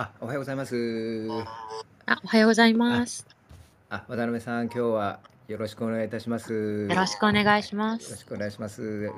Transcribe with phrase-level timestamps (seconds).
[0.00, 1.28] あ、おはようございます。
[2.06, 3.26] あ、おはようございあ、ます。
[3.90, 6.86] あ、渡辺さん、今日はよろしくお願いいたします。
[6.88, 8.04] よろしくお願いします。
[8.04, 9.12] よろしくお願いします。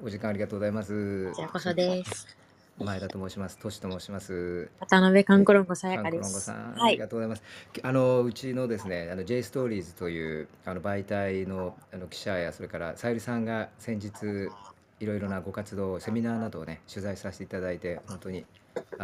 [0.00, 1.30] お時間ありがとうございます。
[1.30, 2.36] こちらこそです。
[2.78, 3.58] 前田と申します。
[3.58, 4.70] トシと申します。
[4.78, 6.52] 渡辺カンコロンゴさやかです。
[6.52, 6.92] あはい。
[6.92, 7.42] りがとうございます。
[7.72, 14.52] きあの、うちのですね、あの J ストーリーズというあの媒体のあの記者や、それからさゆりさんが先日、
[15.00, 18.44] いろいろなご活動、セミナーなどをね、取材させていただいて、本当に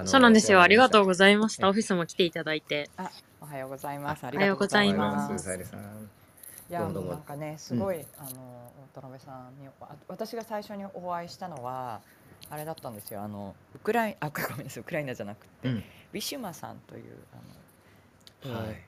[0.06, 0.62] そうなんですよ。
[0.62, 1.05] ありがとう。
[1.06, 1.69] ございました。
[1.69, 2.91] オえ、フィスも来ていただいて。
[2.96, 3.10] あ、
[3.41, 4.24] おはようございまあ、す。
[4.27, 5.50] ありがとうございおはようございいまます。
[6.70, 7.23] いや、もうなん。
[7.23, 7.80] かね、すうん。
[7.80, 12.00] ごい、あの、渡辺さんに、あ私が最初にお会いしたのは。
[12.50, 13.23] あれだったんですよ。
[13.23, 15.69] あの、ウクライ、あ、ごめんなさい、ウクライナじゃなくて。
[15.69, 15.77] うん。
[15.77, 17.16] ウィシュマさんという、
[18.45, 18.55] あの。
[18.62, 18.83] えはい。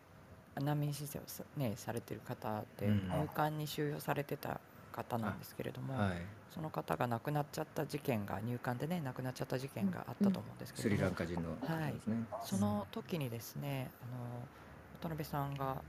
[0.56, 3.09] ー難民申請をさね、されてる方で、うん。
[3.09, 4.60] 入管に収容されてた
[4.97, 5.99] 方なあ、んですけれども。
[5.99, 6.16] はい。
[6.51, 10.27] その方が亡くなっちゃった事件が、入管でね、亡くなっちゃった事件があっうん。
[10.27, 11.09] たと思うんですけれスリラ。
[11.09, 11.95] ンカ人のはい。
[12.45, 14.49] その時にですね、あの、
[15.01, 15.83] 渡辺さんが。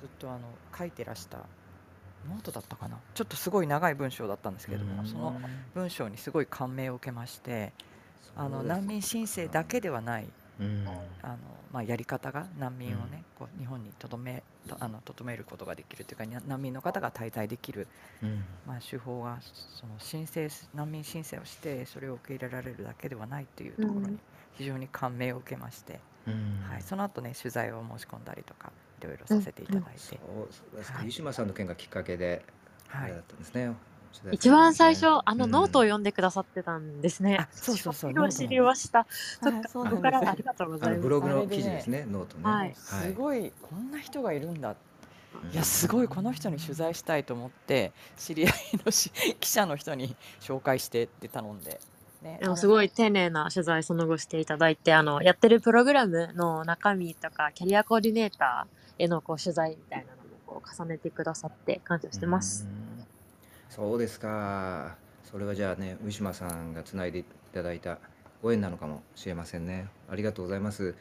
[0.00, 0.40] ずっとあの
[0.78, 1.38] 書いてらした
[2.26, 5.42] ノートだったかなちょっとすごい長い文章だったんですけれどもそのん。
[5.74, 7.74] 文章にすごい感銘を受けまして
[8.34, 9.52] あの難民申請か。
[9.52, 10.32] だけではないうん。
[11.22, 11.36] あの、
[11.70, 12.94] まあ、やり方が難うん。
[12.94, 17.88] 民をねこう日本にとどめとあのとどめることができるというかに難民の方が滞在できる、
[18.22, 18.44] うん。
[18.64, 24.20] まあ、手法がその申請す難民申請をしてそれを受け入れられるだけではないといううところにん。
[24.52, 26.82] 非常に感銘を受けまして、うはい、ん。
[26.82, 29.38] その後ね取材を申し込んだりとかいろいろうん。
[29.38, 30.98] させていうんただいそうて、そうですか。
[30.98, 32.44] はい、湯島さんの件がきっかけで、
[33.02, 33.74] あはいれだったんですね。
[34.30, 34.50] 一。
[34.50, 35.84] 番最初、あうのノートをん。
[35.84, 37.36] 読んでくださってたんですね。
[37.36, 38.64] あ、そうそうそう、知りの。
[38.64, 39.06] ました。
[39.40, 39.98] そっはい、か、そこ。
[39.98, 41.00] からありがとうございます。
[41.00, 42.06] ブログの記事ですね。
[42.06, 42.74] ノートね。
[42.74, 43.14] すはい。
[43.14, 44.76] ごいこんな人がいるんだ。
[45.34, 46.94] ういやすごいこの人に取材ん。
[46.94, 48.52] したいと思って知り合い
[48.84, 51.80] のし 記者の人に紹介してって頼んで、
[52.22, 62.68] ね、すごい丁寧な取材その後していただいて、あの、やってるプログラムの中身とか、キャリアコーディネーターへのこう取材みたいなのもこう重ねてくださって感謝うしてます。
[62.68, 62.79] ん。
[63.70, 64.96] そうですか。
[65.22, 67.98] それはじゃあね、ウィシュマさんがつないでいただいた
[68.42, 69.86] ご縁なのかもしれませんね。
[70.08, 70.96] ありがとうございます。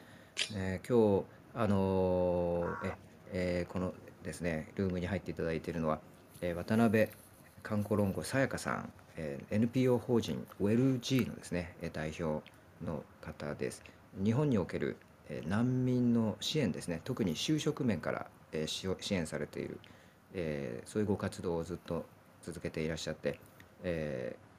[0.56, 1.26] えー今日、
[1.56, 2.94] あのーえ、
[3.32, 3.94] えーこの
[4.24, 6.00] ですね、ルームに入っていただいているのは、
[6.42, 7.08] えー渡辺
[7.64, 12.44] カンコロンゴさやかさん、えー NPO 法人ウェル G のですね、え代表
[12.86, 13.82] の方です。
[14.24, 14.96] 日本における、
[15.28, 19.80] えー難民の支援ですね、特に就職面から、えー支援されている、
[20.36, 22.06] えーそういうご活動をずっと
[22.42, 23.40] 続けていらっしゃって、
[23.84, 24.50] えー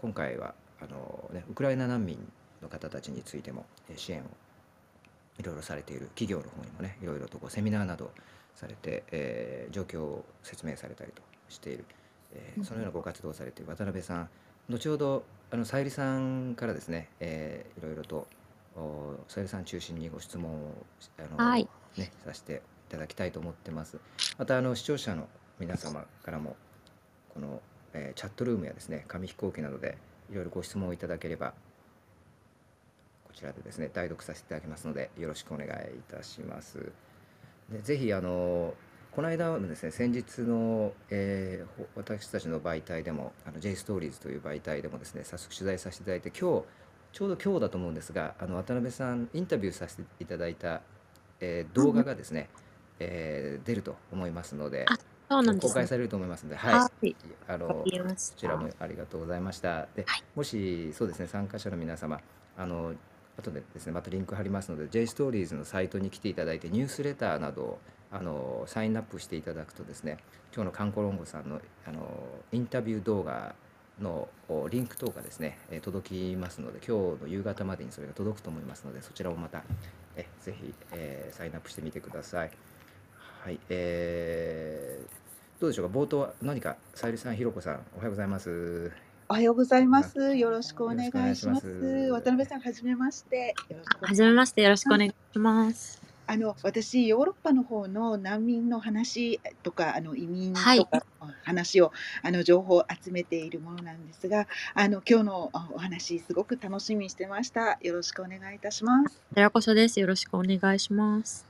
[0.00, 2.16] 今回はあの、ね、ウクライナ難民
[2.62, 4.24] の方たちについてもえー支援を
[5.38, 8.10] いろいろされている企業の方にもねいろいろとこうセミナーなど
[8.54, 11.84] されて、えー状況を説明されたりとしている、
[12.32, 14.28] えーそのようなご活動をされている渡辺さん
[14.68, 18.26] 後ほどあのさゆりさんからですね、えーいろいろと
[18.76, 20.72] おさゆりさん中心にご質問を
[21.18, 21.68] あの、はい。
[21.96, 23.98] ね、させていただきたいと思ってます。
[24.38, 25.26] またあの視聴者の
[25.58, 26.54] 皆様からも
[27.38, 27.62] この、
[27.94, 29.96] えーチャットルームやですね紙飛行機などで
[30.30, 31.54] いろいろご質問をいただければ
[33.24, 35.72] こちらでですね代読させていただきますのでよろしくお願いい
[36.10, 36.90] たします。
[37.70, 38.74] でぜひあの
[39.12, 46.64] この間のですね先日の、えー私たちの媒体でもあの J ストーリーズという媒体でもですね早速取材させていただいて今日
[47.12, 50.82] ちょうど今日だと思うんですがあの渡辺さんインタビューさせていただいた、
[51.40, 52.48] えー動画がですね、
[52.98, 54.86] えー出ると思いますので、
[55.28, 55.68] そうなんですね。
[55.68, 57.16] 公開されると思いますので、はい、はい。
[57.48, 58.34] あわかのりました。
[58.34, 59.86] こちらもありがとうございました。
[59.94, 60.24] で、はい。
[60.34, 62.20] もしそうですね、参加者の皆様、
[62.56, 62.94] あの
[63.36, 67.78] 後でですね、またリンク貼りますので、J ストーリーズのサイトに来ていただいて、ニュースレターなどを
[68.10, 70.18] あのサインアップしていただくとですね、
[70.54, 72.00] 今日のカンコロンゴさんのあの
[72.52, 73.54] インタビュー動画
[74.00, 79.62] のおリンク等がですね、えー届きますので、今日の夕方までにそれが届くと思いますので、そちらをまた
[80.16, 82.50] えぜひ、えーサインアップしてみてください。
[83.44, 85.27] はい、えー
[85.60, 88.92] どうでしょうか、冒頭何か、さゆりさん、ひろこさん、おはようございます。
[89.28, 90.36] おはようございまあす。
[90.36, 91.36] よろしくお願いいしま。
[91.36, 91.66] します
[92.12, 93.56] 渡辺さん、はじめまして。
[93.68, 94.96] よろしくおはじめ願いしましてよろしくお。
[94.96, 96.00] 願いします。
[96.28, 100.78] あの、私、ヨーロッパの方の難民の話とか、あの移民はい。
[100.78, 101.90] とかの話を、
[102.22, 107.78] あの情報を集めているものなんですが、あの今日のあお話、すごく楽しみにしてました。
[107.80, 109.16] よろしくお願いいたします。
[109.30, 109.98] こちらこそです。
[109.98, 111.44] よろしくお願いします。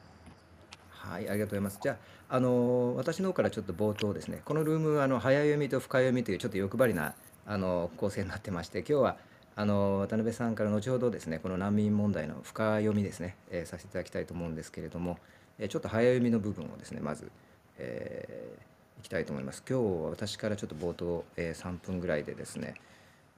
[0.89, 1.79] はい、ありがとうございます。
[1.83, 1.99] じゃ
[2.31, 7.15] あ、の私の方からちょっと冒頭ですね、このルームはあの早読みと深読みというちょっと欲張りな
[7.47, 9.17] あの構成になってまして、今日は
[9.57, 15.19] あの渡辺さんから後ほどですね、この難民問題の深読みですね、えーさせていただきたいと思うんですけれども、
[15.59, 17.31] えーちょっと早読みの部分をですね、まず、
[17.79, 18.69] えー
[19.01, 19.63] いきたいと思います。
[19.69, 22.75] 今日は私からちょっと冒頭、えー3分ぐらいでですね、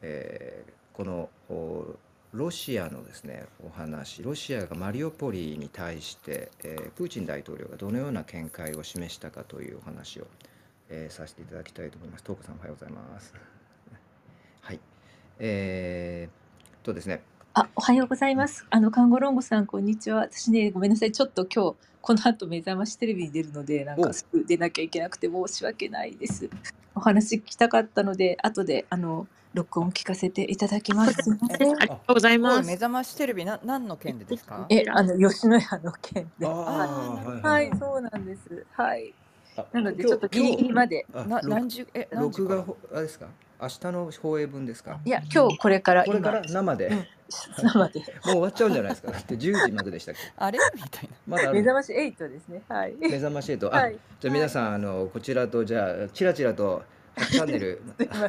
[0.02, 1.28] えこの
[2.32, 10.26] ロシアのですねお話ロシアがマリオポリに対して、えープーチン大統領がどのような見解を示したかというお話を、
[10.88, 12.24] えーさせていただきたいと思います。
[12.24, 13.34] トーコさんおはようございます。
[14.62, 14.80] はい。
[15.38, 17.22] えー、とですね、
[17.52, 18.64] あ、おはようございます。
[18.70, 20.20] あの、看護ロンゴさん、こんにちは。
[20.20, 21.12] 私ね、ごめんなさい。
[21.12, 26.48] ちょっと今日、この後目覚ましテレビに出るので、なんおかすぐ出なきゃいけなくて申し訳ないです。
[26.94, 31.14] お話聞きたかったので、後で、あの、録音聞かせていただきます。
[31.22, 31.76] すいません。
[31.76, 32.66] ありがとうございます。
[32.66, 34.66] 目覚ましテレビな何の件でですか？
[34.68, 36.46] え、あの、吉野家の件で。
[36.46, 38.66] あはーい、はい、そうなんです。
[38.72, 39.12] はい。
[39.56, 41.06] あなので、ちょっとギリギリまで。
[41.12, 42.56] あなろ何時え何時から？
[42.56, 43.26] 録画ほあれですか？
[43.60, 44.98] 明日の放映分ですか？
[45.04, 46.96] いや、今日これから今、これから生で、うん。
[46.96, 47.06] もう
[47.62, 48.04] 生で。
[48.22, 49.10] 終わっちゃうんじゃないですか？
[49.12, 50.20] だって10時まででしたっけ？
[50.36, 50.58] あれ？
[50.74, 51.08] みたいな。
[51.26, 52.62] まだ目覚まし8ですね。
[52.68, 52.94] はい。
[53.00, 53.98] 目覚まし8あ、はい。
[54.20, 56.82] じゃあ皆さんあのこちらとじゃあチラチラと
[57.30, 57.82] チャンネル。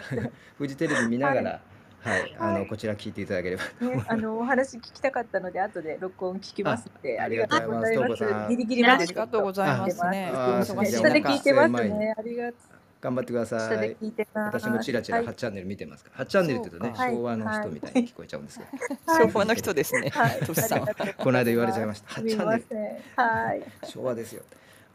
[0.58, 1.62] フジテレビ見ながら
[2.04, 2.64] はい、あはい。
[2.64, 3.64] のこちら聞いていただければ。
[3.88, 7.88] ね、あのお話聞きたかったので後で録音聞きますのであありがとうございます。
[7.88, 8.50] ありがとうございます。
[8.50, 10.32] ギリギリまでありがとうございますね。
[10.34, 10.94] あおーすいません。
[10.94, 12.16] 忙しい下で中聞いてますね。
[12.18, 12.71] ありがとう
[13.02, 14.58] 頑張ってくださ下でい聞いてます。
[14.60, 16.24] 私もチラチラはい8チャンネル見てますから。
[16.24, 18.72] 8チャンネルって言うとね、昭和の人みたいに聞こえちゃうんですけど、
[19.12, 19.28] はい。
[19.32, 20.10] 昭和の人ですね。
[20.10, 20.40] はい。
[20.42, 20.86] トシさんは。
[20.88, 22.08] ありがとうございますこの間言われちゃいました。
[22.10, 23.24] 8すみまチャンネル。
[23.24, 23.64] はい。
[23.86, 24.44] 昭和ですよ。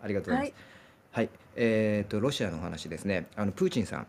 [0.03, 0.77] ありがとうございます。
[1.17, 3.27] はい、えっ、とロシアのお話ですね。
[3.37, 4.07] あのプーチンさん、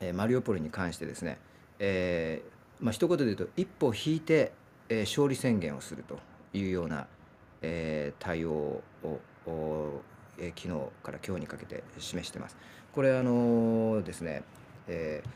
[0.00, 1.38] えーマリオポリに関してですね、
[1.78, 4.52] えーまあ一言で言うと一歩引いて、
[4.88, 6.18] えー勝利宣言をすると
[6.52, 7.06] いうような、
[7.62, 8.82] えー対応を
[9.46, 10.02] お
[10.38, 12.56] えー昨日から今日にかけて示してます。
[12.98, 14.42] これあのですね、
[14.88, 15.28] えー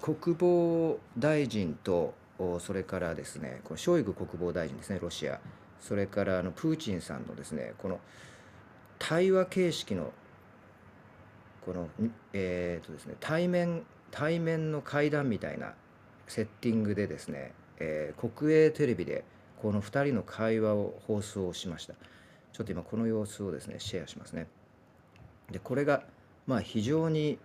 [0.00, 2.14] 国防大臣と
[2.58, 5.38] それからですねこのショイグ国防大臣ですねロシア。
[5.78, 8.00] それからあのプーチンさんのですねこの
[8.98, 10.10] 対話形式の
[11.66, 11.88] この、
[12.32, 15.74] えーとですね、対面対面の会談みたいな
[16.26, 19.22] セッティングでですね、えー国営テレビで
[19.60, 21.92] この2人の会話を放送しました。
[22.54, 24.46] ちょっと今この様子をですねシェアしますね。
[25.50, 26.04] でこれが
[26.46, 27.38] まあ非常に、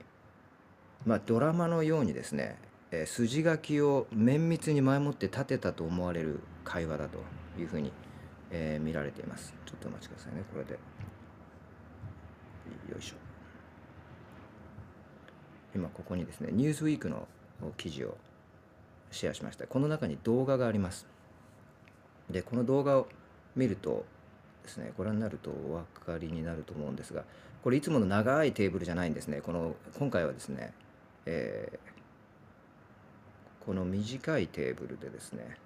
[1.05, 2.57] まあ、ドラマのようにですね、
[2.91, 7.19] えー筋書きを綿密に前もって立てたと思われる会話だと
[7.59, 7.91] いうふうに、
[8.51, 9.53] えー見られています。
[9.65, 10.43] ちょっとお待ちくださいね。
[10.51, 10.73] これで。
[10.73, 10.79] よ
[12.99, 13.15] いしょ。
[15.75, 17.27] 今ここにですねニュースウィークの
[17.77, 18.17] 記事を
[19.11, 19.67] シェアしました。
[19.67, 21.05] この中に動画があります。
[22.29, 23.07] でこの動画を
[23.55, 24.05] 見ると
[24.63, 27.23] ですねご覧になるとお分かりになると思うんですが
[27.63, 29.41] これいつもの長いテーブルじゃないんですね。
[29.41, 30.73] この今回はですね、
[31.25, 31.79] えー
[33.65, 35.57] この短いテーブルでですね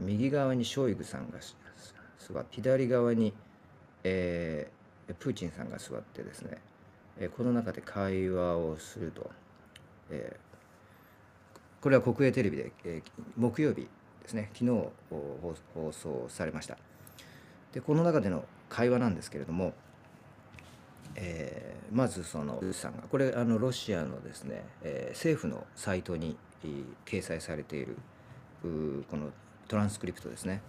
[0.00, 1.38] 右側にショイグさんが
[2.20, 3.34] 座って左側に、
[4.04, 6.58] えープーチンさんが座ってですね、
[7.18, 9.28] えーこの中で会話をすると、
[10.10, 13.88] えーこれは国営テレビで、えー木曜日
[14.22, 14.70] ですね昨日
[15.74, 16.78] 放送されました。
[17.72, 19.72] でこの中での会話なんですけれども、
[21.16, 27.96] えーまずそのさんがこれあのロシアのですね、えー政府のサイトにえー掲載されている
[28.62, 29.30] この
[29.68, 30.62] トランスクリプトですね。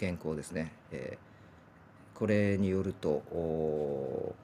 [0.00, 4.34] 原稿ですね、えーこれによるとお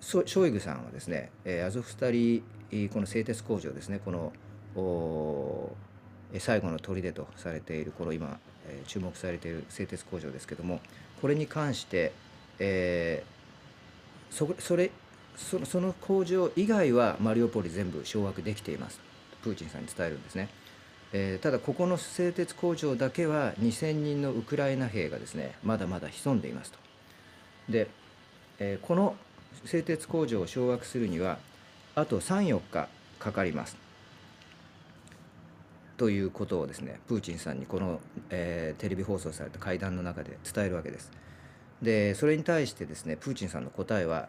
[0.00, 2.42] ーショイグさんはですね、えーアゾフスタリ
[2.92, 4.32] この製鉄工場ですねこの
[4.76, 5.72] お
[6.38, 8.38] 最後の砦とされているこの今、
[8.68, 10.80] えー注目されている製鉄工場ですけども
[11.20, 12.12] これに関して、
[12.58, 13.37] えー
[14.30, 14.90] そそれ
[15.36, 19.00] そその工場以外はマリオポリ全部掌握できています。
[19.42, 20.48] プーチンさんに伝えるんですね、
[21.12, 26.78] えーただここの製鉄工場だけは2000人のウクライナ兵がですねまだまだ潜んでいますと。
[27.68, 27.88] で、
[28.58, 29.14] えーこの
[29.64, 31.38] 製鉄工場を掌握するには
[31.94, 33.76] あと34日かかります。
[35.96, 41.10] ということをですねプーチンさんにこの、えーテレビ放送された会談の中で伝えるわけです。
[41.82, 44.28] でそれに対してですねプーチンさんの答えは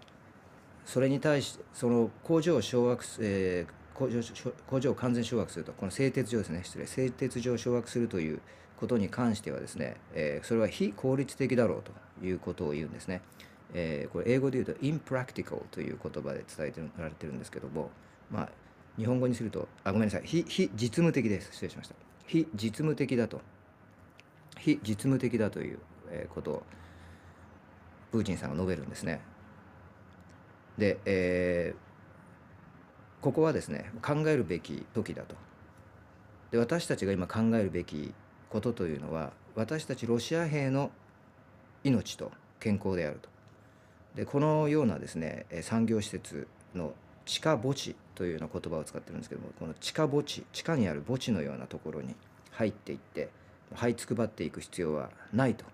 [0.85, 4.21] それに対してその工場を掌握す、えー工場
[4.65, 8.39] 工場を完全掌握するとこの製鉄所ですね失礼製鉄所を掌握するという
[8.77, 13.21] ことに関してはですね、えーそれは非効率的だろうということを言うんですね、
[13.73, 17.89] えーこれ英語で言うと impractical という言葉で伝えてられてるんですけども
[18.31, 18.49] まあ
[18.97, 21.51] 日本語にするとあごめんなさい非非実務的です。
[21.51, 21.95] 失礼しました。
[22.25, 23.41] 非実務的だと。
[24.57, 25.79] 非実務的だという
[26.33, 26.63] ことを
[28.11, 29.21] プーチンさんが述べるんですね。
[30.77, 31.89] で、えー
[33.21, 35.35] ここはですね考えるべき時だと。
[36.51, 38.13] で私たちが今考えるべき
[38.49, 40.91] ことというのは私たちロシア兵の
[41.83, 43.29] 命と健康であると。
[44.15, 46.93] でこのようなですね産業施設の
[47.25, 52.15] 地下墓地というような言葉を使ってるんですけどもこの地下墓地地下にある墓地のようなところに
[52.51, 53.29] 入っていって
[53.75, 55.65] 這いつくばっていく必要はないと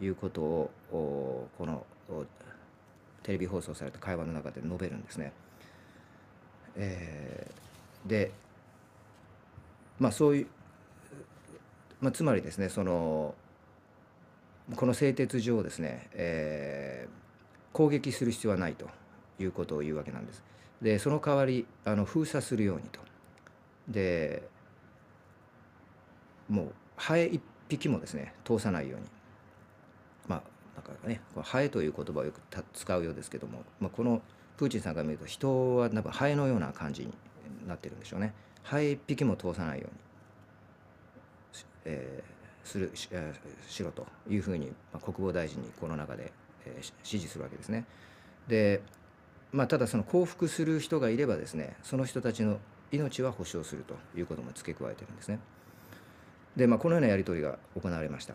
[0.00, 2.24] いうことをおこのお
[3.22, 5.32] テレビ放送された会話の中で述べるんですね。
[6.76, 8.30] えーで
[9.98, 10.46] まあそういう、
[12.00, 13.34] まあ、つまりですねその
[14.76, 17.18] この製鉄所をですね、えー
[17.72, 18.88] 攻撃する必要はないと
[19.38, 20.42] いうことを言うわけなんです。
[20.82, 22.98] でその代わりあの封鎖するようにと。
[23.86, 24.42] で
[26.48, 29.06] もうハエ一匹もですね通さないように
[30.78, 32.40] なんかねこのハエという言葉をよく
[32.72, 34.22] 使うようですけども、まあ、この
[34.56, 37.12] プーチンさんが見ると人は多分ハエのような感じに
[37.66, 38.32] なってるんでしょうね。
[38.62, 46.32] ハエ一匹も通さないように、えーするし,、えーしろというふうに、まあ、国防大臣にこの中で、
[46.66, 47.84] えー指示するわけですね。
[48.46, 48.82] で
[49.50, 52.58] まあ、ただその降伏する人がいればですねその人たちの
[52.92, 55.38] 命は保証するということも付け加えてるんですね。
[56.56, 58.34] で、まあ、このようなやり取りが行われました。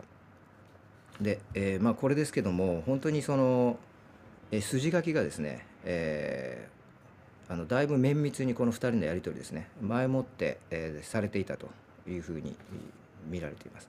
[1.20, 3.78] で、えーまあ、これですけども本当にその、
[4.50, 6.74] えー筋書きがですね、えー
[7.46, 11.68] あのだいぶ綿密にこの2人のやり取りですね前もって、えーされていたと
[12.08, 12.56] いうふうに
[13.28, 13.88] 見られています。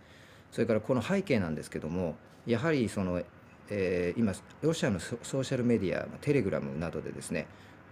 [0.51, 2.15] それからこの背景なんですけども
[2.46, 3.22] やはりその、
[3.70, 7.48] えー今ロシアのソーシャルメディアテレグラムなどでですね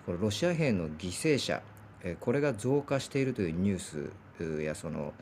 [0.05, 1.61] このロシア兵の犠牲者
[2.03, 3.79] えーこれが増加しているというニュー
[4.49, 5.13] スやその、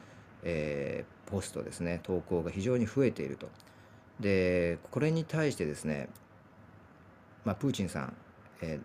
[0.43, 3.47] えーポストですね投稿が非常に増えていると。
[4.21, 6.07] でこれに対してですね、
[7.43, 8.13] まあ、プーチンさん、
[8.61, 8.79] えー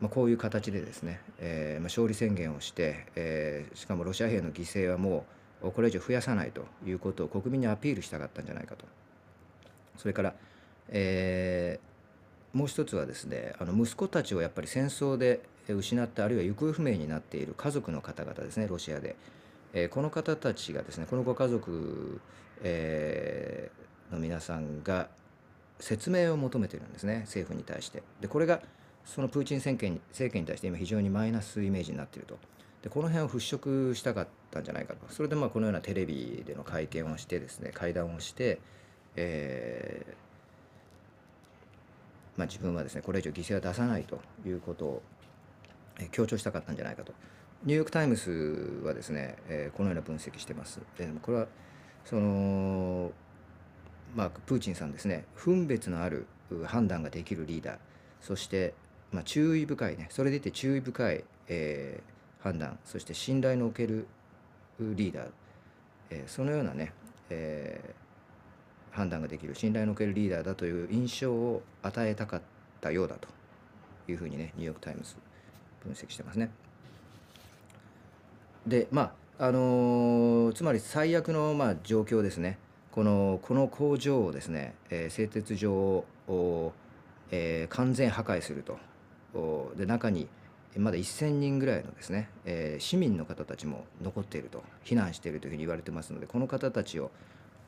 [0.00, 5.24] まあ、こういう形でですね、えーまあ、勝利宣言をして、えーしかもロシア兵の犠牲はも
[5.62, 8.84] うこれ以上増やさないということを国民にアピールしたかったんじゃないかと。
[9.96, 10.34] それから、
[10.88, 11.78] え
[12.52, 19.16] もう一つはですねあの息子たちをやっぱり戦争で失ったあるいは行方不明になっている家族の方々ですねロシアで、
[19.72, 22.20] えこの方たちがですねこのご家族、
[22.62, 25.08] えーの皆さんが
[25.80, 28.60] 説明を求めてるんですね政府に対してでこれが
[29.04, 32.38] そのプーチン政権政権に対して今非常にマイナスイメージになっていると
[32.82, 38.60] でこの辺を払拭したかったんじゃないかとそれでまあこのようなテレビでの会見をしてですね会談をして、
[39.16, 40.14] えー
[42.36, 45.02] まあ、自分はですねこれ以上犠牲は出さないということを
[46.10, 47.12] 強調したかったんじゃないかと。
[47.64, 50.80] ニューヨーク・タイムズはですね、えーこのような分析してます。
[50.98, 51.46] でこれは
[52.04, 53.12] その
[54.14, 55.24] まあプーチンさんですね。
[55.34, 56.26] 分別のある
[56.66, 57.78] 判断ができるリーダー。
[58.20, 58.74] そして、
[59.12, 60.06] まあ、注意深いね。
[60.10, 62.78] それでいて注意深い、えー判断。
[62.84, 64.06] そして信頼のおける
[64.78, 65.30] リーダー、
[66.10, 66.92] えーそのようなね、
[67.30, 68.04] えー
[68.94, 72.42] 判断ができる信頼のおけるリーダーだという印象を与えたかっ
[72.80, 73.26] たようだと
[74.06, 75.16] いうふうにねニューヨーク・タイムズ
[75.82, 76.50] 分析してますね。
[78.66, 82.58] でまああのーつまり最悪の、まあ、状況ですね。
[82.94, 86.72] このこの工場をですね、えー製鉄所を、
[87.32, 88.78] えー完全破壊すると。
[89.76, 90.28] で中に
[90.76, 94.62] まだ1,000人ぐらいのですね、えー市民の方たちも残っていると。
[94.84, 97.10] 避難しているというふうに言われてますのでこの方たちを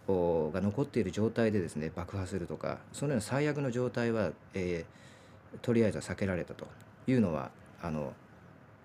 [0.06, 6.68] おが残っている状態でですね爆破するとかそのような最悪の状態は、えーとりあえずは避けられたと。
[7.08, 7.50] いうのは
[7.82, 8.12] あの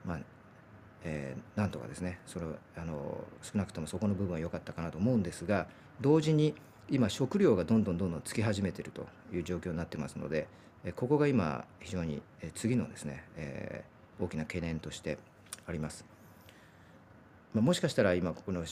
[0.06, 0.20] まあ
[1.04, 2.46] えーなんとかですねそれ
[2.76, 5.68] あの少なくともそこの部分は良かったかなと思うんですが
[6.02, 6.56] 同時に
[6.90, 10.48] 今食料がどんどんどんどんつき始めてるという状況になってますので
[10.96, 12.22] ここが今非常に
[12.56, 15.18] 次のですね、えー大きな懸念として
[15.66, 16.06] あります。
[17.54, 18.64] まあ、もしかしたら今この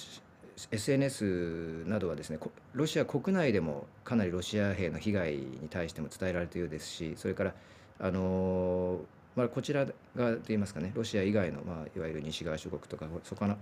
[0.72, 2.40] SNS などはですね
[2.74, 7.54] ロシア国内でもかなりロシア兵の被害に対しても伝えられているようですしそれから
[8.02, 9.00] あの
[9.36, 13.58] まあ、こちら側といいますかねロシア以外の、まあ、いわゆる西側諸国とかそこの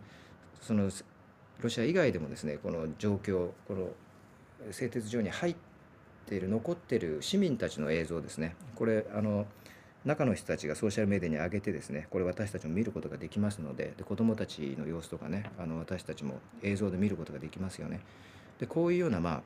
[0.61, 0.89] その
[1.61, 3.89] ロシア以外でもですねこの状況この
[4.71, 5.55] 製鉄所に入っ
[6.25, 9.45] ている残っている市民たちの映像ですねこれあの
[10.05, 17.99] 中の人たちがソーシャルメディアに上げてですねこれ私たちも見ることができますのでで子どもたちの様子とかねあの私たちも映像で見ることができますよね。
[18.59, 19.41] でこういうような、まあ、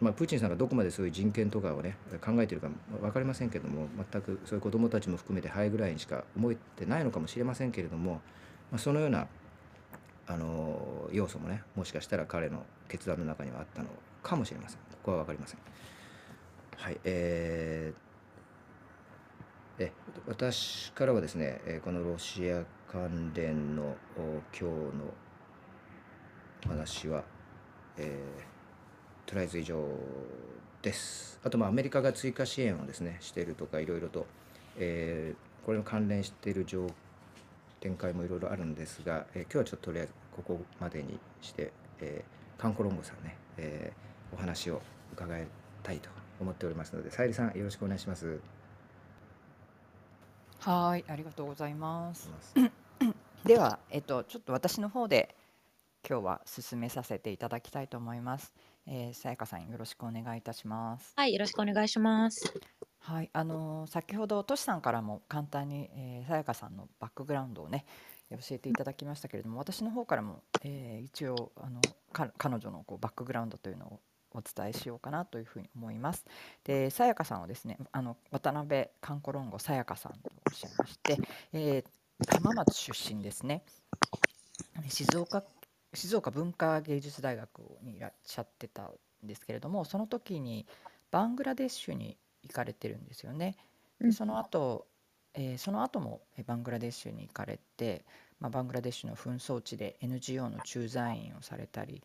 [0.00, 2.68] まあプーチンさんがどこまでそういう人権とかをね考えているか
[3.00, 8.14] 分かりませんけども全くそういう子どもたちも含めてハイぐらいにしか思えてないのかもしれませんけれども、
[8.72, 9.28] まあ、そのような
[10.30, 13.88] あの要素もねもしかしたら彼の決断の中にはあったの
[14.22, 15.60] かもしれませんここは分かりません。
[16.76, 18.10] はいえー
[19.82, 19.92] え
[20.26, 25.14] 私からはですね、このロシア関連の今日の
[26.68, 27.24] 話は、
[27.96, 29.82] えーとりあえず以上
[30.82, 31.40] です。
[31.42, 34.26] あと、まあ、アメリカが追加支援をですね、しているとか、いろいろと、
[34.78, 36.86] えーこれに関連している状
[37.80, 44.80] 展開もいろいろあるんですが、えー今日はちょっととりあえずここまでにして、えーカンコロンゴさんね、えーお話を
[45.12, 45.46] 伺い
[45.82, 46.08] たいと
[46.40, 48.40] 思っておりますのでさゆりさんよろしくお願いします。
[50.60, 52.30] はい、ありがとうございます。
[53.44, 55.34] では、えっと、ちょっと私の方で
[56.06, 58.52] 今日は進めさせていただきたいと思います。
[58.86, 61.14] えー、さやかさんよろしくお願いいたします。
[61.16, 62.52] はい、よろしくお願いします。
[62.98, 67.86] はい、あのー先ほどとしさんからも簡単に、えー、さやかさんのバックグラウンドをね
[68.30, 71.80] 教えていただきましたけれども私の方からも、えー一応あの
[72.12, 74.00] か彼女のこうバックグラウンドというのを
[74.32, 76.24] お伝えしようかなというふうに思います。
[76.64, 81.18] でさやかさんはですねあの渡辺カンコロンゴさやかさんとおっしゃいまして、
[81.52, 81.84] えー
[82.28, 83.62] 浜松出身ですね。
[84.88, 85.42] 静岡
[85.94, 88.82] 静岡文化芸術大学にいらっしゃってた
[89.24, 90.66] んですけれどもその時に
[91.10, 93.56] バングラデシュに行かれてるんですよね。
[94.00, 94.86] うんでその後、
[95.34, 98.04] えーその後もバングラデシュに行かれて、
[98.40, 102.02] まあ、バングラデシュの紛争地で NGO の駐在員をされたり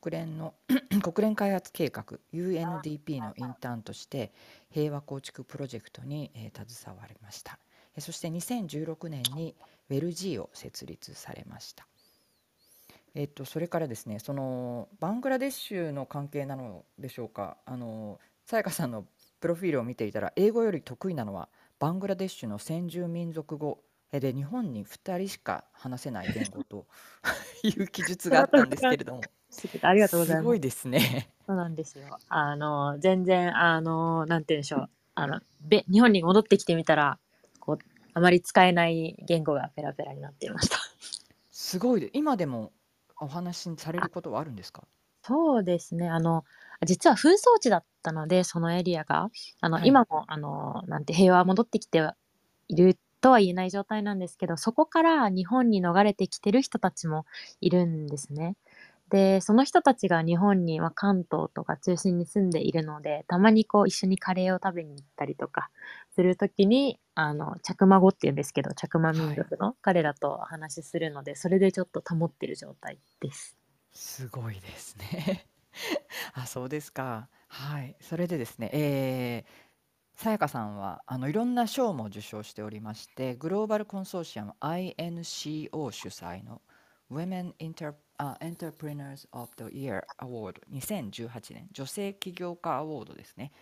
[0.00, 0.54] 国連の
[1.02, 4.32] 国連開発計画 UNDP のインターンとして
[4.70, 7.58] 平和構築プロジェクトに、えー携われました。
[7.98, 9.54] そして2016年に
[9.88, 11.86] ウェルジーを設立されました。
[13.14, 17.56] えっと、それからですねそのバングラデシュの関係なのでしょうか。
[17.64, 19.06] あのさやかさんの
[19.40, 26.86] プロフィールを見ていたら英語より得意なのはバングラデシュの先住民族語えで日本に2人しか話せない言語と
[27.64, 29.30] いう記述があったんですけれども
[29.82, 30.60] ありがとうございますすごい。
[30.60, 31.32] ですね。
[31.46, 32.20] そうなんですよ。
[32.28, 34.90] あの、全然、あの、なんて言うんでしょう。
[35.14, 37.18] あの、べ日本に戻ってきてみたら、
[37.60, 37.78] こう、
[38.14, 40.78] あまり使えない言語がペラペラになっていました。
[41.50, 42.72] すごいで今でも
[43.18, 44.86] お話しされることはあるんですか？
[45.22, 46.08] そうですね。
[46.08, 46.44] あの、
[46.84, 49.30] 実は紛争地だったので、そのエリアが、
[49.60, 52.16] あの、はい今も、あの、なんて平和は戻ってきては
[52.68, 57.24] いるとは言えない状態なんですけど、そこから日本に逃れてきてる人たちも
[57.60, 58.56] いるんですね。
[59.08, 65.70] で、その人たちが日本に、まあ、関東とか中心に住んでいるので、たまにこう一緒にカレーを食べに行ったりとか
[66.14, 73.56] するときに、あの、チャクマ語って言うんですけど、チャクマ民族の彼らとお話しするので、それでちょっと保ってる状態です。
[73.92, 75.48] すごいですね。
[76.34, 77.28] あ、そうですか。
[77.48, 77.96] はい。
[78.00, 79.66] それでですね、えー
[80.16, 86.62] さやかさんはあのいろんな賞も受賞しておりまして、グローバルコンソーシアム INCO 主催の
[87.10, 93.52] Women Inter あ Entrepreneurs of the Year Award 2018年女性起業家アワードですね、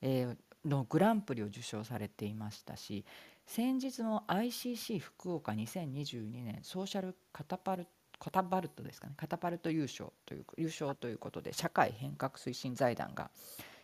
[0.00, 3.04] えーのグランプリを受賞されていましたし、
[3.46, 7.86] 先日の ICC 福岡2022年ソーシャルカタパル
[8.20, 13.30] カタパルトですかねカタパルト優勝という優勝ということで社会変革推進財団が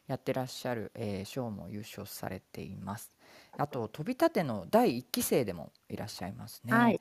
[0.07, 3.11] やってらっしゃる、えー賞も優勝されています。
[3.59, 7.01] あと飛び立ての第1期生でもいらっしゃいますね、はい。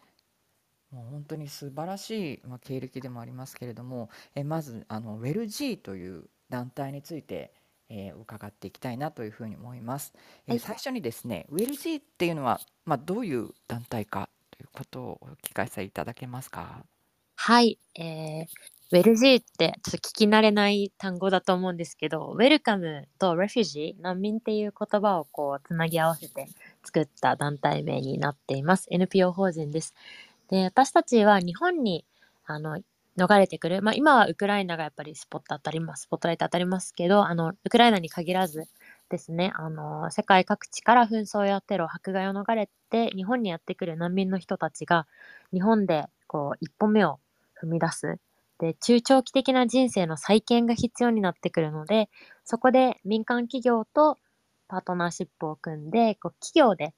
[0.91, 7.53] もう本当に素晴らしい、まあ、経歴でもありますけれども、えーまずあのウェル G という団体について、
[7.89, 10.13] えー伺っていきたいなというふうに思います、
[10.47, 10.59] えーはい。
[10.59, 16.85] 最初にですねウェル G っていうのは、まあ、どういう団体かということをお聞かせいただけますか？
[17.35, 18.45] はい、えー、
[18.91, 26.47] ウェルジーってちょっと聞き慣れない単語だと思うんですけど、ウェルカムとレフュジー、難民っていう言葉をこうつなぎ合わせて
[26.83, 28.87] 作った団体名になっています。
[28.89, 29.93] NPO 法人です。
[30.49, 32.05] で、私たちは日本に
[32.45, 32.79] あの
[33.17, 38.65] 逃れてくる、まあ今はウクライナがやっぱりスポット当たります、スポットライト当たりますけど、あのウクライナに限らず
[39.09, 45.07] ですね、あの世界各地から紛争やテロ、迫害を逃れて日本にやってくる難民の人たちが
[45.53, 47.19] 日本でこう一歩目を
[47.61, 48.19] 踏み出す。
[48.59, 52.09] で、中長期的な人生の再建が必要になってくるので、
[52.43, 54.17] そこで民間企業と
[54.67, 56.93] パートナーシップを組んで、こう企業で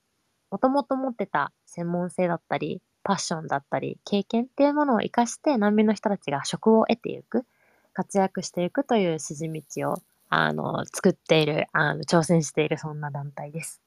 [0.50, 7.46] もともと持ってた専門性だったり、パッションだったり、経験っていうものを活かして難民の人たちが職を得ていく、
[7.94, 9.98] 活躍していくという筋道を
[10.30, 13.82] あの作っている、あの挑戦しているそんな団体です。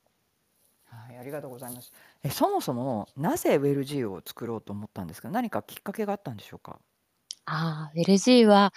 [1.20, 1.92] はい、ありがとうございます。
[2.22, 5.30] え、そもそもなぜウェル G を作ろうと思ったんですか？
[5.30, 6.80] 何かきっかけがあったんでしょうか？
[7.46, 8.72] ああ、ウェルジーは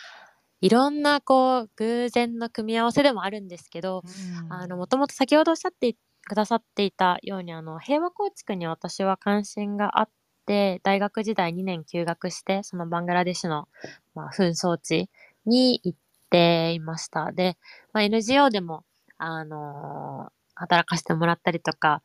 [0.62, 4.04] いろんなこう偶然の組み合わせでもあるんですけど、
[4.48, 10.10] あの、もともと先ほどおっしゃってくださっていたように、あの、平和構築に私は関心があっ
[10.46, 13.68] て、大学時代2年休学して、そのバングラデシュの、
[14.16, 15.10] まあ、紛争地
[15.46, 17.32] に行っていました。
[17.34, 17.58] で、
[17.94, 18.86] まあ、NGO でも、
[19.18, 22.04] あの働かせてもらったりとか、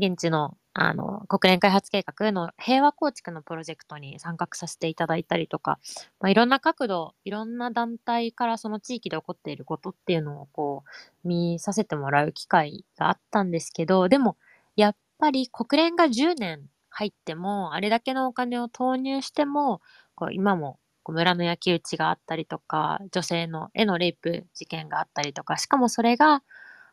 [0.00, 5.78] 現地の、あの、国連開発計画の平和構築のプロジェクトに参画させていただいたりとか、
[6.20, 10.84] まあ、いろんな角度、いろんな団体からその地域で起こっていることっていうのをこ
[11.24, 14.36] う、見させてもらう機会があったんですけど、でも、
[14.76, 19.80] やっぱり国連が10年入っても、あれだけのお金を投入しても、
[20.14, 26.42] こう今も村の焼き討ちがあったりとか、女性のへのレイプ事件があったりとか、しかもそれが、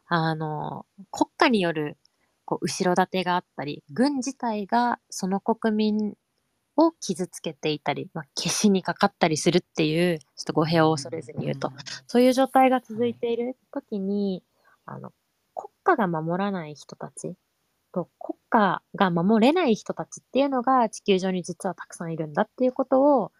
[0.08, 1.98] あの、国家による
[2.47, 6.13] こう後ろ盾があったり、軍自体がその国民
[6.77, 11.71] を傷つけていたり、まあ、消しにかかったりするっていう、ちょっと語弊を恐れずに言うと、
[12.07, 14.43] そういう状態が続いている時に、
[14.86, 15.12] あの、
[15.53, 17.36] 国家が守らない人たち
[17.91, 23.31] と国家が守れない人たちっていうのが地球上に実はたくさんいるんだっていうことを、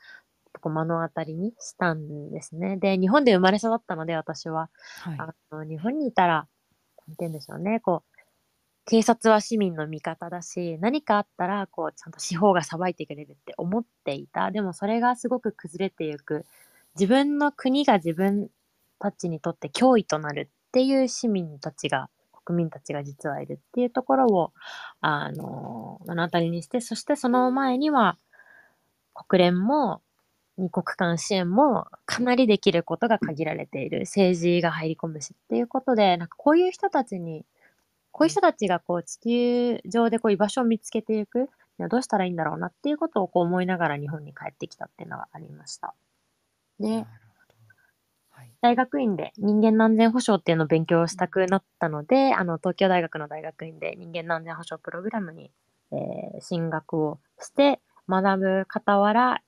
[0.59, 2.77] こう目の当たりにしたんですね。
[2.77, 4.69] で、日本で生まれ育ったので私は、
[5.01, 5.17] はい。
[5.19, 6.47] あの日本にいたら、
[7.07, 8.16] なんて言うんでしょうね、こう、
[8.89, 14.50] 警察は市民の味方だし、何かあったら、こう、ちゃんと司法が裁いてくれるって思っていた。
[14.50, 16.45] でもそれがすごく崩れていく。
[16.95, 18.47] 自分の国が自分
[18.97, 22.10] たちにとって脅威となるっていう市民たちが、
[22.45, 24.54] 国民たちが実はいるっていうところを、
[25.02, 28.17] あの、目の当たりにして、そしてその前には、
[29.13, 30.02] 国連も、
[30.58, 34.02] 二国間支援もかなりできることが限られている。
[34.02, 37.45] 政治が入り込むしっていうことで、なんかこういう人たちに、
[38.17, 41.49] こういう人たちがこう地球上でこう居場所を見つけていく
[41.80, 45.93] どうしたらいいんだろうなっていうことをこう思いながら日本に帰ってきたっていうのがありました。
[46.80, 47.06] で。
[48.62, 55.51] 大学院で人間安全保障っていうのを勉強したくなったので、あの、東京大学の大学院で人間安全保障プログラムに、
[55.91, 59.41] えー進学をして学ぶ傍ら、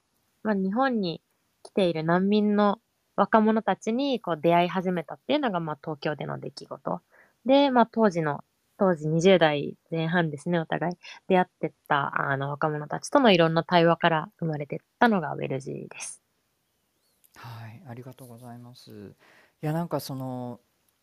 [0.43, 1.21] まあ、日本に
[1.63, 2.79] 来ている難民の
[3.15, 7.01] 若者たちにこう出会い始めたっていうのが、まあ、東京での出来事。
[7.45, 8.43] で、まあ、当時の、
[8.79, 10.93] 当時20代前半ですね、お互い
[11.27, 16.21] 出会ってったあの若者たちとのいろんな対話から生まれてったのがウェルジーです。
[17.35, 18.91] はい、ありがとうございます。
[19.61, 20.61] いや、なんかその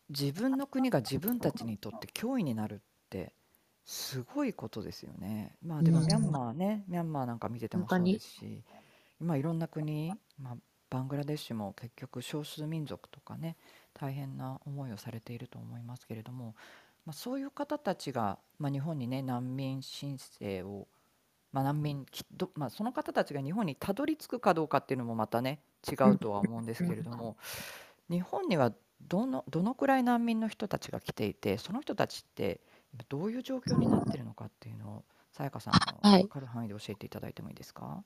[0.09, 2.77] 自分の国が自分たちにとって脅威になるっ
[3.09, 3.33] て
[3.85, 5.55] すごいことですよね。
[5.63, 8.63] まあでもうんミャンマーね、ミャンマーなんか見ててもそうですし、
[9.21, 10.57] 今いろんな国、まあ、
[10.89, 13.55] バングラデシュも結局少数民族とかね、
[13.93, 16.55] 大変な思いをされていると思いますけれども、
[17.07, 20.87] まあ、そういう方たちが、まあ、日本にね難民申請を
[21.53, 27.37] まあ、難民きど、まあ、その方たちが日本にたどり着くかどうかっていうのもまたね違うとは思うんですけれども
[28.09, 32.61] 日本にはどのどのくらい難民の人たちが来ていてその人たちって
[33.09, 38.03] どういう状況になってるのかっていうのをさやかさんのはい分かる範囲で教えていただいてもいいですか？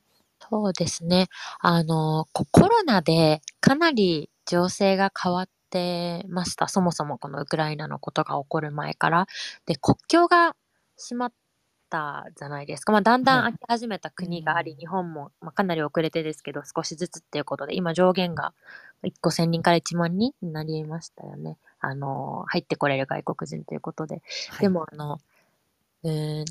[0.50, 1.28] そうですね。
[1.60, 6.68] あの、こコロナでかなり情勢が変わってました。
[6.68, 9.26] そもそもこのウクライナのことが起こる前から。
[9.66, 10.54] で、国境が
[10.98, 11.32] 閉まっ
[11.88, 12.92] たじゃないですか。
[12.92, 18.52] まあ、だんだんはい開き始めた国があり、うん日本も、まあ、かなり遅れてですけど、少しずつっていうことで、今上限が
[19.02, 21.56] 1個1000人から1万人になりましたよね。
[21.80, 24.22] あの、入ってこれる外国人ということで。
[24.60, 25.18] でも、あの、
[26.04, 26.44] うーん、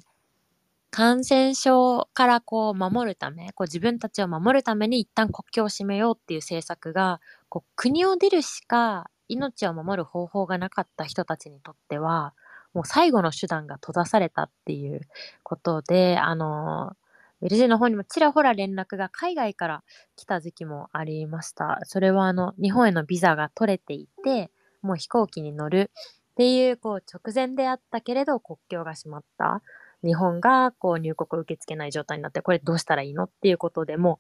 [0.92, 12.34] 感染症からこう守るため、こう自分たちを守るために一旦国境を閉めようっていう政策が、こう国を出るしか命を守る方法がなかった人たちにとっては、
[12.74, 15.02] もう最後の手段が閉ざされたっていう
[15.44, 16.94] ことで、あの、
[17.42, 19.84] ウェルジーの方にもちらほら連絡が海外から
[20.16, 21.80] 来た時期もありました。
[21.84, 24.50] それはあの、日本へのビザが取れていて、
[24.82, 25.92] もう飛行機に乗る
[26.32, 29.62] っていう、こう直前であったけれど国境が閉まった。
[30.04, 34.20] 日本がこう入国を受け付けない状態になって、これどうしたらいいのっていうことでも、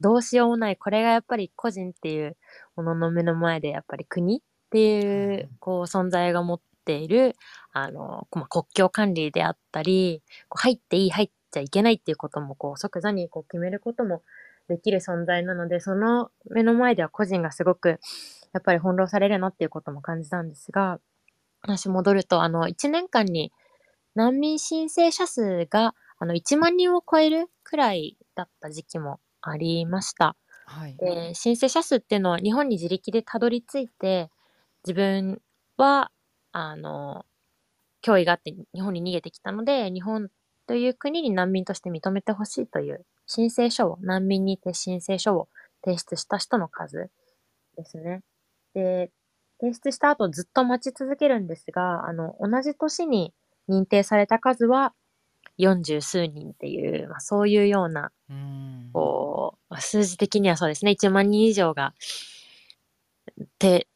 [0.00, 0.76] どうしようもない。
[0.76, 2.36] これがやっぱり個人っていう
[2.76, 7.36] ものの目の前で、やっぱり国っていう、こう存在が持っている、
[7.72, 14.22] あの、まあ国境管理であったり、こう入っていい、入っちゃいけないっていうことも、こう即座にこう決めることも
[14.68, 18.00] できる存在なので、その目の前では個人がすごく、
[18.52, 20.98] やっぱり翻弄されるなっていうことも感じたんですが、
[21.62, 23.52] 話戻ると、あの、1年間に
[24.14, 30.36] 難民申請者数があの1万人を超えるくらいだった時期もありました。
[30.66, 34.30] はい、で申請者数っていうのは日本に自力でたどり着いて
[34.84, 35.40] 自分
[35.76, 36.12] は
[36.52, 37.24] あの
[38.04, 40.30] 脅威があって日本に逃げてきたので日本
[40.66, 45.48] という国に難民として認めてほしいという申請書を難民にて申請書を
[45.84, 47.10] 提出した人の数
[47.76, 48.22] ですね。
[48.74, 49.10] で
[49.60, 53.34] 提出した後ずっと待ち続けるんですがあの同じ年に
[53.68, 54.94] 認定された数は
[55.58, 61.94] 40数人っていう、まあ、そういうようなうんこ数字的にはそうですね、1万人以上が、
[63.58, 63.86] て、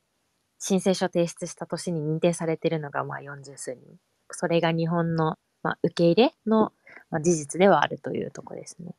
[0.59, 3.83] 申請書提出した年に認定されているのが、まあ40数人。
[4.31, 6.73] それが日本の、まあ、受け入れの、
[7.11, 8.95] まあ、事実ではあるというところですね。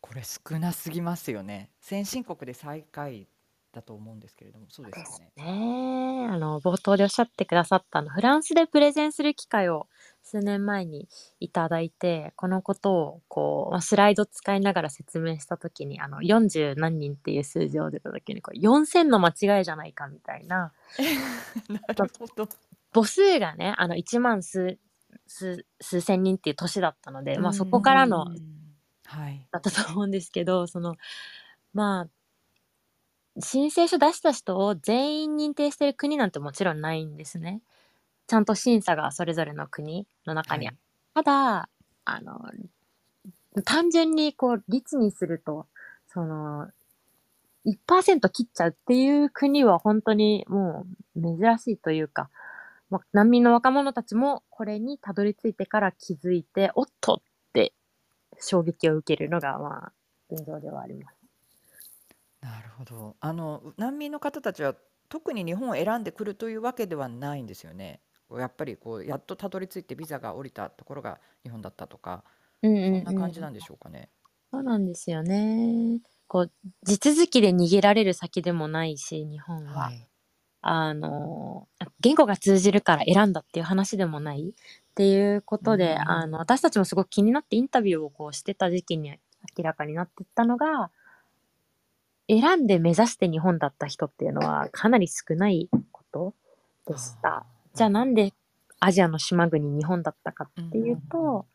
[0.00, 3.26] これ少なすぎますよね先進国で最下位
[3.72, 6.28] だと思うんですけれどもそうでですねね。
[6.30, 9.88] あの、冒頭でおっしゃってくださった、あの、フランスでプレゼンする機会を
[10.28, 11.08] 数年前に
[11.40, 20.72] いただいてこのことをこうまあスライド使いながら説明した時にあの40何人っていう数字を出た時にこれ4000の間違いじゃないかみたいな
[21.70, 22.48] なるほど。
[22.92, 24.78] 母数がねあの1万数
[25.26, 28.58] 数数千人っていう年だったので、まあ、そこからのうん
[29.06, 29.46] はい。
[29.50, 30.96] だったと思うんですけどその
[31.72, 32.08] まあ
[33.40, 37.60] 申請書出した人を全員認定してる国なんてもちろんないんですね。
[38.26, 40.78] ちゃんと審査がそれぞれの国の中にあはい
[41.14, 41.68] ただ
[42.04, 42.40] あの
[43.64, 45.66] 単純にこう率にすると
[46.06, 46.68] その
[47.66, 52.30] 1%切っちゃうっていう国は本当にもう珍しいというか、
[52.90, 57.18] まあ、難民の若者たちもこれにたどり着いてから気づいておっとっ
[57.52, 57.72] て
[58.38, 59.92] 衝撃を受けるのがまあ
[60.30, 61.17] 現状ではあります。
[62.40, 63.16] なるほど。
[63.20, 64.74] あの難民の方たちは
[65.08, 68.00] 特に日本を選んでくるというわけではないんですよね。
[68.30, 72.24] やっぱりこうやっとたどり着いてビザが下りたところが日本だったとか、
[72.62, 74.10] うんそんな感じなんでしょうかね。
[74.52, 76.00] そうなんですよね。
[76.26, 76.52] こう
[76.84, 80.08] 地続きで逃げられる先でもないし日本は、はい。
[80.60, 81.68] あの
[82.00, 84.54] 言語が通じるから選んだっていう話でもないっ
[84.94, 89.10] ていうことで、うんあの私たちもすごく気になってインタビューをこうしてた時期に
[89.56, 90.90] 明らかになってったのが
[92.28, 96.34] 選んで目指して日本だった人っていうのはかなり少ないこと
[96.86, 97.46] でした。
[97.74, 98.34] じゃあなんで
[98.80, 101.46] アジアの島国日本だったかっていうと、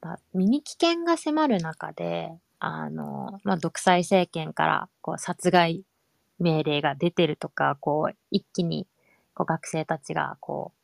[0.00, 5.84] まあ、身に危険が迫る中であの、まあ、独裁政権からこう殺害
[6.38, 8.86] 命令が出てるとかこう一気に
[9.34, 10.78] こう学生たちがこう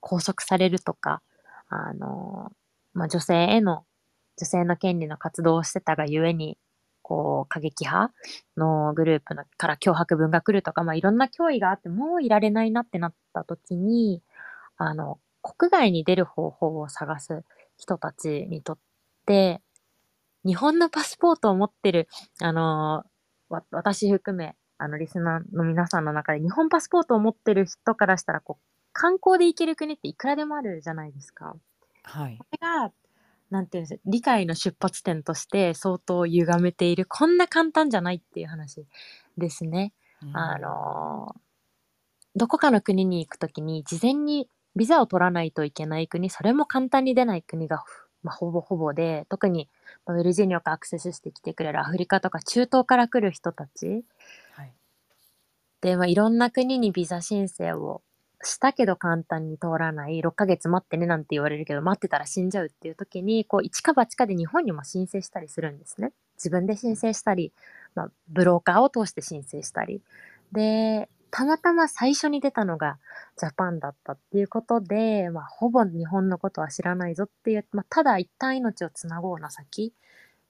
[0.00, 1.20] 拘束されるとか
[1.68, 2.52] あの、
[2.94, 3.84] まあ、女性への
[4.38, 6.56] 女性の権利の活動をしてたがゆえに
[7.02, 8.12] こう過激派
[8.56, 14.22] のグループのから脅迫文が来るとか、まあ、いろんな脅威があってもういられないなってなった時に
[14.76, 17.44] あの国外に出る方法を探す
[17.76, 18.78] 人たちにとっ
[19.26, 19.60] て
[20.44, 22.08] 日本のパスポートを持ってる
[22.40, 23.04] あの
[23.48, 31.56] わ私含めあのリスナーの皆さんの中で日本パスポートを持ってる人からしたらこう観光で行ける国っていくらでもあるじゃないですか。
[32.04, 32.36] はい。
[32.36, 32.92] これが、
[33.52, 38.86] なんていうんですか、理解の出発点として相当歪めている、こんな簡単じゃないっていう話
[39.36, 39.92] ですね。
[40.22, 41.36] うんあの、
[42.34, 47.84] どこかの国に行くときに、事前にビザを取らないといけない国、それも簡単に出ない国が、
[48.22, 49.68] まあ、ほぼほぼで、特に
[50.06, 54.02] まあウェルジニアからアクセスしてきてくれるアフリカとか中東から来る人たち
[54.52, 54.72] はい。
[55.82, 58.00] で、まあ、いろんな国にビザ申請を
[58.42, 66.12] したけど簡単に通らない6ヶ月待ってねなんて言われるけど待ってたら死んじゃうっていう時にこう一か八かで日本にも申請したりするんですね。
[66.42, 67.52] 自分で申請したり、
[67.94, 70.02] まあ、ブローカーを通して申請したり。
[70.50, 72.98] で、たまたま最初に出たのが
[73.38, 79.94] ジャパンだったっていうことで、まあ、ほぼ日本のことは知らないぞっていう、まあ、ただ一旦命をつなごうな先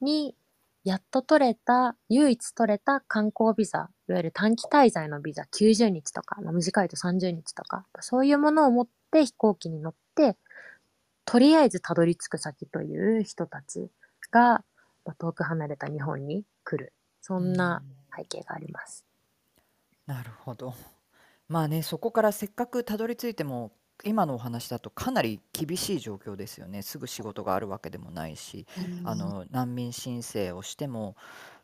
[0.00, 0.34] に
[0.84, 10.36] やっと取れた、唯一取れた観光ビザ、いわゆる短期滞在のビザ90日とか、まあ、短いと30日とか、そういうものを持って飛行機に乗って、
[11.24, 13.90] とりあえずたどり着く先という人たち
[14.32, 14.64] が、
[15.04, 16.92] まあ遠く離れた日本に来る。
[17.20, 17.82] そんな
[18.16, 19.06] 背景があります。
[20.06, 20.74] なるほど。
[21.48, 23.72] まあね、そこからせっかくたどり着いても、
[24.04, 26.82] 今のお話だとかなり厳しい状況ですよね。
[26.82, 28.66] すぐ仕事があるわけでもないし、
[29.04, 31.16] あの難民申請をしても、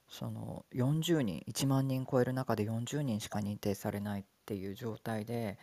[0.09, 5.59] その40人、1万人超える中で40人しか認定されないっていう状態で、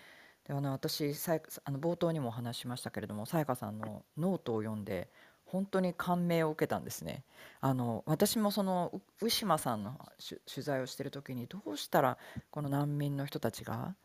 [0.48, 5.10] であの私さやあの冒頭にもお話ししましたけれども、さやかさんのノートを読んで
[5.46, 7.24] 本当に感銘を受けたんですね。
[7.62, 12.18] あの私もそのうウィシュマさんのし取材をしている時にどうしたら
[12.52, 13.96] この難民の人たちが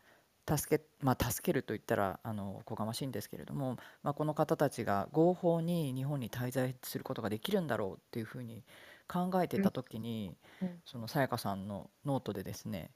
[0.57, 8.63] 助け,、まあ、助けると言ったらあのおこがましいんですけれども、まあ、この方たちが合法に日本に滞在することができるんだろうっていうふうに
[9.07, 10.81] 考えてた時に、うん。
[10.85, 12.91] そのさやかさんのノートでですね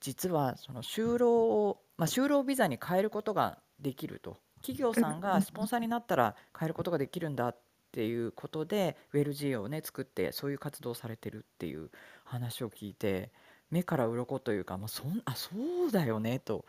[0.00, 4.38] 実はその就労を、まあ、就労ビザに変えることができると。
[4.62, 7.56] 企業さんがスポンサーになったら変えることができるんだっ
[7.90, 11.90] ていうことでウェルジーをね作ってそういう活動をされてるっていう
[12.24, 13.32] 話を聞いて
[13.70, 15.50] 目から鱗というか、まあ、そんあそ
[15.88, 16.64] うだよねと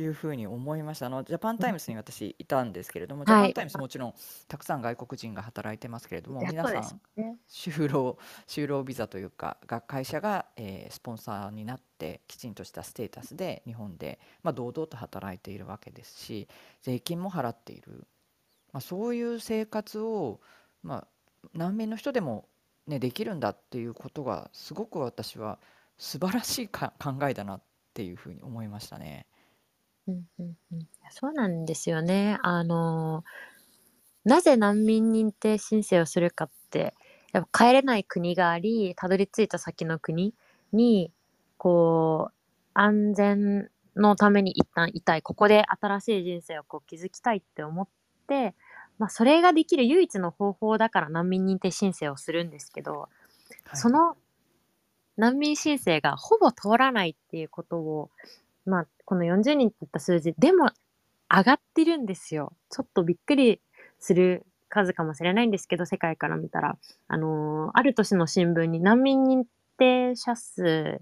[0.00, 4.14] いうふうに思いましたあのジャパンタイムスに私いたんですけれども、ジャパンタイムスもちろん
[4.46, 7.36] たくさん外国人が働いてますけれども皆さんね。
[7.48, 16.48] 就労就労ビザというかが会社が、えースポンサーになってきちんとしたステータスで日本で、まあ、堂々と働いているわけですし
[16.82, 18.06] 税金も払っている、
[18.72, 20.40] まあ、そういう生活を、
[20.82, 21.06] まあ、
[21.54, 22.48] 難民の人でも、
[22.86, 25.58] ね、できるんだっていうことがすごく私は
[25.98, 27.62] 素晴らしいか考えだなっ
[27.94, 29.26] ていうふうに思いましたね。
[30.08, 32.38] うんうんうん、そうなんですよね。
[32.42, 33.24] あの
[34.24, 36.94] なぜ難民認定申請をするかって
[37.32, 40.34] やっぱ帰れない国がありたどり着いた先の国
[40.72, 41.12] に
[41.56, 42.34] こう
[42.74, 45.22] 安全のために一旦いたい。
[45.22, 47.88] ここで新しい人生をこう築きたいって思っ
[48.26, 48.54] て、
[48.98, 53.08] まあ、それができる唯一の方法だから難民認定申請をするんですけど、は
[53.74, 53.76] い。
[53.76, 54.16] その
[55.16, 58.10] 難民申請がほぼ通らないっていうことを、
[58.64, 60.68] まあ、この40人っていった数字でも
[61.34, 62.52] 上がってるんですよ。
[62.68, 63.58] ちょっとびっくり
[63.98, 66.76] する数かもしれないんですけど、世界から見たら。
[67.06, 69.44] あのーある年の新聞に難民認
[69.78, 71.00] 定者数、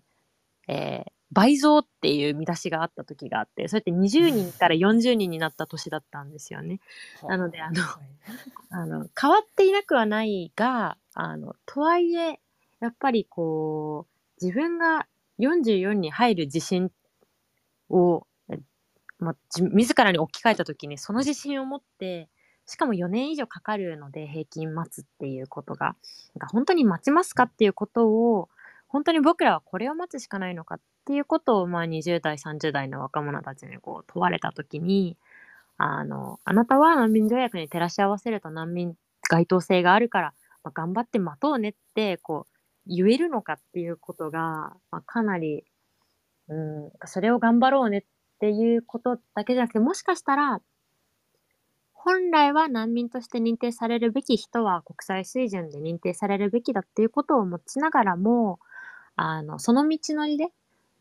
[0.68, 6.78] えー倍増っていう見出しがあった時があって、それって20人から40人になった年だったんですよね。
[7.28, 8.06] なのであのはい
[8.70, 12.38] あの、変わっていなくはないが、あの、とはいえ、
[12.78, 14.06] やっぱりこ
[14.40, 15.08] う、自分が
[15.40, 16.92] 44に入る自信
[17.90, 18.26] を、
[19.18, 19.36] まあ、
[19.72, 22.28] 自らに置き換えたときに、その自信を持って、
[22.66, 25.96] しかも4年以上かかるので、平均待つっていうことが、
[26.34, 28.48] なんか本当に待ちますかっていうことを、
[28.88, 35.16] 本当に僕らはこれを待つしかないのかっていうことを、まあ、20代、30代の若者たちにこう問われたときに、
[35.78, 38.94] あの、あなたは難民条約に照らし合わせると難民
[39.28, 42.52] 該当性があるから、まあ、頑張って待とうねって、こう、
[42.86, 45.64] 言えるのかっていうことが、まあ、かなり、
[46.48, 48.04] うん、それを頑張ろうねっ
[48.40, 50.60] ていうことだけじゃなくて、もしかしたら、
[51.92, 58.60] 本来は難民として認定されるべき人は国際水準で認定されるべきだっていうことを持ちながらも、
[59.16, 60.48] あの、その道のりで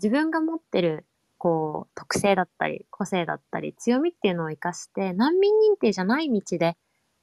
[0.02, 1.06] 自分が持ってる
[1.38, 6.76] こう、特性だったり、個性だったり、強みっていうのを活かして、難民認定じゃない道で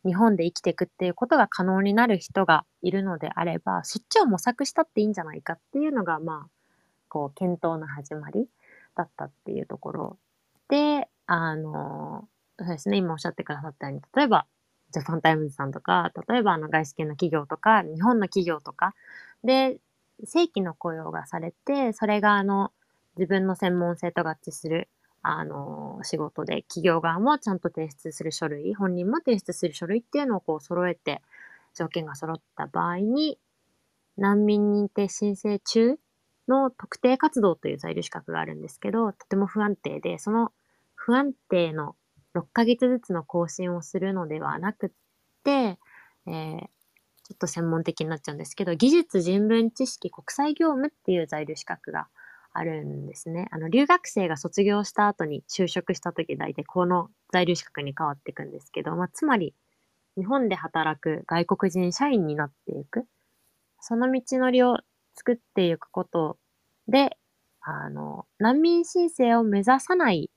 [0.05, 6.51] 日本で生きていくっていうことが可能になる人がいるのであれば、そっちを模索したっていいんじゃないかっていうのが、まあ、
[7.13, 8.49] こう、検討の始まり
[8.97, 10.19] だったっていうところ。
[10.69, 12.27] で、あの、
[12.59, 14.47] そうですね、今おっしゃってくださったように、例えば、
[14.93, 18.95] ジャパンタイムズさんとか、例えばあの外資系の企業とか、日本の企業とか、
[19.45, 19.79] で、
[20.25, 22.73] 正規の雇用がされて、それがあの、
[23.19, 24.89] 自分の専門性と合致する、
[25.21, 31.21] あの、仕事で、企業側もちゃんと提出する書類、本人も提出する書類っていうのをこう揃えて、
[31.75, 33.39] 条件が揃った場合に、
[34.17, 35.99] 難民認定申請中
[36.49, 40.53] の特定活動という在留資格があるんですけど、とても不安定で、その
[40.95, 41.95] 不安定の
[42.35, 44.91] 6ヶ月ずつの更新をするのではなくっ
[45.45, 45.79] て、
[46.27, 46.67] えー
[47.25, 52.09] ちょっと専門的になっちゃうんですけど、技術人文知識国際業務っていう在留資格が
[52.53, 53.49] あるんですね。
[53.51, 59.55] あの、留学生が卒業した後に就職した時大体この在留資格に変わっていくんですけど、まあ、つまり
[60.17, 63.07] 日本で働く外国人社員になっていく。
[63.81, 64.79] その道のりを
[65.15, 66.39] 作っていくこと
[66.89, 67.17] で、
[67.61, 70.31] あの、難民申請を目指さない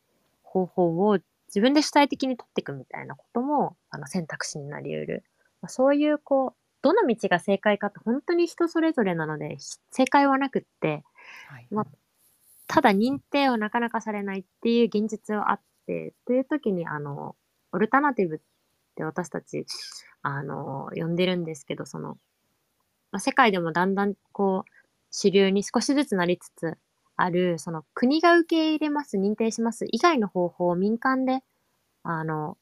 [0.44, 5.24] 方法を自分で主体的に取っていくみたいなことも、あの、選択肢になり得る。
[5.62, 11.04] まあそういう、こう、どの道が正解かって本当に人それぞれなので、ひ正解はなくって、
[11.48, 11.86] はいまあ
[12.68, 17.36] ただ認定をなかなかされないっていう現実はあって、という時に、あの、
[17.72, 18.40] オルタナティブっ
[18.96, 19.66] て私たち、
[20.22, 22.18] あの、呼んでるんですけど、その、
[23.16, 24.72] まあ、世界でもだんだんこう、
[25.10, 26.78] 主流に少しずつなりつつ
[27.16, 31.40] ある、その国が受け入れます、認定します以外の方法を民間で、
[32.04, 32.58] あの、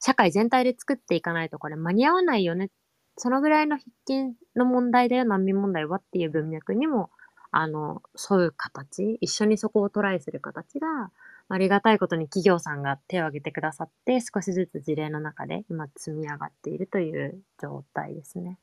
[0.00, 2.70] 社会全体で作っていかないとこれ間に合わないよね。
[3.18, 7.10] そのぐらいの必見の問題だよ、難民問題はっていう文脈にも、
[7.50, 11.10] あの、そういう形、一緒にそこをトライする形が、
[11.50, 18.58] ありがたいことに企業さんが手を挙げてくださって、少しずつ事例の中で今積み上がっているという状態ですね。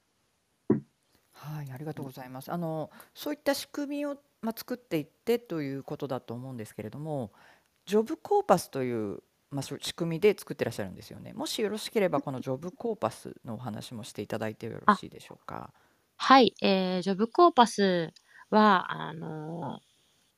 [1.41, 2.51] はい、ありがとうございます。
[2.51, 7.31] あの、そういった仕組みを、まあ、作っていってということだと思うんですけれども、
[7.85, 11.33] ジョブコーパスという、まあ、そう仕組みで作ってらっしゃるんですよね。
[11.33, 15.71] もしよろしければ、このジョブコーパスのお話もしていただいてよろしいでしょうか？
[16.17, 18.11] はい、えー、ジョブコーパス
[18.49, 19.89] は、あのー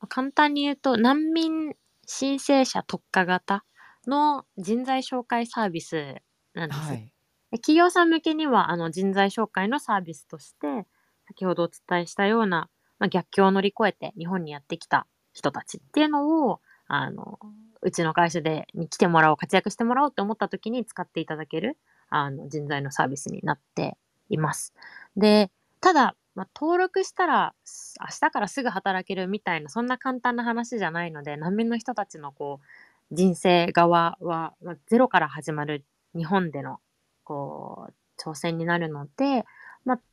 [0.08, 1.76] 簡単に言うと、難民
[2.08, 3.64] 申請者特化型
[4.08, 6.16] の人材紹介サービス
[6.54, 6.80] なんです。
[6.80, 7.12] はい。
[7.52, 10.88] で企業さん向けにはあの人材紹介のサービスとして
[11.26, 12.68] 先ほどお伝えしたような、
[12.98, 17.38] まあ、逆境を乗り越えて日本にやってきた人たちっていうのをあの
[17.80, 21.78] うちの会社でに来てもらおう活躍してもらおうって思った時に使っていただける
[22.10, 23.96] あの人材のサービスになって
[24.28, 24.74] います。
[25.16, 25.50] で
[25.80, 27.54] ただ、まあ、登録したら
[28.00, 36.78] 明日からすぐ働けるみたいなそんな簡単な話じゃないので難民の人たちのこう人生側は、まあ、ゼロから始まる日本での
[37.24, 39.44] こう、挑戦になるので、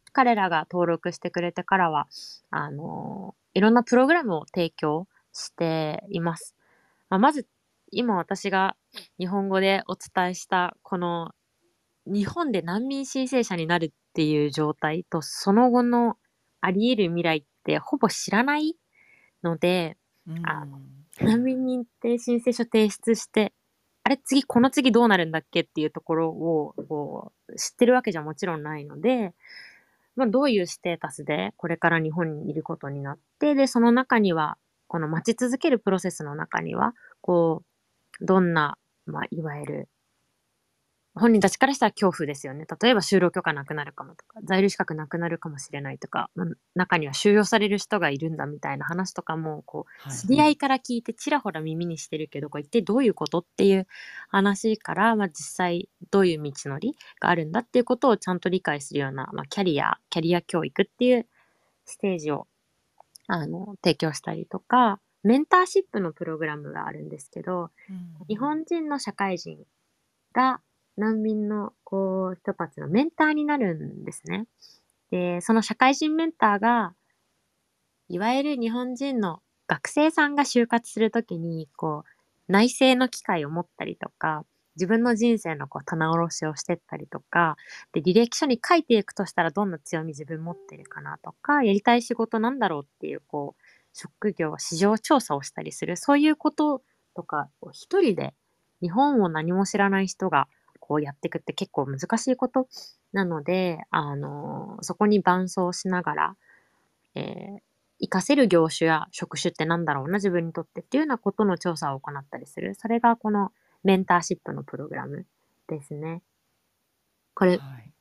[0.09, 2.07] 彼らが登録してくれてからは、
[2.49, 6.55] あのいろんなプログラムを提供しています。
[7.09, 7.47] まあ、まず、
[7.91, 8.75] 今私が
[9.17, 11.31] 日本語でお伝えしたこの
[12.05, 16.17] 日本で難民申請者になるっていう状態とその後の
[16.61, 18.75] あり得る未来ってほぼ知らない
[19.43, 19.97] ので、
[20.27, 20.67] うんあ
[21.21, 23.53] 難民認定申請書提出して、
[24.03, 29.33] あれ次、この次どうなるんだっけっていうところを知ってるわけじゃもちろんないので、
[30.19, 34.57] まあ、どういうステータスでこれから日本にいることになって、で、その中には、
[34.87, 37.63] この待ち続けるプロセスの中には、こ
[38.21, 39.89] う、どんな、まあ、いわゆる、
[41.19, 42.65] 本人たちからしたら恐怖ですよね。
[42.81, 53.87] 例えば就労許可なくなるかもとか、在留資格なくなるかもしれないとか、まあ中には収容される人がいるんだみたいな話とかも、こう、はい知り合いから聞いてちらほら耳にしてるけど、これ一体どういうことっていう
[54.29, 61.27] 話から、まあ、実際どういう道のりがあるんだっていうことをちゃんと理解するような、まあ、キャリア、キャリア教育っていう
[61.85, 62.47] ステージを
[63.27, 69.57] あの提供したりとか、メンターシップのプログラムがあるんですけど、うん日本人の社会人
[70.33, 70.61] が
[70.99, 74.45] 難民のこう人たちのメンターになるんですね。
[75.11, 76.93] で、その社会人メンターが、
[78.09, 84.45] いわゆる日本人の学生さんが就活するときに、こう、内省の機会を持ったりとか、
[84.75, 87.55] 自分の人生のこう棚卸しをしてったりとか、
[87.93, 93.61] で、履歴書に書いていくとしたらどんな強み自分持ってるかなとか、やりたい仕事なんだろうっていう、こう、
[93.93, 96.81] 職業、市場調査をしたりする、そういうこと
[97.15, 98.33] とかを一人で
[98.81, 100.47] 日本を何も知らない人が
[100.89, 102.67] こうやっていくって結構難しいこと
[103.13, 106.35] なので、あのそこに伴走しながら、
[107.15, 107.59] えー
[108.01, 112.73] 活かせる業種や職種ってなんだろうな、自分にとってっていうようなことの調査を行ったりする。
[112.75, 113.51] それがこの
[113.83, 115.25] メンターシップのプログラム
[115.67, 116.21] ですね。
[117.33, 117.91] これ、はい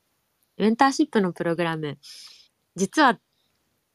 [0.58, 1.98] メンターシップのプログラム、
[2.74, 3.18] 実は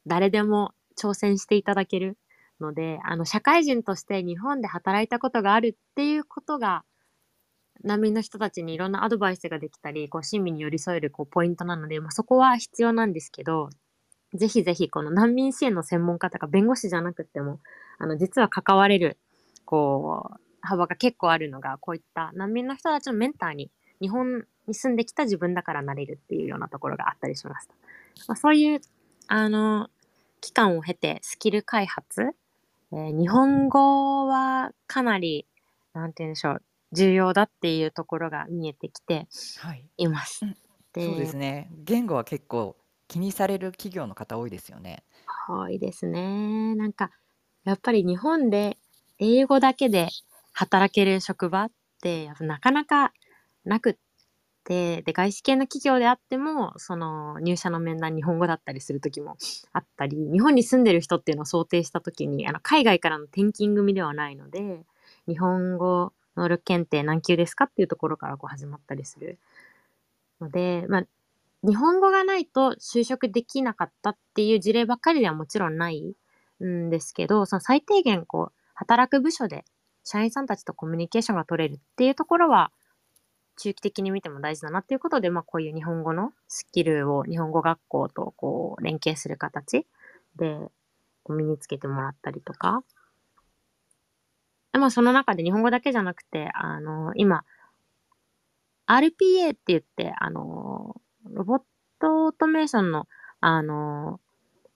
[0.07, 2.17] 誰でも挑戦していただける
[2.61, 6.83] ので、あの、社会人として日本で働いたことがあるっていうことが、
[7.83, 13.69] 難民の人たちにいろんなアドバイスができたり、こう、親身に寄り添えるこうポイントなので、まあ、そこは必要なんですけど、
[14.33, 17.59] ぜひぜひこの難民支援の専門家とか弁護士じゃなくても、
[17.99, 19.17] あの、実は関われる、
[19.65, 23.69] こう、幅が結構あるのが、こういった難民の人たちのメンターに、
[24.01, 27.73] 日本に住んできた自分だからなれるっていうようなところがあったりしますと。
[28.27, 28.81] まあ、そういう、
[29.27, 29.89] あの、
[30.41, 32.21] 期間を経てスキル開発、
[32.91, 35.47] えー日本語はかなり、
[35.93, 36.61] なんて言うんでしょう、
[36.93, 39.27] 重要だっていうところが見えてきて
[39.59, 40.45] はいいます。
[40.45, 40.55] うん
[40.99, 42.77] そうですね言語は結構
[43.07, 45.03] 気にされる企業の方多いですよね
[45.47, 46.75] 多いですね。
[46.75, 47.11] なんか、
[47.63, 48.77] やっぱり日本で
[49.19, 50.09] 英語だけで
[50.53, 51.71] 働ける職場っ
[52.01, 53.13] て、なかなか
[53.65, 53.95] なくっ
[54.63, 59.37] て、で、外資系の企業であっても、その入社の面談日本語だったりする時も
[59.73, 64.85] あったり、日本に住んでる人っていうのを想定した時に、あの、海外からの転勤組ではないので、
[65.27, 69.37] 日本語能力検定何級ですかっていうところからこう始まったりする
[70.41, 71.05] ので、まあ、
[71.63, 76.15] 日本語がないと就職できなかったっていう事例ばっかりではもちろんない
[76.63, 79.63] んですけど、その最低限こう、働く部署で
[80.03, 82.71] 社員さんたちとコミュニケーションが取れるっていうところは、
[83.55, 89.85] 中期的に見ても大事だなっていうことで、まあこういう日本語のスキルを日本語学校とこう連携する形
[90.35, 90.57] で
[91.29, 92.83] 身につけてもらったりとか、
[94.79, 97.43] まあその中で日本語だけじゃなくて、あの、今、
[98.87, 100.95] RPA って言って、あの、
[101.29, 101.61] ロボッ
[101.99, 103.07] トオートメーションの、
[103.39, 104.19] あの、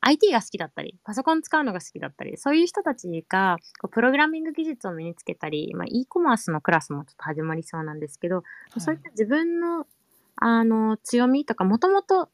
[0.02, 8.44] IT が好きだったり、パソコン使うのが好きだったり、そういう人たちが、こうプログラミング技術を身につけたり、まあ、e コマースのクラスもちょっと始まりそうなんですけど、
[8.78, 9.88] そういった自分の、
[10.36, 12.30] あの、強みとか、もともと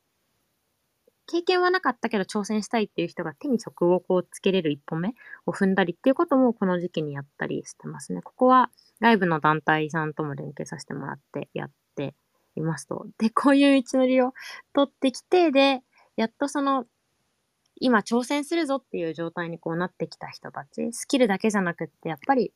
[1.27, 5.13] 経験はなかったけど挑戦したいっていう人が手に職をこうつけれる一歩目
[5.45, 8.21] を踏んだりっていうこともこの時期にやったりしてますね。
[8.21, 8.69] ここは
[9.01, 12.15] 外部の団体さんとも連携させてもらってやって
[12.55, 13.07] いますと。
[13.17, 14.33] で、こういう道のりを
[14.73, 15.81] 取ってきて、で、
[16.15, 16.85] やっとその、
[17.79, 22.53] 今挑戦するぞっていう状態にこうなってきた人たち、スキルだけじゃなくって、やっぱり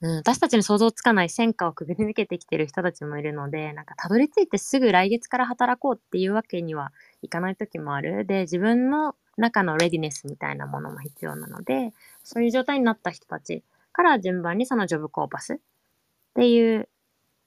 [0.00, 6.92] うん、私たちに想像つかない戦果をくぐり抜けてきてる人たちもいるので、なんかたどり着いてすぐ来月から働こうっていうわけには
[7.22, 8.24] いかない時もある。
[8.24, 11.92] で、自分の中のレディネスみたいなものも必要なので、
[12.22, 15.58] そういう状態になった人たちから順番にそのジョブコーパスっ
[16.34, 16.88] ていう、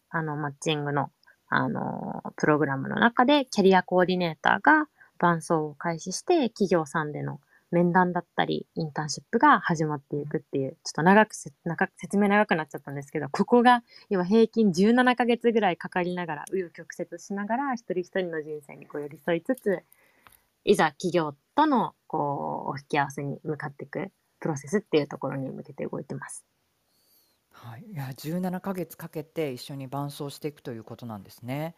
[0.10, 1.10] あの、マッチングの、
[1.48, 4.88] あの、プログラムの中でキャリアコーディネーターが
[5.20, 7.40] 伴走を開始して、企業さんでの
[7.72, 19.84] 面談だったり、インターンシップが始まっていくっていう、ちょっと長くせ、長く説明長くなっちゃったんですけど、ここが今平均17ヶ月ぐらいかかりながら、紆余曲折しながら、一人一人の人生にこう寄り添いつつ、
[20.64, 26.46] いざ企業とのこう、お引き合わせに向かっていくプロセスっていうところに向けて動いてます。
[27.52, 31.76] はい、いや17ヶ月かけて一緒に伴走していくということなんですね。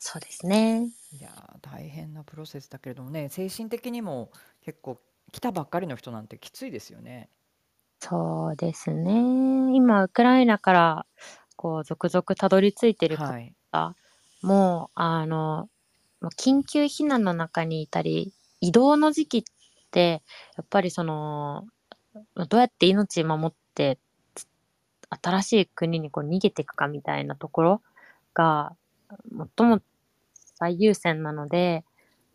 [0.00, 0.92] そうですね。
[1.12, 4.30] いやー大変なプロセスだけれどもね精神的にも
[4.62, 7.30] 結構来たばっかりの人なんてきついですよね。
[8.00, 9.74] そうですね。
[9.74, 11.06] 今、ウクライナから、
[11.56, 13.94] こう、続々たどり着いてるはい、方
[14.42, 15.68] も、あの、
[16.20, 19.42] まあ緊急避難の中にいたり、移動の時期っ
[19.92, 20.22] て、
[20.56, 21.66] やっぱりその、
[22.48, 23.98] どうやって命守って、
[24.34, 24.46] つ
[25.22, 27.82] 新しい国にこう逃げていくかみたいなところ
[28.34, 28.76] が、
[29.58, 29.80] 最も
[30.56, 31.84] 最優先なので、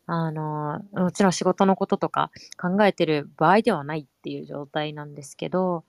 [0.06, 5.84] あの、もちろん仕事のこととか考えてる場合ではないっていう状態なんですけど、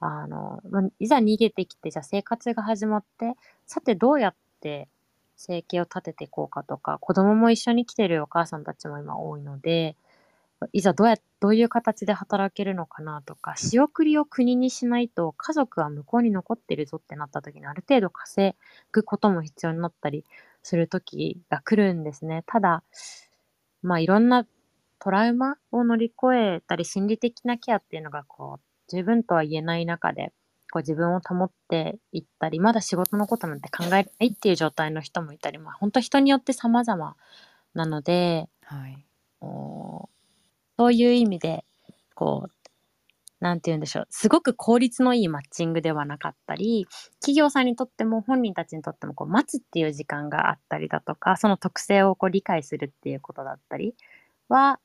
[0.00, 3.34] あの、まいざ逃げてきて、じゃあ生活が始まって、
[3.66, 4.88] さてどうやって
[5.36, 9.96] 生計を立てていこうかとか、子供も一緒に来てるお母さんたちも今多いので、
[10.72, 18.56] いざどうや、どういう形で働けるのかなとか、仕送りを国にしないと家族は向こうに残ってるぞってなった時にある程度稼
[18.92, 20.24] ぐことも必要になったり
[20.62, 22.44] する時が来るんですね。
[22.46, 22.82] ただ、
[23.82, 24.46] まあいろんな
[24.98, 30.32] トラウマを乗り越えたり心理的なケアっていうのがこう十分とは言えない中で
[30.70, 37.16] こう自分を保っていったりまだ仕事のことなんて考えないっていう状態の人もいたりまあ本当人によって様々
[37.74, 39.04] なのではい、
[39.40, 40.09] お
[40.80, 41.66] そういう意味で
[42.14, 42.50] こう
[43.38, 44.06] なんて言うんでしょう。
[44.08, 46.86] すごく効率のいいマッチングではなかったり
[47.20, 53.94] 企業さんにとっても本人たちにとってもこう待つっていう時間があったりだとかその特性をこう理解するっていうことだったり
[54.48, 54.80] は、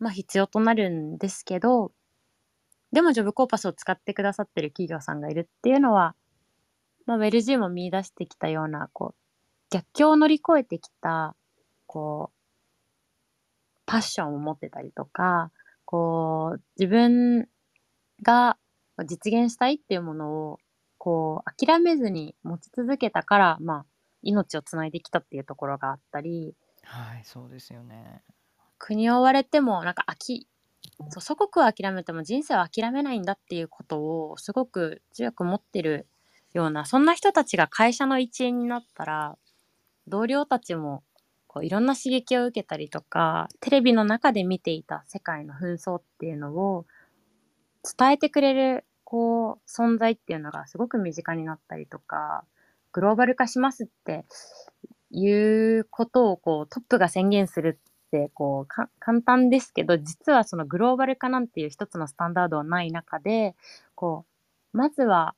[0.00, 1.92] まあ、必要となるんですけど
[2.92, 6.14] でもジョブコーパスを使ってくださってる企業さんがいるっていうのは、
[7.06, 9.14] まあ、ウェルジーも見出してきたようなこう
[9.70, 11.34] 逆境を乗り越えてきた
[11.86, 12.41] こう
[13.86, 15.50] パッションを持ってたりとか
[15.84, 17.48] こう自分
[18.22, 18.56] が
[19.06, 20.58] 実現したいっていうものを
[20.98, 23.84] こう諦めずに持ち続けたから、まあ、
[24.22, 26.54] 命をつないできたっていうところがあったり
[26.84, 28.22] はい、そうですよね。
[28.78, 30.46] 国を追われてもなんか諦
[31.08, 36.06] そう祖国を諦めても人生は諦めないんだっていうことをすごく強く持ってる
[36.52, 39.38] ようなそんな人たちが会社の一員になったら
[40.08, 41.02] 同僚たちも
[41.52, 46.86] こういろんな刺激を受けたりとかテレビの中で見ていた世界の紛争っていうのを
[47.98, 52.44] 伝えてくれるこう存在っていうのがすごく身近になったりとか
[52.92, 54.24] グローバル化しますって
[55.10, 63.54] いうことをこうトップが宣言するってこう簡単ですけど実はそのグローバル化なんていう一つのスタンダードはない中で
[63.94, 64.24] こ
[64.72, 65.34] うまずは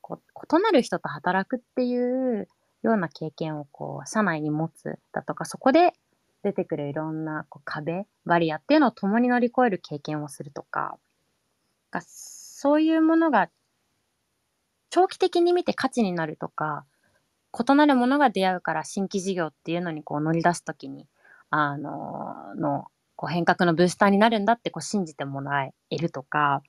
[0.00, 2.48] こう異なる人と働くっていう
[2.86, 5.92] ような経験をこう社内に持つだとかそこで
[6.42, 10.98] 出てくるいろんなこう壁バリアっていうのを共に乗り越える経験をするとか
[11.90, 13.48] がそういうものが
[14.90, 16.84] 長期的に見て価値になるとか
[17.58, 21.06] 異なるものが出会うから新規事業っていうのにこう乗り出すときに
[21.50, 26.62] あののこう変革のブースターになるんだってこう信じてもらえるとか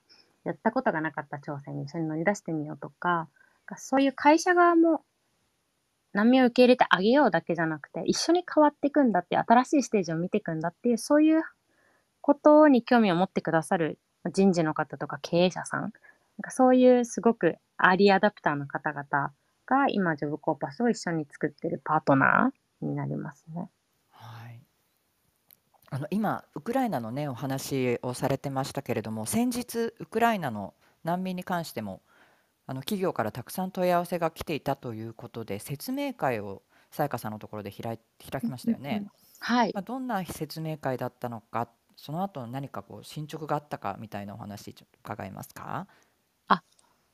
[0.44, 3.28] やったことがなかった挑戦に一緒に乗り出してみようとか
[3.76, 5.02] そういう会社側も
[6.16, 11.42] 難民を受け入れてあげようだけじゃなくて一緒に変わっていくんだって新しいステージを見ていくんだっていうそういう
[12.22, 13.98] ことに興味を持ってくださる
[14.32, 15.90] 人事の方とか経営者さんなん
[16.42, 19.04] かそういうすごくアーリーアダプターの方々
[19.66, 23.68] が今ジョブコーパスを一緒に作ってるパートナーになりますね。
[24.10, 24.60] はい。
[25.90, 30.72] あの今ウクライナのねお話をされてましたけれども、先日ウクライナの
[31.04, 32.00] 難民に関しても
[32.66, 37.98] あの企業からたくさん問い合わせが来ていたということで説明会をさやかさんのところで開い
[38.30, 39.06] 開きましたよね。
[39.38, 45.86] はいまあ、どんな説明会だったのか、その後何かこう進捗があったかみたいなお話ちょっと伺えますか？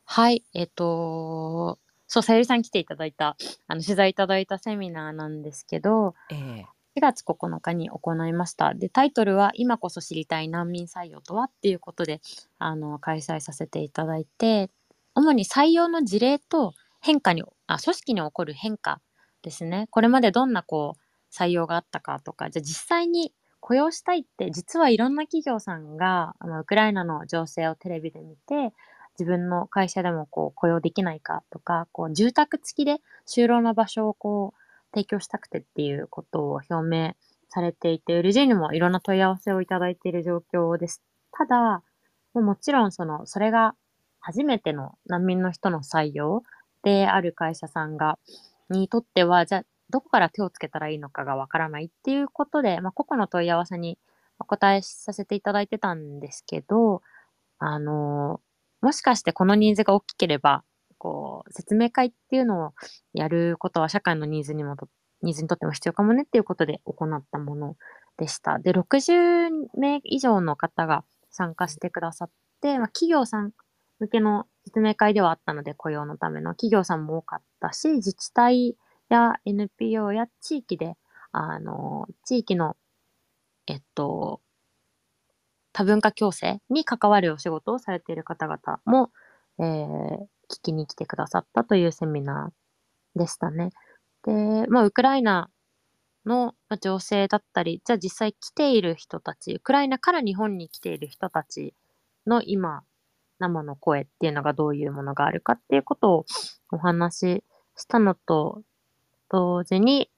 [0.05, 3.37] はい、えっ、と、そう、さゆりさん来ていただいた、
[3.67, 8.75] あの、取材いただいたセミナーなんですけど、ええ4月9日に行いました。
[8.75, 11.45] で、タイトルは、今こそ知りたい難民採用とは？
[11.45, 12.21] っていうことで、
[12.59, 14.71] あの、開催させていただいて、
[15.15, 19.01] 主に採用の事例と変化に、あ、組織に起こる変化
[19.43, 19.87] ですね。
[19.91, 21.01] これまでどんなこう、
[21.35, 28.73] 採用があったかとか、じゃあ実際に雇用したいって、実はいろんな企業さんが、あの、ウクライナの情勢をテレビで見て、
[29.19, 34.61] 自分の会社でもこう雇用できないかとか、こう住宅付きで就労の場所をこう
[34.95, 37.13] 提供したくてっていうことを表明
[37.51, 41.03] されていて、LG にもいろんな問い合わせをいただいている状況です。
[41.31, 41.83] ただ、
[42.35, 43.75] ももちろんその、それが
[44.23, 46.43] 初めての難民の人の採用
[46.83, 48.19] である会社さんが、
[48.71, 53.99] にとっては、じゃあ、どこから手をつけたらいいのかがわからないっていうことで、まあ、個々の問い合わせに
[54.39, 57.03] お答えさせていただいてたんですけど、
[57.59, 58.41] あの、
[58.81, 60.65] もしかしてこのニーズが大きければ、
[60.99, 62.73] こう、説明会っていうのを
[63.13, 64.89] やることは社会のニーズにもと、
[65.23, 67.77] ニーズにとっても必要かもねっていうことで行ったもの
[68.17, 68.59] でした。
[68.59, 73.53] で、60名以上の方が参加してくださって、まあ、企業さん
[74.03, 78.77] 向けの説明会ではあったので、雇用のための企業さんも多かったし、自治体
[79.09, 80.97] や NPO や地域で、
[81.33, 82.77] あの、地域の、
[83.67, 84.41] えっと、
[85.73, 89.11] 多文化共生に関わるお仕事をされている方々も、
[89.59, 93.71] えー聞きに来てくださったというセミナーでしたね。
[94.25, 95.49] で、まあ、ウクライナ
[96.27, 101.75] の情勢だったり、じゃあ実際来ている人たち、ウクライナから日本に来ている人たち
[102.27, 102.83] の今、
[103.39, 106.25] 生の声っていうのがどういうものがあるかっていうことを
[106.71, 107.45] お話し
[107.77, 108.63] したのと
[109.31, 110.11] 同時に、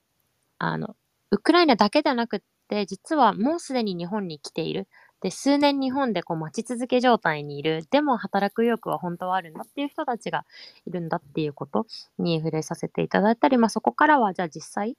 [0.58, 0.96] あの、
[1.30, 4.88] ウクライナだけではなくって、実はもうすでに日本に来ている。
[5.20, 7.86] で、数年日本でこう待ち続け状態にいる。
[7.90, 10.44] でも働く意欲は本当はあるんだっていう人たちが
[10.86, 11.86] いるんだっていうこと
[12.18, 14.96] に触れさせていただいたり、まあそこからはじゃあ実際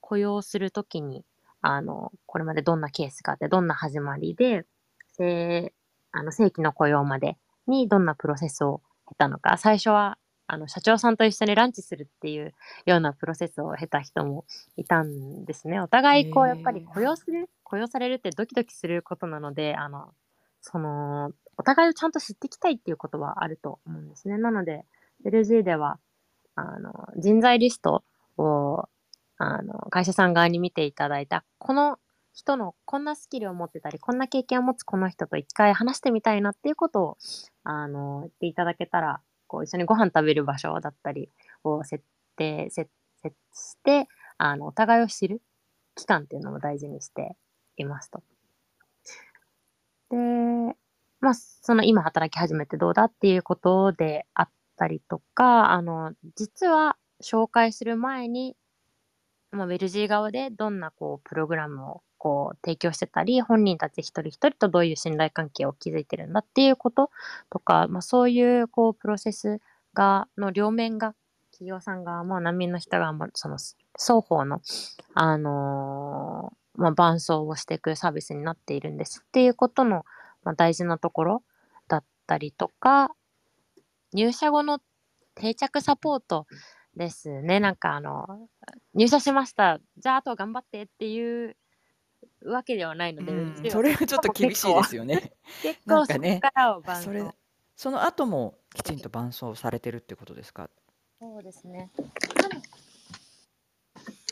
[0.00, 1.24] 雇用するときに、
[1.60, 4.64] あの、これまでどんなケースがあって、どんな始まりで、
[6.12, 7.36] あの正規の雇用まで
[7.68, 12.54] にどんなプロセスを経たのか、最初はあの社長さんと一緒にランチするっていう
[12.86, 14.44] ようなプロセスを経た人も
[14.76, 15.80] いたんですね。
[15.80, 20.12] お互いこうやっぱり雇用する、雇用されるってドキドキすることなので、あの、
[20.62, 24.38] その、お互いをちゃんと知っていきたいっていうことはあると思うんですね。
[24.38, 24.84] なので、
[25.24, 25.98] LG では、
[26.56, 28.04] あの、人材リスト
[28.38, 28.88] を、
[29.38, 31.98] あの、会社さん側に見ていただいた、この
[32.38, 37.18] 人のこんなスキルを持ってたり、こんな経験を持つこの人と一回話してみたいなっていうことを、
[37.64, 41.30] あの、言っていただけたら、こう一緒にご飯食べる場所だったり
[41.64, 42.04] を設
[42.36, 42.88] 定、設
[43.24, 45.42] 設して、あの、お互いを知る
[45.96, 47.34] 期間っていうのも大事にして
[47.76, 48.22] いますと。
[50.10, 50.16] で、
[51.18, 58.54] まあ、その今働き始めてどうだっていうことであったりとか、あの、実は紹介する前に、
[59.50, 67.10] まあ、ウェルジー側でどんなこうプログラムをこう提供してたり、本人たち一人一人とどういう信頼関係を築いてるんだっていうこと
[67.50, 69.60] とか、まあ、そういうこうプロセス
[69.94, 71.14] が、の両面が、
[71.50, 73.56] 企業さん側も難民の人側も、その
[73.96, 74.60] 双方の、
[75.14, 80.04] あのーまあ、伴走をしていくサービスになっているんですっていうことの、
[80.44, 81.42] まあ、大事なところ
[81.88, 83.10] だったりとか、
[84.12, 84.78] 入社後の
[85.34, 86.46] 定着サポート
[86.96, 87.58] ですね。
[87.58, 88.48] なんかあの、
[88.94, 89.80] 入社しました。
[89.98, 91.56] じゃああと頑張ってっていう
[92.44, 93.34] わけではないので、う
[93.66, 95.32] んそれはちょっと厳しいですよね。
[95.62, 97.34] 結構そこなんかねからを伴そ。
[97.76, 100.70] その後もきちんと伴走されてるってことですか？
[101.20, 101.90] そうですね。
[102.34, 102.60] かな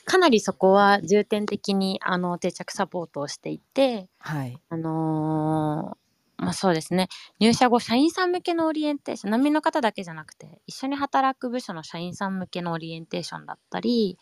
[0.05, 4.59] かなりそこは重点的にあの定着サポートをしていて、はい。
[4.69, 6.07] あのー
[6.39, 7.09] まあそうですね。
[7.41, 14.19] 入社後、社員さん向けのオリエンテーション、難民の方だけじゃなくて、一緒に働く部署の社員さん向けのオリエンテーションだったり、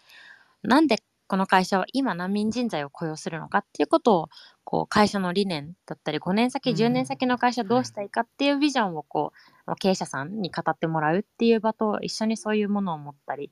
[0.62, 4.29] なんでこの会社は今難民人材を雇用するのかっていうことを、
[4.64, 6.77] こう会社の理念だったり、5年先、うん。
[6.77, 9.33] 10年先の会社どうしたいかっていうビジョンをこ
[9.66, 13.51] う、経営者さんに語ってもらうっていう場と一緒にそういうものを持ったり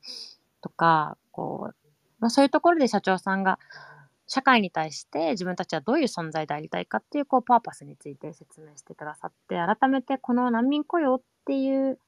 [0.60, 1.74] とか、こう、
[2.20, 3.58] まあ、そういうところで社長さんが
[4.32, 11.98] 社会に対して自分たちはどういう存在でありたいかっていうこうパーパスについて説明してくださって改めてこの難民雇用っていう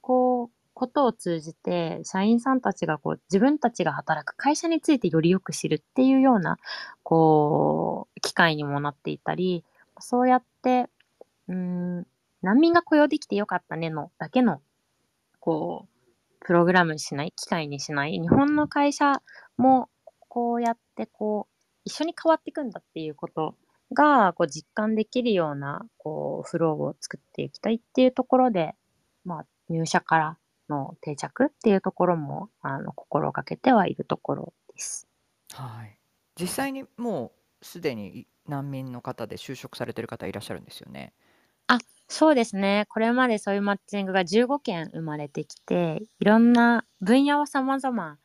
[0.00, 6.58] こうことを通じて社員さんたちがこう自分たちが働く会社についてよりよく知るっていうような
[7.02, 9.64] こう機会にもなっていたり
[10.00, 10.88] そうやって
[11.48, 12.06] うん
[12.42, 14.60] 難民が雇用できてよかったねのだけの
[15.40, 19.22] こうプログラムにしない機会にしない日本の会社
[19.56, 19.88] も
[20.28, 21.54] こうやってこう
[21.84, 23.54] 一緒に変わっていくんだっていうこと
[23.92, 28.74] がこう実感できるようなこうフローを作っていきたいっていうところで、
[29.24, 30.38] まあ、入社から
[30.68, 35.06] の定着っていうところもあの心がけてはいるところです。
[35.52, 35.98] はい。
[36.40, 41.12] 実際にもうすでに難民の方で就職されてる方いらっしゃるんですよね。
[42.08, 42.86] そうですね。
[42.90, 48.18] これまでそういうマッチングが15件生まれてきて、いろんな分野は様々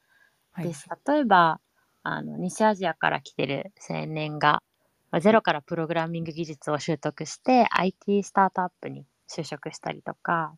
[0.51, 0.87] はいです。
[1.07, 1.61] 例えば、
[2.03, 4.61] あの、西アジアから来てる青年が、
[5.11, 10.55] まあゼロからプログラミング技術を習得して、IT スタートアップに就職したりとか、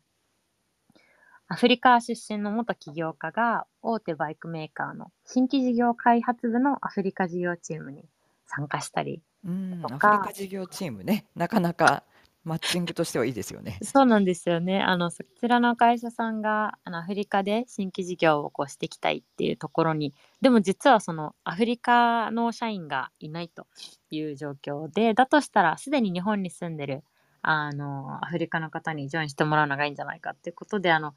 [1.52, 8.06] アフリカ出身の元起業家が大手バイクメーカーの新規事業開発部のアフリカ事業チームに
[8.48, 12.04] 参加したり、うん、アとかフリカ事業チームね、なかなか
[12.46, 13.80] マッチングとしてはいいですよね。
[13.84, 14.82] そうなんですよね。
[14.82, 23.68] あの、そちらの会社さんが、あの、アフリカで新規事業をこうしていきたいっていうところに、でも実はそのアフリカの社員がいないと
[24.10, 27.04] いう状況で、だとしたらすでに日本に住んでる、
[27.42, 31.14] あの、アフリカの方にジョインしてもらうのがいいんじゃないかっていうことで、あの、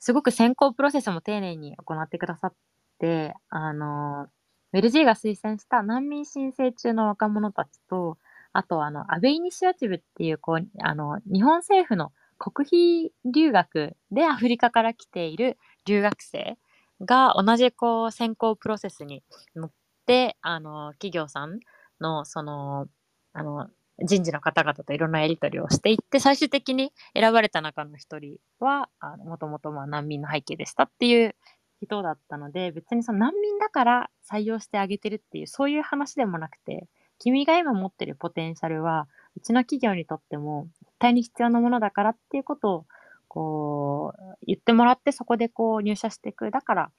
[0.00, 2.54] すごく選考プロセスも丁寧に行ってくださっ
[2.98, 4.24] て、あの、
[4.72, 8.18] ウェルジーが推薦した難民申請中の若者たちと、
[8.52, 16.56] あと、あの、アベイニシアチブっていう、こう、あの、日本政府の国費留学でアフリカから来ている留学生
[17.00, 19.22] が同じ、こう、選考プロセスに
[19.54, 19.72] 乗っ
[20.06, 21.60] て、あの、企業さん
[22.00, 22.88] の、その、
[23.32, 23.68] あの、
[24.04, 28.88] 人事の方々といろんなやり取りをしていって、最終的に選ばれた中の一人は、
[29.24, 31.34] もともと難民の背景でしたっていう
[31.82, 36.86] 人だったので、別にその難民だから採用してあげてるっていう、そういう話でもなくて、
[37.18, 42.86] 君が今持ってるポテンシャルは、うちの企業にとっても絶対に必要なものだからっていうことを、
[43.28, 46.50] こう、言ってもらって、そこでこう入社していく。
[46.50, 46.90] だから、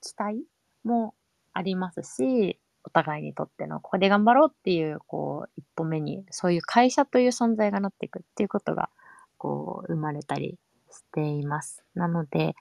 [0.00, 0.44] 期待
[0.84, 1.14] も
[1.52, 8.90] ありますし、お互いにとっての、ここで頑張ろうっていう、こう、一歩目に、そういう会社という存在がなっていくっていうことが、
[9.38, 10.58] こう、生まれたり
[10.90, 11.82] しています。
[11.94, 12.54] なので、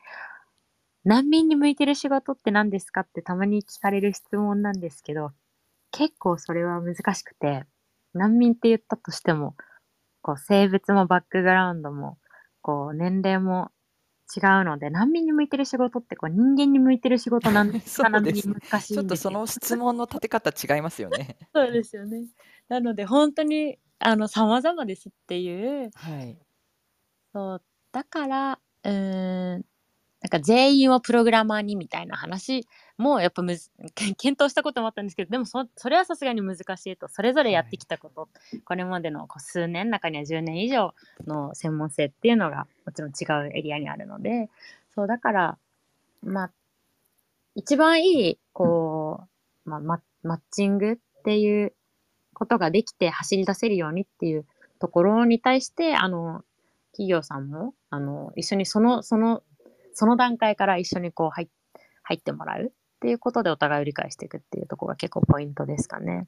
[1.04, 5.32] 難民に向いてる仕事って何ですかってたまに聞かれる質問なんですけど、
[5.92, 7.66] 結構それは難しくて、
[8.14, 9.56] 難民って言ったとしても、
[10.22, 12.18] こう、性別もバックグラウンドも、
[12.62, 13.72] こう、年齢も
[14.36, 19.16] 違うので、難民に向いてる仕事って、こう、人間に向いてる仕事なん ですそか難ちょっと。
[19.16, 21.38] その質問の立て方違いますよね。
[21.54, 22.26] そうですよね。
[22.68, 26.44] なので、本当に、あの、様々ですっていう、はい。
[27.34, 29.66] そう、だから、うーん、
[30.22, 32.68] なんか全員をプログラマーにみたいな話
[32.98, 37.08] もやっぱむず 検討したこともあったんですけどでもそそれはさすがに難しいと。
[37.08, 38.30] それぞれやってきたこと、
[38.66, 40.94] これまでのこう数年中には10年以上
[41.26, 44.50] の専門性っていうのがもちろん違うエリアにあるので。
[44.96, 45.58] そうだから
[46.22, 46.52] まあ
[47.56, 49.28] 一番いいこ
[49.66, 51.74] う、まあ、ママッチングっていう
[52.34, 54.46] ことができて走り出せるようにっていう
[54.80, 56.44] ところに対してあの
[56.92, 59.42] 企業さんもあの一緒にそのその
[59.94, 61.48] その段階から一緒にこう入っ
[62.04, 62.72] 入ってもらう
[63.04, 66.26] っていうことでお互いを理解していくっていうところが結構ポイントですかね。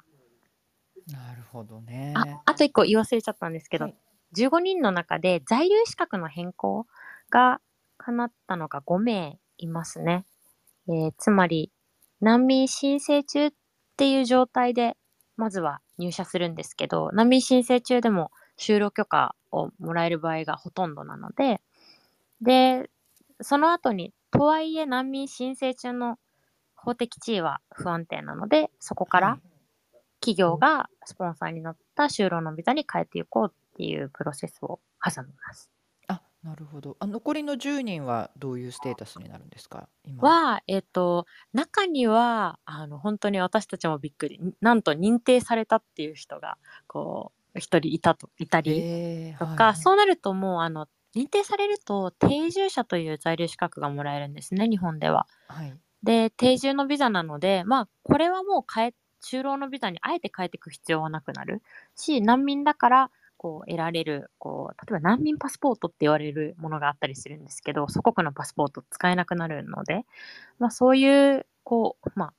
[1.08, 2.12] なるほどね。
[2.18, 3.96] ああと一個言い忘れちゃったんですけど、はい
[4.36, 6.88] 15人の中で在留資格の変更
[7.30, 7.62] が
[7.98, 10.26] 叶ったのが5名いますね。
[10.90, 11.72] えーつまり
[12.20, 13.52] 難民申請中っ
[13.96, 14.98] ていう状態で
[15.38, 21.62] まずは入社するんですけど難民申請中でも就労許可をもらえる場合がほとんどなので
[22.42, 22.90] で
[23.40, 26.18] その後にとはいえ難民申請中の
[26.86, 29.56] 法的地位は不安定なのでそこから、はい
[30.26, 35.70] 企業がスポンサーになった就労のビザに変えていこうっていうプロセスを挟みます。
[36.08, 36.98] あ、なるほど。
[37.00, 40.28] あ、残りの10人はどういうステータスになるんですか、今。
[40.28, 46.58] は、えっ、と、中には、あの、本当に私たちもびっくり、なんと認定されたっていう人が、
[46.88, 55.28] こう、一人いたと、いたりとか、えーはいそうなるともう、あの、認定されると定住者という在留資格がもらえるんですね、日本では。
[55.48, 55.78] はい。
[56.04, 58.94] で、定住のビザなので、まあ、これはもう変え、
[59.24, 61.62] 就労のビザにあえて変えていく必要はなくなる
[61.96, 70.06] し、難民だから、こう、得られる、こう、例えば難民パスポートって言われるものがあったりするんですけど、祖国のパスポート使えなくなるので、
[70.60, 72.34] まあ、そういう、こう、まあ、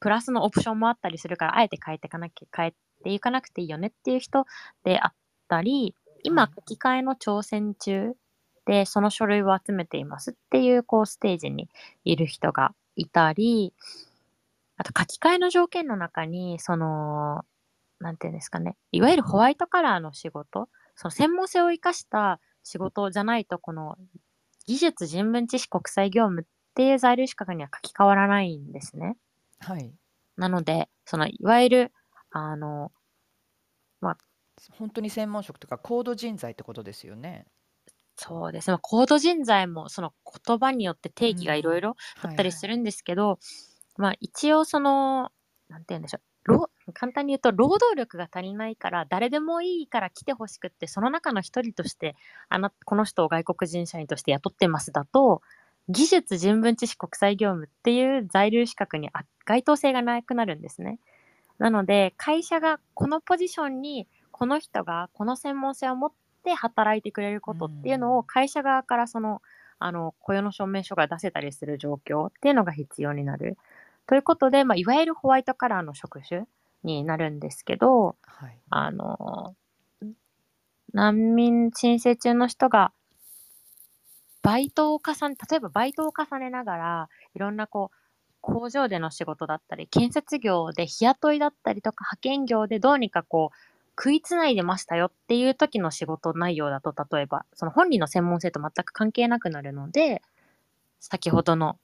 [0.00, 4.46] プラスのオプションもあったりするから、あえて変えていかなきゃ、変えていかなくていいよねっていう人
[4.84, 5.12] であっ
[5.48, 8.14] たり、今、はい書き換えの挑戦中
[8.66, 11.68] で、その書類を集めていますっていう、こう、ステージに
[12.04, 13.72] いる人がいたり、
[14.76, 17.44] あと書き換えの条件の中に、その、
[18.00, 23.96] なんていうんですかね、いわゆるホワイトカラーの仕事、その専門性を生かした仕事じゃないと、この
[24.66, 26.44] 技術人文知識国際業務っ
[26.74, 29.16] ていう在留資格には書き換わらないんですね。
[29.60, 29.92] はい。
[30.36, 31.92] なので、そのいわゆる、
[32.30, 32.92] あの、
[34.70, 37.46] 本当に専門職とか高度人材ってことですよね。
[38.20, 40.12] そうですね、まあ高度人材もその
[40.46, 42.74] 言葉によって定義がいろいろあったりする。
[42.74, 43.38] るんですけど、
[43.96, 45.30] まあ一応その、
[45.68, 46.22] なんて言うんでしょう。
[46.44, 52.16] 労簡単に言うと労働力が足りないから誰でもいいから来てほしくってその中の一人として
[52.48, 55.42] あなこの人を外国人社員として雇ってますだと
[55.90, 60.98] 技術人文知識国際業務っていう在留資格にあ該当性がなくなるんですね。
[61.58, 66.12] なので会社がこのポジションにこの人がこの専門性を持っ
[66.42, 69.42] て働いてくれることっていうのうんを会社側からその
[69.78, 73.56] あの雇用の証明書が出せたりする状況っていうのが必要になる。
[74.06, 76.44] ということで、まあ、いわゆるホワイトカラーの職種
[76.82, 78.58] になるんですけど、はい。
[78.70, 79.54] あの、
[80.94, 82.92] 難民申請中の人が、
[84.42, 87.96] バイトを重ね、例えばバイトを重ねながら、いろんなこう、
[88.40, 100.22] 工場での仕事だったり、建設業で日雇いだったりとか、派遣業でどうにかこう、食いつないでましたよっていう時の仕事内容だと、例えば、その本人の専門性と全く関係なくなるので、
[101.00, 101.78] 先ほどの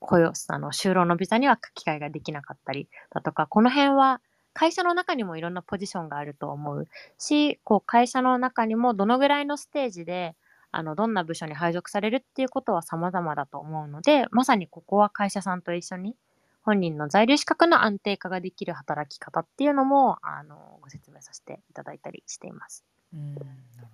[0.00, 4.20] 雇用あの就労のビザには書き換えができなかったりだとか、この辺は
[4.54, 6.88] 会社の中にもいろんなポジションがあると思う
[7.18, 10.34] し、こう会社の中にもどのぐらいのステージで、
[10.72, 16.16] あの、どんな部署に配属されるっていうことは様々だと思うので、まさにここは会社さんと一緒に
[16.64, 22.84] 本人の在留資格の安定化ができる働き方っていうのも、あの、ご説明させていただいたりしています。
[23.12, 23.46] うん、なる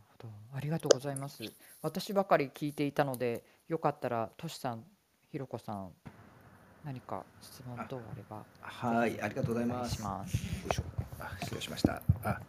[0.08, 0.28] ほど。
[0.54, 1.42] ありがとうございます。
[1.82, 4.84] 私ばかり聞いていたので、よかったら、としさん、
[5.30, 5.92] ひろこさん、
[6.84, 9.94] 何か質問等あれば、はい、ありがとうございます。
[9.96, 10.36] します。
[10.36, 10.82] よいしょ
[11.20, 12.02] あ失礼しました。
[12.22, 12.40] あ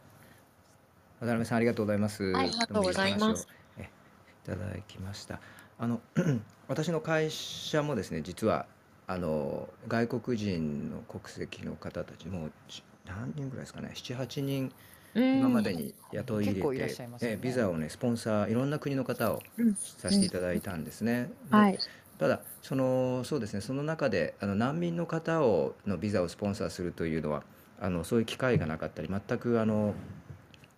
[1.20, 2.24] 渡辺さんありがとうございます。
[2.24, 3.48] はいありがとうございます
[3.78, 5.40] いただきました。
[5.78, 6.02] あの
[6.68, 8.66] 私の会社もですね実は
[9.10, 13.90] あの外国人の国籍の方たちもじ何人ぐらいですかね。
[13.96, 14.72] 7、8人
[15.16, 15.40] うん。
[15.40, 17.18] 今までに雇い入れ、してね。
[17.22, 21.32] えビザをねスポンサーいろんな国の方をうんさせていただいたんですね。
[21.50, 21.80] ではい。
[22.20, 23.62] ただそのそうですね。
[23.62, 27.42] その中であの難民の方をのビザをスポンサーするというのは
[27.82, 29.96] あのそういう機会がなかったり全くあの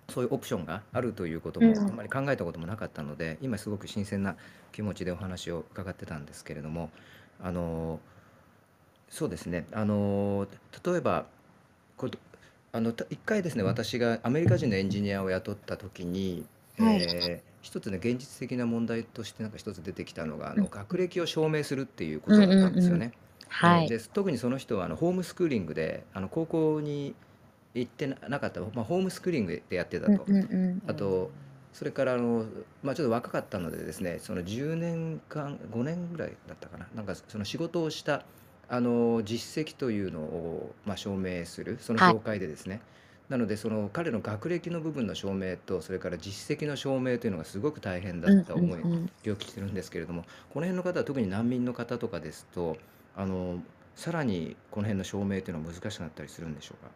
[0.08, 1.78] そういうオプションがあるということもうん。
[1.78, 4.38] あんまり考えたこともなかったので今すごく新鮮な
[4.72, 6.92] 気持ちでお話を伺ってたんですけれども
[7.44, 8.00] あの
[9.12, 9.68] そうですね。
[9.74, 10.48] あの
[10.86, 11.28] 例えば
[11.98, 12.14] これ
[12.74, 16.46] あのた一回ですね私がアメリカ人のエンジニアを雇った時に、
[16.78, 17.02] はい。
[17.04, 20.64] えー一つね現実的な問題としてなんか一つ出てきたのがあうん。
[20.64, 23.14] の学歴を証明するっていうことだったんですよね。
[23.50, 23.84] はい。
[23.84, 27.14] えーで特にその人はあのホームスクーリングであの高校に
[27.76, 30.24] 行ってななかった、まあ、ホームスクーリングでやってたと。
[30.28, 31.32] うんうんうんあと
[31.74, 32.46] それからあの、
[32.84, 36.88] まあ、ちょっと若かったのでですねその10年間5年ぐらいだったかな。
[36.96, 38.26] なんかその仕事をした
[38.74, 42.14] あの実績というのを、まあ、証明するそのはい。
[42.14, 42.82] 業界でですね、
[43.30, 49.12] なのでその彼の学歴の部分の証明とそれから実績の証明というのがすごく大変だった思い、うんうんうん。
[49.24, 52.78] 病気してるんですけれどもこの辺の方は特に難民の方とかですと
[53.16, 53.62] あの
[53.96, 56.92] さらにこの辺の証明というのは難しくなったりするんでしょうか？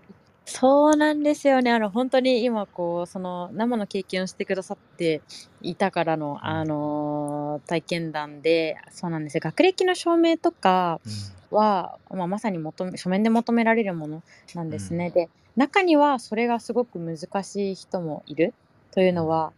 [0.48, 1.72] そうなんですよね。
[1.72, 5.24] あの、本当に今、こう、その、生の経験をしてくださって
[5.62, 9.42] いたからの、あのー体験談で、そうなんですよ。
[9.44, 11.02] 学歴の証明とか
[11.50, 14.24] は、まあ、まさに求め、書面で求められるもの
[14.54, 15.08] なんですね。
[15.08, 18.54] うんで、中にはそれがすごく難しい人もいる
[18.92, 19.54] というのは、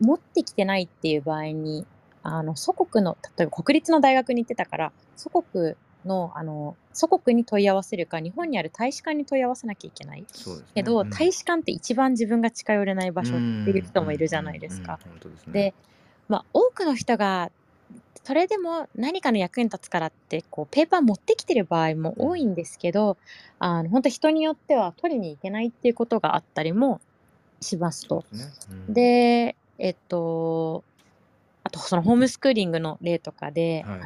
[0.00, 1.86] 持ってきてないっていう場合に、
[2.22, 5.74] あの、祖国の、例えば国立の大学に行ってたから、祖国
[6.04, 10.20] の、あの、祖国に問い合わせるか、日本にある大使館に問い合わせなきゃいけない。
[10.22, 10.26] ね。
[10.74, 11.10] けど、うん。
[11.10, 13.32] 大使館って一番自分が近寄れない場所っ
[13.64, 14.98] ていう人もいるじゃないですか。
[15.48, 15.74] で
[16.28, 17.50] まあ、多くの人が、
[18.24, 23.18] それでも何かの役に立つからって、こう、ペーパー持ってきてる場合も多いんですけど、
[23.58, 27.00] あの、本当人によっては取りに行けないっていうことがあったりも
[27.60, 28.24] しますと。
[28.32, 28.76] ですね。
[28.88, 28.94] うん。
[28.94, 30.82] で、えっと、
[31.64, 34.00] あとそのホームスクーリングの例とかで、はい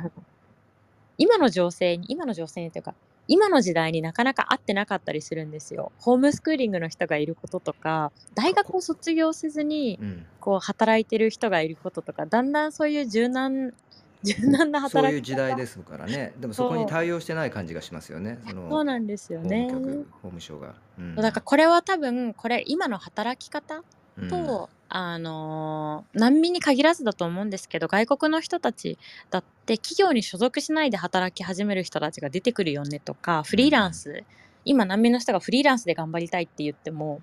[1.19, 2.95] 今の情勢に、今の情勢にというか、
[3.27, 5.93] 今の時代になかなか合ってなかったりするんですよ。
[5.99, 10.27] ホームスクーリングの人がいることとか、大学を卒業せずに、うん。
[10.41, 13.75] こう、働いてる人がいることとか、だんだんそういう柔軟、
[14.25, 15.17] 柔軟なそう働き方。
[15.17, 16.33] いう時代ですからね。
[16.39, 18.39] でもそこにそう対応してない感じがしますよね。
[18.49, 19.67] そのそうなんですよ法ね。
[19.69, 21.15] 務局法務省が、うん。
[21.17, 23.83] だからこれは多分、これ今の働き方
[24.21, 24.29] うん。
[24.29, 28.99] と、あのー難民に限らずだと思うんですけど外国の人たち
[29.31, 34.25] だって企業に所属しないで働き始める人たちが出てくるよねとかフリーランス、
[34.65, 37.21] 今難民の人がフリーランスで頑張りたいって言っても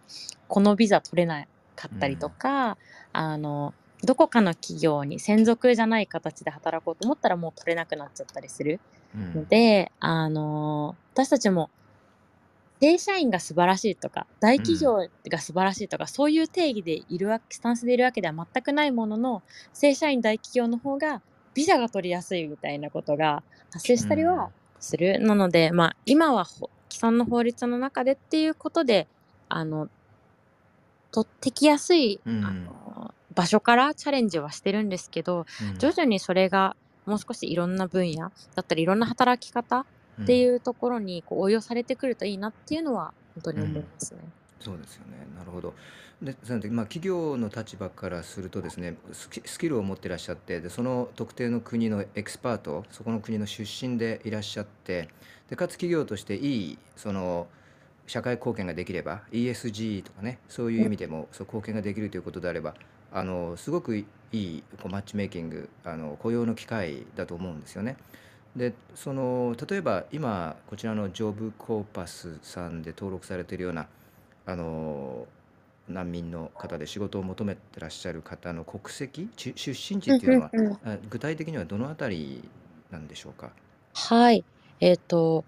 [0.47, 2.77] このビザ取れなかったりとか、
[3.13, 3.73] あの
[4.03, 8.79] どこかの企業に専属じゃない形で働こうと思ったらもう取れなくなっちゃったりする。
[9.15, 9.33] うん。
[9.33, 11.69] ので、あの私たちも
[12.81, 21.21] 正社員が素晴らしいとか大企業が素晴らしいとか、そういう定義でいるわけスタンスでいるわけでは全くないものの正社員大企業の方が
[21.53, 24.49] ビザが取りやすいみたいなことが発生したりは
[24.79, 29.07] する、なので、まあ、今はほ既存の法律の中でっていうことで
[29.49, 29.89] あの
[31.11, 32.45] 取ってきやすい、うん。
[32.45, 35.77] あの場所からチャレンジはしてるんですけどうん。
[35.77, 39.85] 徐々にそれがもう少しいろんな分野だったりいろんな働き方
[40.21, 44.19] っていうところにこう応用されてくるといいなっていうのは本当に思いますね。
[44.59, 45.27] そうですよね。
[45.37, 45.73] なるほど。
[46.21, 55.09] で、なので、まあ、企業の立場からするとですね、スキルを持っていらっしゃって、で、その特定の国のエキスパート、そこの国の出身でいらっしゃって、
[55.49, 57.47] で、かつ企業としていい、その、
[58.07, 62.75] 社会貢献ができれば、ESG とかね、そういう意味でも、そう貢献ができるということであれば、
[63.11, 67.97] あの、すごくいいこうマッチメイキング、あの、雇用の機会だと思うんですよね。
[68.55, 73.87] でその例えば今こちらのジョブコーパスさんで登録されているような
[74.45, 75.27] あの
[75.89, 82.47] 難民の方で仕事を求めてらっしゃる方の国籍ち出身地うんっていうのはうんうんあ具体的にはどのあたり
[82.91, 83.51] なんでしょうか？
[83.93, 84.43] はい。
[84.79, 85.43] えっ、と、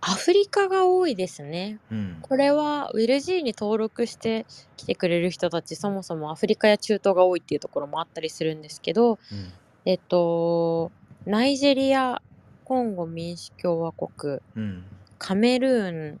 [0.00, 1.78] アフリカが多いですね。
[1.90, 4.46] うんこれは WellG に登録して
[4.76, 9.52] 来てくれる人たち、そもそもアフリカや中東が多いっていうところもあったりするんですけど、うん
[9.84, 10.90] えっと、
[11.24, 12.22] ナイジェリア、
[12.66, 14.84] コンゴ民主共和国、うん。
[15.18, 16.20] カメルーン、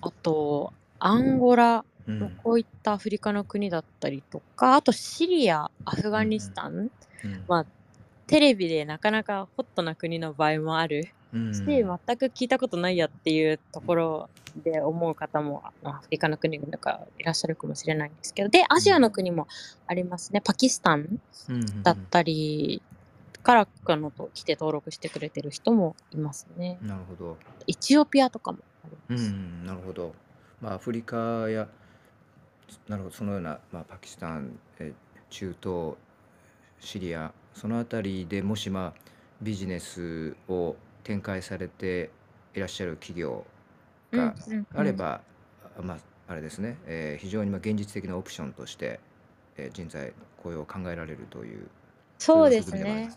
[0.00, 2.32] あと、アンゴラのうん。
[2.42, 6.90] こういったアフリカの国だったりとか、あとシリア、アフガニスタン、うん
[7.48, 7.66] まあ、
[8.28, 11.08] テレビでなかなかホットな国の場合もある。
[11.32, 11.52] うん。
[11.52, 14.30] し、全く聞いたことないやっていうところ
[14.62, 19.48] で思う方もあアフリカの国々がいらっしゃるかもしれないんですけど、で、アジアの国も
[19.88, 20.40] ありますね。
[20.40, 21.20] パキスタン
[21.82, 22.80] だったり
[23.46, 26.78] からあのと来て登録してくれてる人もいますね。
[26.82, 27.36] なるほど
[27.68, 29.30] エチオピアとかもありうます。
[29.30, 30.14] んなるほど
[30.60, 31.68] まあアフリカや
[32.88, 34.92] なるほどそのような、まあ、パキスタンえ
[35.30, 35.94] 中東
[36.80, 39.00] シリアそのあたりでもしまあ
[39.40, 40.74] ビジネスを
[41.04, 42.10] 展開されて
[42.52, 43.44] いらっしゃる企業
[44.10, 45.20] がうんうんうんあれば、
[45.78, 48.98] あまああれですね、えー非常にまあ現実的なオプションとして、
[49.56, 51.68] えー人材雇用を考えられるという
[52.18, 53.10] そうですね。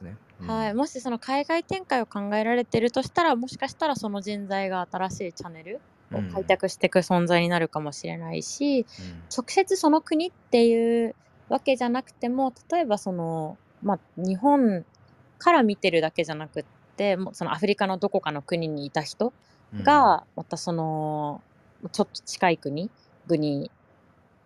[0.47, 5.82] はい、もしその海外展開を考えられてるとしたらもしかしたらその人材が新しいチャンネル
[6.14, 8.86] を開拓していく存在になるかもしれないし、
[9.36, 11.16] 直接その国っていう
[11.50, 14.86] わけじゃなくても例えばその、まあ、日本
[15.39, 19.34] から見てるだけじゃなくってもうそのアフリカのどこかの国にいた人
[19.74, 21.41] うん、がまたその
[21.91, 22.89] ちょっと近い国
[23.28, 23.70] 国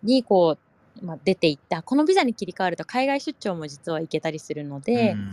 [0.02, 0.58] にこう、
[1.02, 5.30] まあ、出ていってあこのビザに切り替わると海外出張も実は行けたりするので、うん。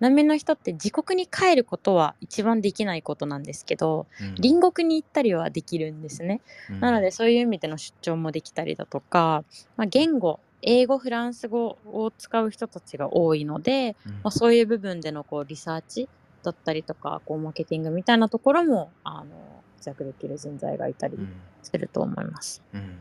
[0.00, 4.34] 難民の人って自国に帰ることは一番できないことなんですけどうん。
[4.34, 6.42] 隣国に行ったりはできるんですね。
[6.68, 6.80] うん。
[6.80, 9.44] なのでそういう意味での出張もできたりだとか、
[9.76, 14.12] まあ、言語英語フランス語を使う人たちが多いので、うん。
[14.12, 16.08] まあ、そういう部分でのこうリサーチ
[16.42, 21.28] だったりとかこうマーケティングみたいなところもあの活躍できる人材がいたりうん。
[21.62, 22.62] すると思います。
[22.74, 22.98] うん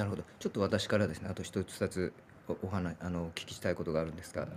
[0.00, 0.22] なるほど。
[0.38, 2.12] ちょっと私からですね、あと一つ二つ
[2.48, 4.48] おお話あのお聞きしたいことがあるんですが、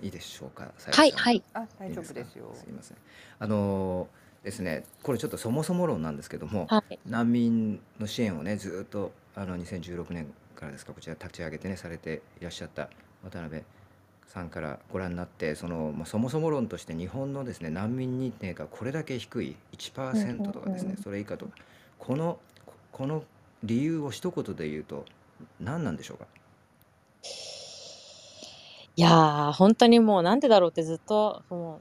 [0.00, 0.70] いいでしょうか？
[0.92, 1.42] はいはい。
[1.52, 2.54] あ大丈夫ですよか？
[2.54, 2.96] すいません。
[3.40, 4.06] あの
[4.44, 6.98] ですね、これちょっとそもそも論なんですけども、はい。
[7.06, 12.88] 難民の支援をねずっとあの2016年からですかこちら立ち上げてねされていらっしゃった
[13.24, 13.64] 渡辺
[14.28, 21.52] さんからご覧になってその、まあ、そもそも論として日本のですね難民認定がこれだけ低い1%とかですね、うんうんうんそれ以下とか
[21.98, 23.24] このここの
[23.64, 25.04] 理由を一言で言うと
[25.58, 26.26] 何なんでしょうか？
[28.96, 31.80] いやー本当にもうなんでだろうってずっとその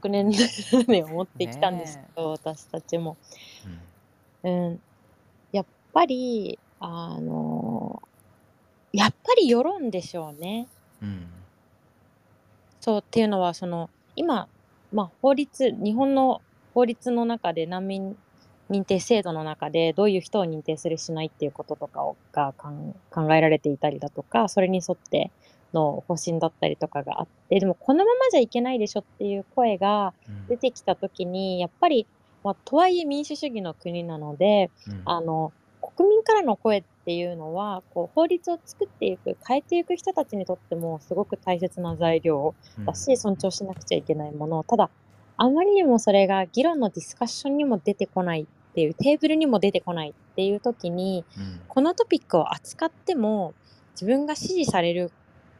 [0.00, 3.18] 6年で思ってきたんですけど、私たちも。
[4.44, 4.80] うん、
[5.52, 8.02] やっぱりあの
[8.92, 10.66] やっぱり世論でしょうね。
[11.02, 11.26] うん。
[12.80, 14.48] そうっていうのはその今、
[14.92, 16.40] まあ、法律日本の
[16.74, 18.16] 法律の中で難民
[18.70, 22.54] 認定制度の中でどういう人を認定するしないっていうこととかをが
[23.10, 25.30] 考えられていたりだとかそれに沿って
[25.74, 30.46] の方針だったりとかがあってでもこのままじゃいけないでしょっていう声がうん。
[30.46, 32.06] 出てきた時にやっぱり、
[32.42, 35.02] まあ、とはいえ民主主義の国なのでうん。
[35.04, 35.52] あの
[35.96, 42.84] 国民からの声っていうのはこう法律を作っていく変えていく人たちにとってもすごく大切な材料うん。
[42.86, 44.64] だし尊重しなくちゃいけないもの。
[44.64, 44.90] ただ
[45.36, 51.60] あまりにもそれが議論のディスカッションにも出てこないっていうテーブルにも出てこないっていう時にうん。
[51.68, 53.54] このトピックを扱っても
[53.92, 55.10] 自分が支持される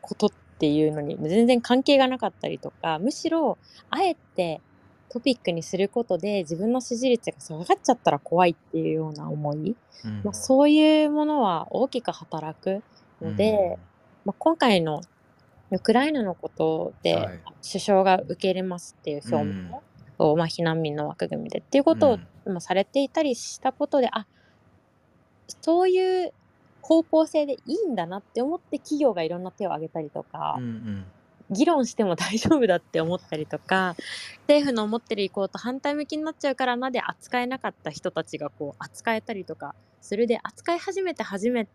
[0.01, 3.59] ことっていうのに全然関係がなかったりとかむしろ
[3.91, 4.61] あえて
[5.09, 10.23] トピックにすることで自分の支持率が下がっちゃったら怖いっていうような思い、うん。
[10.25, 12.83] まあ、そういうものは大きく働く
[13.23, 13.79] ので、
[14.25, 15.03] まあ、今回の
[15.75, 17.41] ウクライナのことで、はい。
[17.67, 19.83] 首相が受け入れますっていう表明
[20.19, 24.27] を、まあ、避難民の枠組みでっていうことを、まあされていたりしたことであ
[25.63, 26.33] そういう
[26.83, 31.05] 方向性でいいんだなって思って企業がいろんな手を挙げたりとか、うんうん。
[31.51, 33.97] 議論しても大丈夫だって思ったりとか
[34.49, 40.27] 政府の思ってる意向と反対向きになっちゃうからなで扱えなかった人たちがこう扱えたりとかする。
[40.27, 41.71] で扱い始めて初めて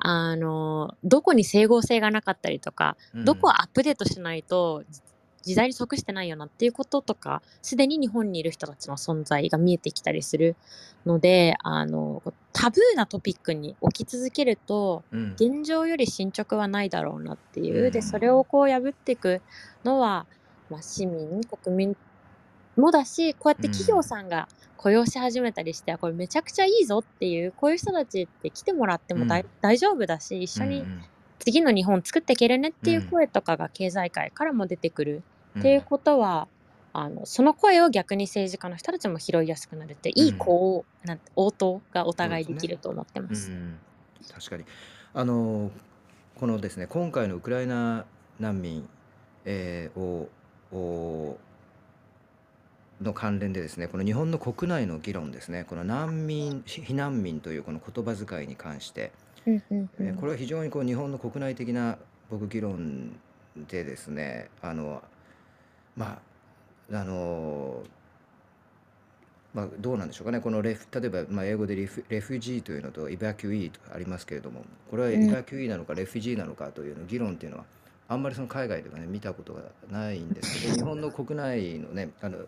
[0.00, 3.24] あのどこに整合性がなかったりとか、うん。
[3.24, 5.00] どこをアップデートしないとじ
[5.42, 10.56] 時代に即してないよなっていうこととかすでに日本にいる人たちの存在が見えてきたりする
[11.06, 15.32] のであのタブーなトピックに置き続けるとうん。
[15.36, 17.92] 現状より進捗はないだろうなっていう、うん。
[17.92, 19.40] でそれをこう破っていく
[19.84, 20.26] のは、
[20.68, 21.96] まあ、市民国民
[22.80, 29.48] もだしこうやってうん企業さんが雇用し始めたりして、これめちゃくちゃいいぞっていうこういう人たちって来てもらっても大,、うん。
[29.60, 30.84] 大丈夫だし一緒に
[31.40, 35.22] 次の日本作っていけるねっていう声とかが経済界からも出てくる。
[35.58, 36.46] っていうことは、
[36.92, 43.50] あのその声を逆に政治家の人たちも拾いやすくなるっていいこう、なんて応答がお互いできると思ってます。
[43.50, 43.78] うん、
[44.32, 44.64] 確かに。
[45.14, 45.70] あの
[46.36, 48.04] このですね今回のウクライナ
[48.38, 48.88] 難民、
[49.44, 50.28] えーを
[50.72, 51.38] を
[53.02, 59.12] の関連でですねこの日本の国内の議論ですねこの難民避難民というこの言葉遣いに関して、
[59.46, 59.90] うんうんうん。
[60.00, 61.98] えーこれは非常にこう日本の国内的な
[62.30, 63.18] 僕議論
[63.68, 65.02] でですねあの
[65.96, 66.18] ま
[66.92, 67.82] ああの
[69.54, 75.24] まあ、どうなんでしょうかね、このレフ例えば、まあ、英語でレフレフュジーというのとイバキュイーとありますけれども、これはうん。
[75.26, 77.64] イバキュイーなのかレフュジーなのかというの議論っていうのは、
[78.08, 82.38] あんまりその海外ではね、見たことがないんですけど、 日本の国内のね、あの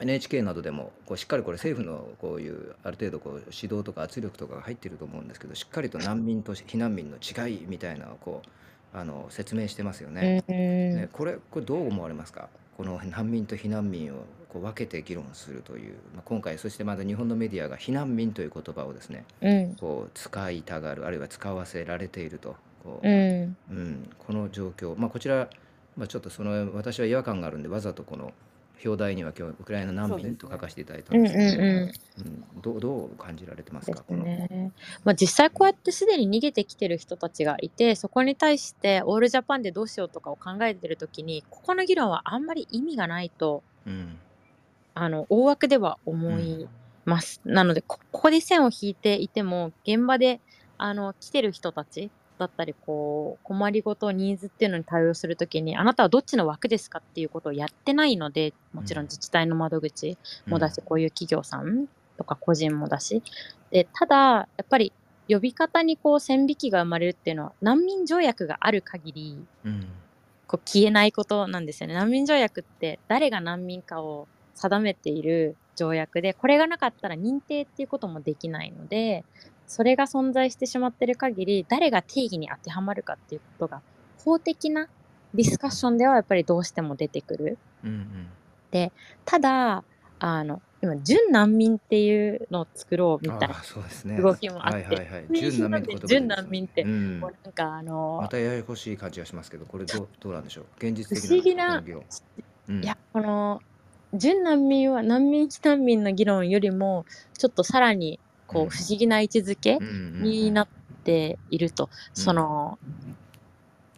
[0.00, 10.44] NHK などでもこうしっかりこれ政府のこういうある程度こう指導とか圧力とかが入っていると思うんですけど、しっかりと難民と避難民の違いみたいなのをこうあの説明してますよね。
[10.48, 12.48] うんね、これこれどう思われますか？
[12.76, 19.74] この難民と避難民をこう分けて議論するという、まあ、今回そしてまた日本のメディアが避難民という言葉をですねうん。
[19.76, 23.56] こう使いたがるあるいは使わせられているとこう、うん。
[23.70, 25.48] うんこの状況、まあ、こちら、
[25.96, 28.32] まあ、ちょっとその私は違和感があるんでわざとこの
[28.84, 32.62] 表題には今日ウクライナ難民と書かせていただいたんですけど、うんうんうん。
[32.62, 34.02] どうどう感じられてますか？
[34.08, 34.72] ね。
[35.04, 44.18] まあ、実際こうやってすでに逃げてきてる人たちがいてそこに対してオールジャパンでどうしようとかを考えてる時にここの議論はあんまり意味がないとうん。
[44.94, 46.68] あの大枠では思い
[47.04, 47.40] ます。
[47.44, 50.40] なのでこここで線を引いていても現場で
[50.76, 52.10] あの来てる人たち
[52.42, 61.86] だったりこう困りごとニーズっていうのに対応するときにあなたはどっちの枠ですかっていうことをやってないのでもちろん自治体の窓口もだし、こういう企業さん
[62.18, 63.22] とか個人もだし。
[63.70, 64.92] でただやっぱり
[65.28, 69.86] 呼び方にこう線引きが生まれるっていうのは難民条約がある限りうん。
[70.46, 71.94] こう消えないことなんですよね。
[71.94, 79.24] 難民条約って誰が難民かを定めている条約でこれがなかったら認定っていうこともできないので
[79.72, 83.80] それが存在してしまっている限り誰が定義に当てはまるかっていうことが
[84.22, 84.86] 法的な
[85.32, 87.58] ディスカッションではやっぱりどうしても出てくる。
[87.82, 88.92] うんうん。
[89.24, 89.82] ただ
[90.18, 94.20] あの今準難民っていうのを作ろうみたいなああそうですね。
[94.20, 94.84] 動きもあって。
[94.84, 95.50] はいはいはい。
[95.50, 97.20] 準難民って準難民ってうん。
[97.20, 100.64] もうなんかあのまたややこしい感じがしますけど、これどうどうなんでしょう？
[100.76, 101.82] 現実的不思議な
[102.68, 102.84] うん。
[102.84, 103.60] いやこの
[104.12, 107.06] 準難民は難民避難民の議論よりも
[107.38, 108.20] ちょっとさらに
[108.52, 108.66] こうん。
[108.66, 110.22] う不思議な位置づけうんうんうん。
[110.22, 110.68] になっ
[111.04, 112.78] ていると、その、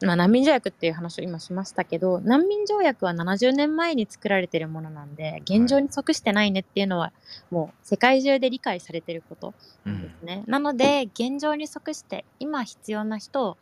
[0.04, 7.12] まあ、難民条約っていう話を今しましたけど難民条約は70年前に作られてるものなんで現状に即してないねっていうのは
[7.50, 9.54] もう世界中で理解されてること
[9.86, 10.44] うんですね。
[10.46, 13.56] なので現状に即して今必要な人を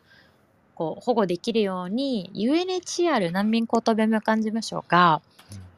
[0.75, 5.21] こう保護できるように UNHCR 難民高等弁務官事務所が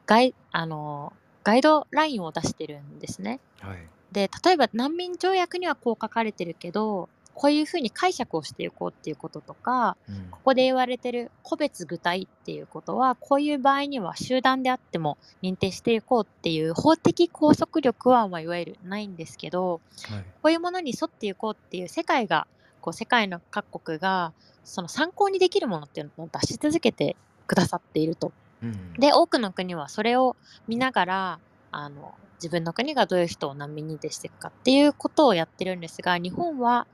[0.06, 1.12] ガイあの
[1.44, 3.40] ガイドラインを出してるんですね。
[3.60, 3.78] はい
[4.16, 10.30] で例えば難民条約にはこう書かれてるけどこういうふうに解釈をしていこうっていうこととかうん。
[10.30, 20.24] ここで言われてる個別具体っていうことはこういう場合には集団であっても認定していこうっていう法的拘束力は、まあ、いわゆるないんですけどはい。
[20.42, 22.46] こういうものに沿っていこうっていう世界が
[22.80, 24.32] こう世界の各国が
[24.64, 27.16] その参考にできるものっていうのを出し続けて
[27.46, 28.32] くださっていると。
[28.62, 28.92] うん。
[28.94, 30.36] で多くの国はそれを
[30.68, 31.38] 見ながら
[31.70, 36.86] あの自分の国がどういう人を難民認定していくかっていうことをやってるんですが日本は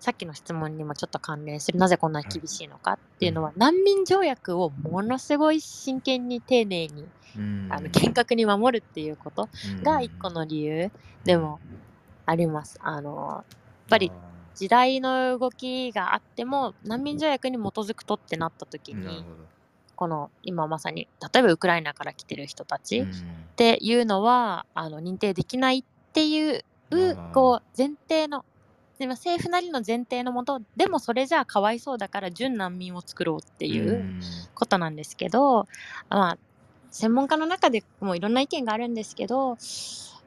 [0.00, 7.06] さっきの質問にもちょっと関連するなぜこんなに厳しいのかっていうのは、難民条約をものすごい真剣に丁寧に
[7.36, 7.68] うん。
[7.70, 9.48] あの厳格に守るっていうこと
[9.78, 9.82] うん。
[9.82, 10.90] が一個の理由。
[11.24, 11.60] でも
[12.24, 12.78] あります。
[12.82, 13.44] あのやっ
[13.88, 19.24] ぱりあ時代の動きがあっても難民条約に基づくとってなった時に
[19.96, 23.10] この今まさに例えばウクライナから来てる人たち、うん。
[23.10, 23.12] っ
[23.56, 28.44] ていうのはあの認定できないっていうーこう前提の
[29.00, 34.20] 政府なりの前提のもとでもそれじゃあかわいそうだから準難民を作ろうっていううん。
[34.54, 35.66] ことなんですけど、
[36.08, 36.38] まあ
[36.90, 39.58] 専門家の中でもいろんな意見があるんですけど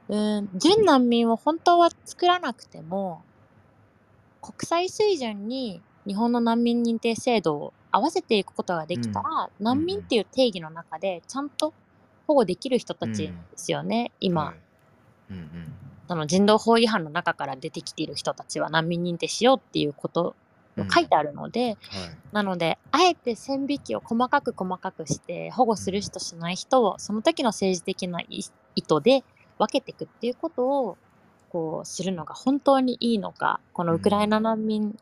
[0.08, 3.24] うん準難民を本当は作らなくても
[4.42, 11.74] 国際水準に日本の難民認定制度を合わせていくことができたら、難民っていう定義の中でちゃんと
[12.28, 14.56] 保護できる人たちですよね、今、はい。
[15.32, 15.74] うんうん。
[16.08, 20.36] その人道法違反の中から出てきている人たちは難民認定しようっていうこと
[20.78, 21.78] うん書いてあるので、はい。
[22.32, 28.44] なので、あえて線引きを細かく細かくして、保護する人しない人を、その時の政治的な意
[28.76, 29.24] 意図で
[29.58, 31.00] 分けていくっていうことを、
[31.50, 34.96] こう、するのが本当にいいのか、このウクライナ難民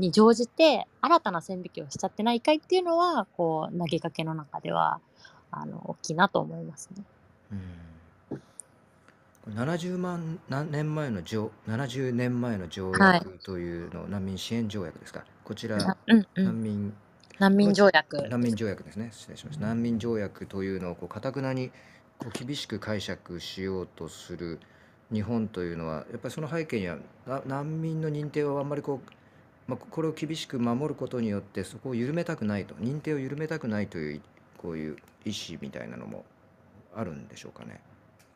[0.00, 5.00] に乗じて、新たな線引きをしちゃってないかいっていうのは、こう、投げかけの中では、
[5.50, 7.04] あの、大きいなと思いますね。
[7.52, 7.60] うん
[9.42, 15.24] これ70万何年前の条70年前の条はい約というの、難民支援条約ですか？
[15.44, 16.44] こちらなうんうん。
[16.44, 16.94] 難民
[17.38, 18.28] 難民条約。
[18.28, 21.70] 難民条約ですね失礼しました難民条約というのをこう堅くなに
[22.18, 24.60] こう厳しく解釈しようとする
[25.10, 29.10] 日本というのはやっぱりその背景にはな難民の認定をあんまりこう、
[29.70, 34.20] まあ、これを厳しく守ることによってそこを緩めたくないと認定を緩めたくないという
[34.58, 36.24] こういう意思みたいなのも
[36.94, 37.80] あるんでしょうかね。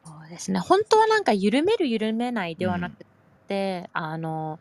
[0.05, 0.61] そうですね。
[0.61, 3.05] 本当はなんか緩める緩めないではなく
[3.48, 4.61] て、あの、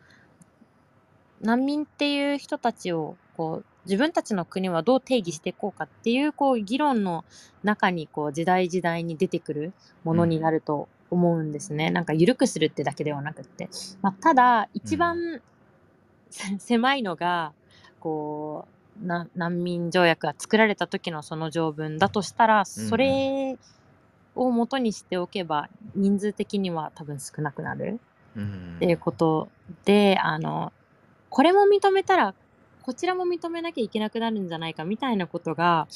[1.42, 7.24] 難民っていう人たちをこう自分たちの国はどう定義していこうかっていうこう議論の
[7.62, 9.72] 中にこう時代時代に出てくる
[10.02, 11.90] ものになると思うんですね。
[11.90, 13.68] なんか緩くするってだけではなくって。
[14.02, 15.40] まあ、ただ一番、せ
[16.58, 17.52] 狭いのが
[18.00, 18.66] こ
[19.02, 23.58] うな難民条約が作られた時のその条文だとしたらそれ
[24.34, 28.00] を元にしておけば人数的には多分少なくなる。
[28.36, 29.48] うんっていうこと
[29.84, 30.72] で、あの、
[31.30, 32.34] これも認めたら、
[32.82, 35.86] こちらも認めなきゃいけなくなるんじゃないかみたいなことが、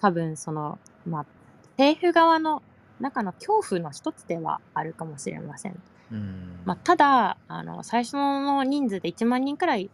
[0.00, 1.26] 多分その、まあ、
[1.72, 2.62] 政府側の
[3.00, 5.80] 中の恐怖の一つではあるかもしれません。
[6.12, 6.60] うん。
[6.64, 9.90] まあ、ただ、あの、最初の人数で1万人くらい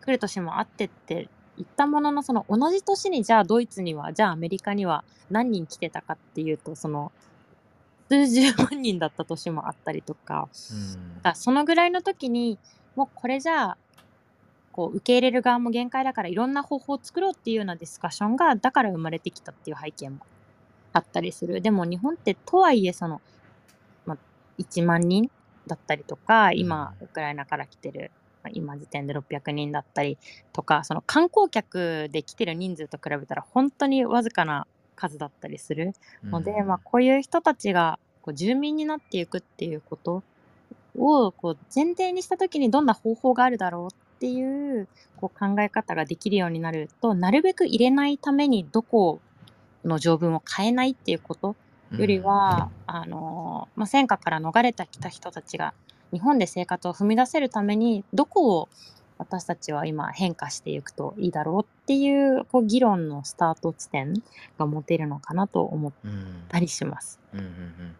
[0.00, 7.12] 来る年もあってって言ったものの、その同じ年にじゃあドイツには、じゃあアメリカには何人来てたかっていうと、その、
[8.08, 10.54] 数十万人だった年もあったりとか、う
[11.34, 12.58] そのぐらいの時に
[12.96, 13.78] もうこれじゃあ
[14.72, 20.18] こう受け入れる側も限界だからいろんな方法を作ろうっていうようなディスカッションがだから生まれてきたっていう背景も
[20.92, 21.60] あったりする。
[21.60, 23.20] でも日本ってとはいえその、
[24.06, 24.18] まあ、
[24.58, 25.30] 1万人
[25.68, 28.10] だったりとか今ウクライナから来てる
[28.42, 30.18] まあ今時点で600人だったり
[30.52, 34.66] とかその観光客で来てる人数と比べたら本当にわずかな
[34.96, 35.92] 数だったりする
[36.24, 40.24] ので、まあ、こういう人たちがこう住民になっていくっていうこと
[40.96, 49.20] をこう前提にした時にどんな方法があるだろうっていうこう考え方ができるようになるとなるべく入れないためにどこ
[49.84, 51.54] の条文を変えないっていうこと
[51.92, 55.74] よりは、あのまあ、戦火から逃れてきた人たちが
[56.12, 58.68] 日本で生活を踏み出せるためにどこを
[59.18, 64.14] 私たちは今変化していくといいだろうっていうこう議論のスタート地点
[64.58, 67.18] が持てるのかなと思っうんうんたりします。
[67.34, 67.96] うんうんうん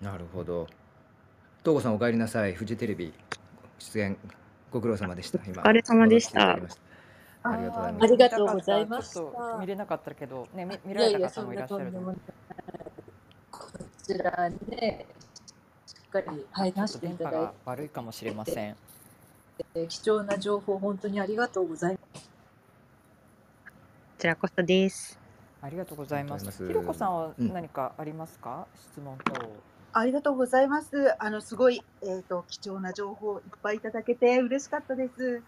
[0.00, 0.66] なるほど。
[1.64, 2.52] 東郷さんお帰りなさい。
[2.52, 3.14] フジテレビ
[3.78, 4.18] 出演
[4.70, 5.38] ご苦労様でした。
[5.46, 6.58] 今お疲れ様でした
[7.42, 12.18] ありがとうございますありがとうございましたちょっと見れなかったけど、ね、み見いられた方もいらっしゃると思ないう
[12.72, 12.75] こ
[14.06, 15.06] ちらね
[15.84, 18.76] しっかりちょっ話していただいが悪いかもしれません。
[19.74, 22.26] て貴重な情報本当にありがとうございます。
[22.26, 22.30] こ
[24.18, 25.18] ちらこそです。
[25.60, 26.66] ありがとうございます。
[26.66, 29.34] ひろこさんはうん何かありますか、質問等。
[29.92, 31.12] ありがとうございます。
[31.18, 35.42] あのすごいえっ、と貴重な情報をいっぱいいただけて嬉しかったです。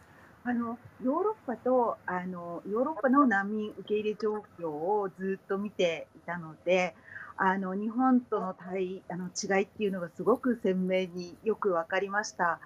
[0.45, 6.95] あのヨーロッパとあのヨーロッパの難民受け入れ状況をずっと見ていたので、
[7.39, 12.59] あの日本との対あの違いっていうのがすごく鮮明によくわかりました。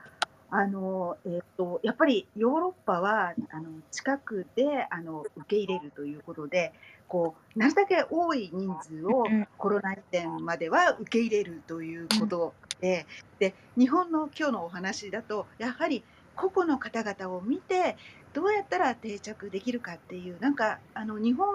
[0.55, 6.73] あのえっ、とやっぱりヨーロッパはあの近くであの受け入れるということで、
[7.07, 13.07] こうなるだけ多い人数をうんコロナ以前までは受け入れるということで、
[13.39, 16.03] で日本の今日のお話だとやはり
[16.35, 17.97] 個々の方々を見て
[18.33, 21.47] どうやったら定着できるかっていうなんかあの日本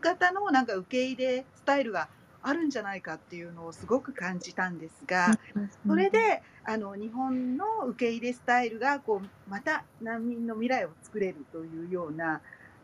[0.00, 2.08] 型のなんか受け入れスタイルが
[2.42, 5.38] あるんじゃないかっていうのをすごく感じたんですが、
[5.86, 12.40] それであの日本の受け入れスタイルがこうまた難民の未来を作れるというような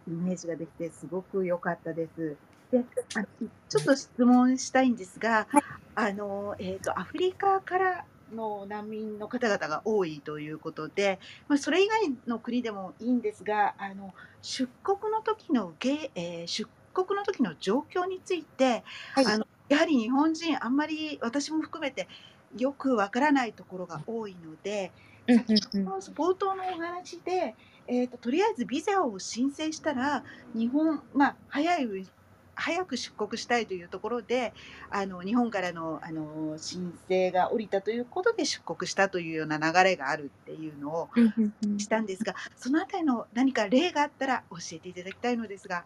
[0.09, 2.37] イメージができてすごく良かったです。
[2.73, 3.25] であ
[3.69, 5.47] ちょっと質問したいんですが、
[5.95, 8.05] あのえー、とアフリカから
[8.35, 14.13] の難民の方々が多いということで、まあ、それ以外の国でもいいんですがあの
[14.43, 19.27] 出国の時の受け、えー出国の時の状況について、はい。
[19.27, 22.09] あのやはり日本人あんまり私も含めて
[22.57, 27.55] よくわからないところが多いので、うん先ほうんどの冒頭のお話で、
[27.87, 30.23] えー、ととりあえずビザを申請したら
[30.55, 32.07] 日本、まあ、早いう
[32.57, 34.53] 早く出国したいというところで
[34.91, 41.09] あの日本からのあの申請が下りたということで出国したというような流れがあるっていうのを
[41.79, 45.85] したんですがそのあたりの何か例があったら教えていただきたいのですが。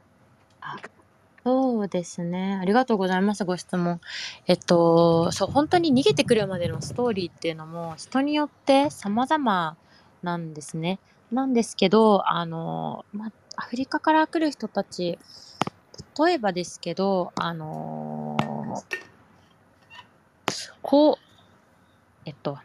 [1.45, 2.59] そうですね。
[2.61, 4.01] ありがとうございます、ご質問。
[4.47, 9.79] えっと、そう、本当に逃げてくるまでのストーリーっていうのも、人によって様々
[10.23, 11.01] なんですね。
[11.31, 15.19] なんですけど、あの、ま、アフリカから来る人たち、
[16.27, 18.37] 例えばですけど、あの、
[20.83, 21.17] こう、
[22.25, 22.59] えっと、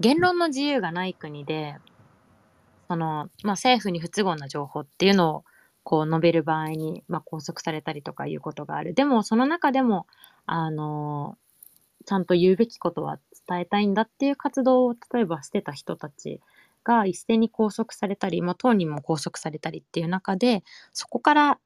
[0.00, 1.76] 言論の自由がない国で、
[2.88, 5.44] その、まあ、政府に不都合な情報っていうのを
[5.82, 8.94] こう述べる場合に、まあ、拘束されたりとかいうことがある。
[8.94, 10.06] でも、その中でも、
[10.46, 11.38] あの、
[12.06, 16.40] ちゃんと言うべきことは伝えたいんだっていう活動を例えばしてた人たち
[16.84, 21.58] が一斉に拘束されたり、まあ、当人も拘束されたりっていう中で、そこから、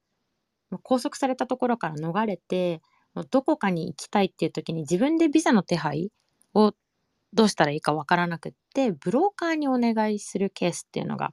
[0.82, 2.82] 拘束されたところから逃れて、
[3.31, 6.11] どこかに行きたいっていう時に自分でビザの手配
[6.53, 6.74] を
[7.32, 11.32] どうしたらいいかわからなくって、ブローカーにお願いするケースっていうのが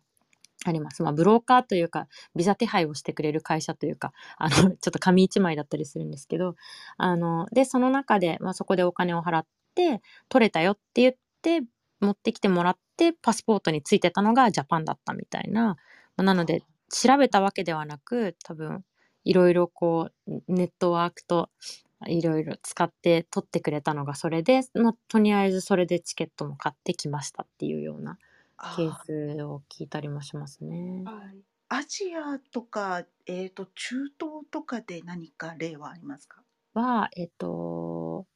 [0.65, 1.01] あります。
[1.01, 6.55] まあ、ブローカーというか、ビザ手配をしてくれる会社というか、あの、 ちょっと紙一枚だったりするんですけど、
[6.97, 11.61] あの、で、その中で、まあ、そこでお金を払って、取れたよって言って、
[11.99, 15.77] 持ってきてもらって、パスポートについてたのがジャパンだったみたいな。
[16.17, 18.83] まあなので、調べたわけではなく、多分、
[19.23, 21.49] いろいろこう、ネットワークと、
[22.07, 28.17] いろいろ使って取ってくれたのがそれで、まあ、とりあえずそれでチケットも買ってきましたっていうような
[28.75, 31.03] ケースを聞いたりもしますね。
[31.05, 31.37] はい
[31.73, 36.41] アジアとか、えー、と中東とかで何か例はありますか？
[36.73, 38.27] は、えっと、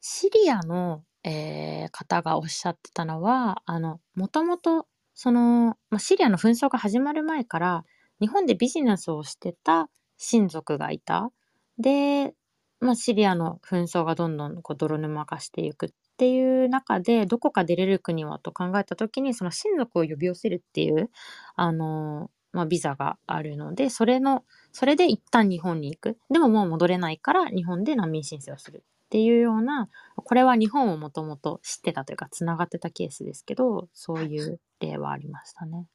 [0.00, 7.84] シリアの、えー方がおっしゃってたのは、あの、もともと、その、まあ、シリアの紛争が始まる前から、
[8.20, 11.32] 日本でビジネスをしてた親族がいた。
[11.78, 12.32] で、
[12.80, 21.10] まあ、シリアの紛争がどんどんこう泥沼化していくっていう中で、どこか出れる国はと考えたときに、その親族を呼び寄せるっていう、
[21.56, 26.18] あの、まあ、ビザがあるので、それの、それで一旦日本に行く。
[26.30, 35.86] でももう戻れないから日本で難民申請をするっていうような、これは日本をもともと知ってたというか、つながってたケースですけど、そういう例はありましたね。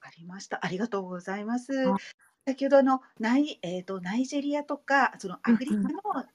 [0.00, 0.60] ありました。
[0.62, 2.00] ありがとうございますはい。
[2.44, 5.90] 先ほどあのナイ,、えー、とナイジェリアとかそのアフリカうんの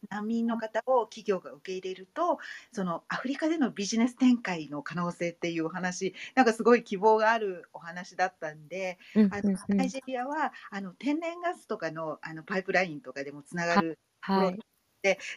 [0.09, 2.39] 難民の方を企業が受け入れると、
[2.71, 14.59] そのアフリカでのビジネス展開の可能性っていうお話なんかすごい希望があるお話だったんでうんあのナイジェリアはあの天然ガスとかのあのパイプラインとかでもつながるはい。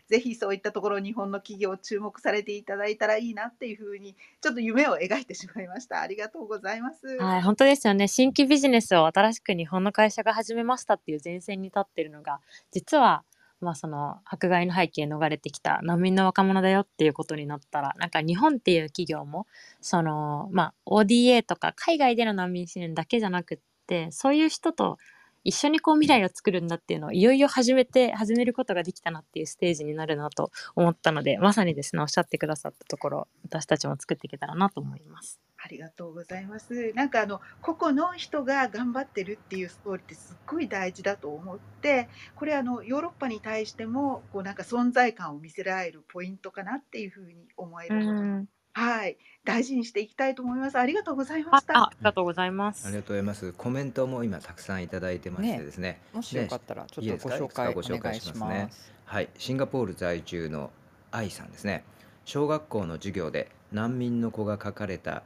[0.09, 6.01] ぜひそういったところ日本の企業注目されていただいたらいいなっていうふうにちょっと夢を描いてしまいました。
[6.01, 7.07] ありがとうございます。
[7.19, 8.09] はい、本当ですよね。
[8.09, 12.41] 新規ビジネスを新しく日本の会社が始めましたっていう前線に立ってるのが、
[12.73, 13.23] 実は、
[13.61, 19.47] まあその迫害の背景逃れてきた難民の若者だよっていうことになったら、なんか日本っていう企業も、
[19.81, 24.97] その、まあ ODA とか海外での難民支援だけじゃなくって、そういう人と
[25.45, 35.41] 一緒にこう未来を作るんだっていうのをいよいよ始めて、始めることができたなっていうステージになるなと思ったので、まさにですね、おっしゃってくださったところ、私たちも作っていけたらなと思います。
[35.63, 36.93] ありがとうございます。
[36.95, 48.60] なんかあの個々の人が頑張ってるっていうストーリーってすっごい大事だと思って、これあのヨーロッパに対してもこうなんか存在感を見せられるポイントかなっていうふうに思えうるこ。
[48.81, 50.79] はい、大事にしていきたいと思います。
[50.79, 51.79] ありがとうございまあ、した。
[51.79, 52.87] あありがとうございます。
[52.87, 53.53] ありがとうございます。
[53.53, 56.01] コメントも今たくさんいただいてましてねですね。
[56.15, 57.35] もしよかったらちょいいですか？
[57.35, 57.95] っとご紹介いくつか？
[57.95, 58.93] ご紹お願いし介しますねます。
[59.05, 60.71] はい、シンガポール在住の
[61.11, 61.85] 愛さんですね。
[62.25, 65.25] 小学校の授業で難民の子が描かれた、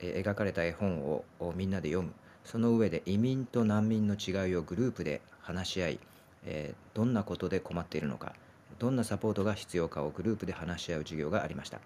[0.00, 2.12] えー描かれた絵本ををみんなで読む。
[2.44, 6.00] その上で移民と難民の違いをグループで話し合い、
[6.44, 8.32] えーどんなことで困っているのか、
[8.80, 11.78] どんなサポートが必要かをグループで話し合う授業がありました。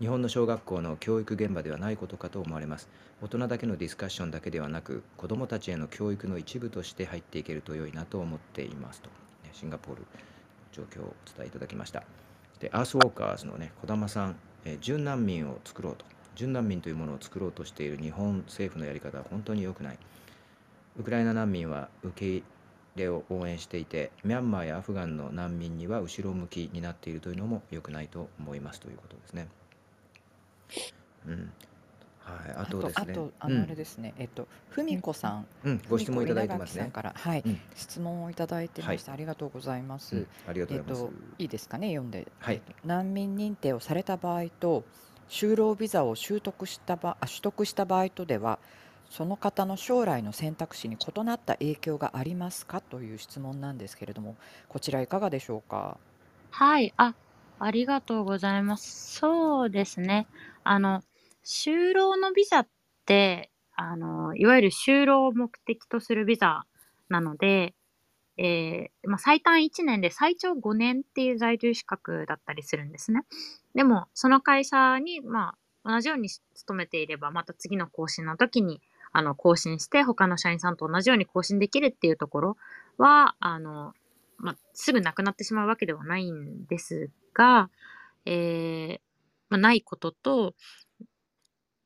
[0.00, 2.88] 日本の小学校の教育現場ではないことかと思われます。
[3.20, 9.10] 大人だけのディスカッションだけではなく、子どもたちへの教育の一部として入っていけると良いなと思っていますと、
[9.44, 10.06] ねシンガポール
[10.72, 12.02] 状況をお伝えいただきました。
[12.60, 19.98] で、アースウォーカーズのね、児玉さん、え準難民を作ろうと、準難民というものを作ろうとしている日本政府のやり方は本当に良くない。
[20.98, 22.42] ウクライナ難民は受け入
[22.96, 29.48] れを応援していて、ミャンマーやアフガンの難民には後ろ向きになっているというのも良くないと思いますということですね。
[31.26, 31.52] うん。
[32.22, 33.14] はい、ああとあとですね。
[33.14, 33.56] とあうん。
[33.58, 36.90] のあれですね、えっと文子さん、うん、ご質問いただ稲垣さんますね。
[36.92, 37.12] から。
[37.16, 37.42] はい。
[37.44, 40.16] うん、質問をいただいてましてありがとうございます。
[40.16, 41.14] うん、ありがとうございます。
[41.38, 42.54] いいですかね読んで、はい。
[42.54, 44.84] えっと難民認定をされた場合と
[45.28, 48.58] 就労ビザを習得した場あ取得した場合とでは
[49.10, 52.80] その方の将来の選択肢に異なった影響がありますか？
[52.80, 54.36] という質問なんですけれども、
[54.68, 55.96] こちらいかがでしょうか？
[56.52, 57.14] はい、あ、
[57.60, 59.14] ありがとうございます。
[59.18, 60.26] そうですね。
[60.64, 61.02] あの、
[61.44, 62.68] 就労のビザっ
[63.06, 66.64] て、あの、いわゆる就労を目的とするビザ
[67.08, 67.74] なので、
[68.38, 73.22] えーまあ、最短1年で最長5年っていう在留資格だったりするんですね。
[73.74, 75.54] でも、その会社に、ま
[75.84, 78.80] あ、同じように勤めていれば、また次の更新の時に、
[79.12, 82.56] あの、更新して、他の社員さんと同じように更新できるっていうところ
[82.98, 83.94] は、あの、
[84.40, 87.70] まあ、すぐなくなってしまうわけではないんですが、
[88.26, 89.00] えー
[89.48, 90.54] まあ、ないことと、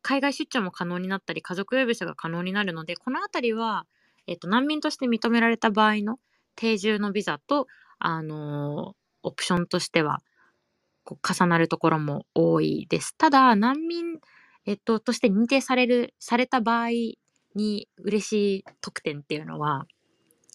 [0.02, 3.86] 海外出張も可能になったり、家族呼び者が可能になるので、このあたりは、
[4.26, 6.18] えっと、難民として認められた場合の
[6.56, 7.66] 定住のビザと、
[7.98, 10.20] あのーオプションとしては、
[11.02, 13.16] こう重なるところも多いです。
[13.16, 14.18] ただ、難民、
[14.66, 16.88] えっと、として認定される、された場合
[17.54, 19.86] に嬉しい特典っていうのは、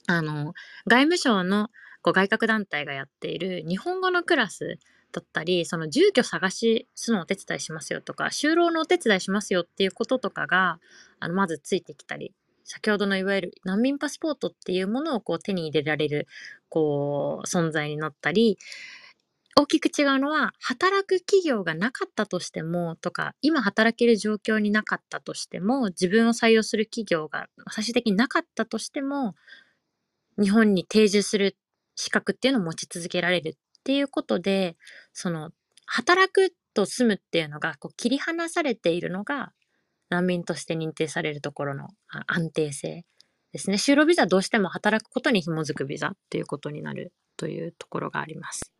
[0.08, 0.54] あの、
[0.88, 1.70] 外務省の
[2.02, 4.78] こう外郭団体がやっている日本語のクラス
[5.12, 10.80] だったり、その住居探しするのお手伝いしますよとか、就労のお手伝いしますよっていうこととかが、
[11.20, 16.28] あの、まずついてきたり、先ほどのいわゆる難民パスポートっていうものをこう手に入れられる、
[16.70, 18.58] こう、存在になったり、
[19.56, 29.36] 大きく違うのは、働く企業がなかったとしても、とか、今働ける状況になかったとしても、自分を採用する企業が最終的になかったとしても、
[30.42, 31.58] 日本に定住する
[32.00, 33.54] 資格っていうのを持ち続けられるっ
[33.84, 34.78] ていうことで、
[35.12, 35.52] その、
[35.86, 39.52] 働くと住むっていうのがこう切り離されているのが、
[40.08, 41.90] 難民として認定されるところの
[42.28, 43.04] 安定性
[43.52, 43.76] ですね。
[43.76, 48.72] 就労ビザはどうしても働くことに紐づくビザっていうことになるというところがあります。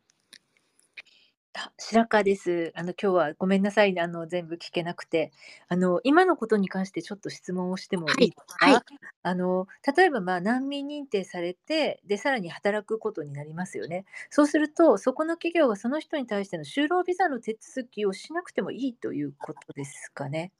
[1.62, 2.72] あ白川です。
[2.74, 4.00] あの今日はごめんなさいね。
[4.00, 5.30] あの全部聞けなくて、
[5.68, 8.66] あの今のことに関してちょっと質問をしてもはいいいですか？
[8.66, 8.82] はい
[9.22, 9.66] あの
[9.96, 14.06] 例えばまあ難民認定されて、でさらに働くことになりますよね。
[14.30, 20.52] そうするとそこの企業がその人に対しての就労ビザの手続きをしなくてもいいということですかね？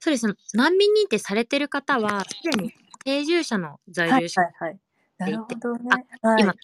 [0.00, 0.34] そうですね。
[0.54, 2.72] 難民認定されてる方は、すでに
[3.04, 4.78] 定住者の在はい留者はいはい。
[5.18, 5.90] なるほどね。
[6.22, 6.42] あはい。
[6.42, 6.54] 今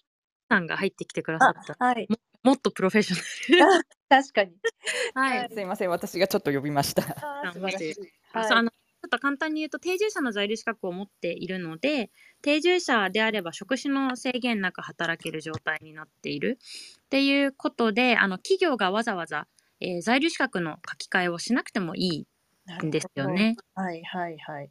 [0.49, 1.77] さんが入ってきてくださあった。
[1.79, 2.09] はい。
[2.43, 3.85] もっとプロフェッショナル。
[4.09, 4.53] 確かに。
[5.15, 5.39] はい。
[5.39, 7.03] はいすいません、私がちょっと呼びました。
[7.03, 7.95] あー 素晴らしい。
[8.33, 12.09] あのちょっと簡単に言うと定住者の在留資格を持っているので
[12.41, 16.57] 定住者であれば職種の制限なく働ける状態になっている
[17.05, 19.47] っていうことであの企業がわざわざ、
[19.81, 22.25] えー在留資格の書き換えをしなくてもい
[22.65, 23.57] ないるんですよね。
[23.75, 24.69] はいはいはい。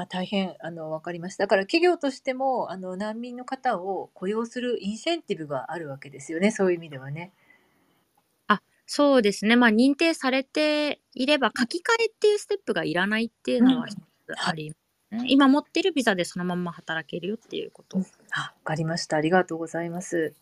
[0.00, 1.44] あ大変あの分かりました。
[1.44, 6.50] だから企業としてもあの難民の方を雇用するインセンティブがあるわけですよね。
[6.50, 7.32] そういう意味ではね。
[8.86, 14.00] そうですね、まあ、認定されていれば書き換えっていうステップがいらないっていうのは一つ
[14.46, 15.24] ありますね。
[15.28, 17.98] 今持ってるビザでそのまんま働けるよっていうこと。
[18.30, 19.16] あ分かりました。
[19.16, 20.34] ありがとうございます。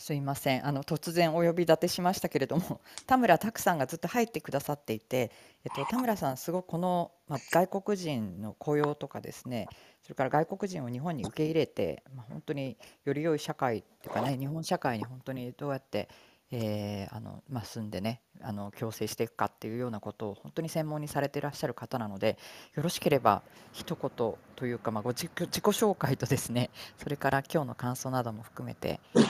[0.00, 0.66] すいません。
[0.66, 5.30] あの突然お呼び立てしましたけれども 田村拓さんがずっと入ってくださっていて、
[5.62, 9.68] えっと、田村さんすごくこの、まあ、外国人の雇用とかですね
[10.02, 16.08] それから外国人を日本に受け入れて、まあ、本当により良い社会というかね日本社会に本当にどうやって、
[16.52, 22.38] えーあのまあ、住んでねあの共生していくかっていうようなことを本当に専門にされていらっしゃる方なので
[22.74, 29.20] よろしければ一言というか、まあ、ご自己自己紹介とですねそれから今日の感想なども含めてお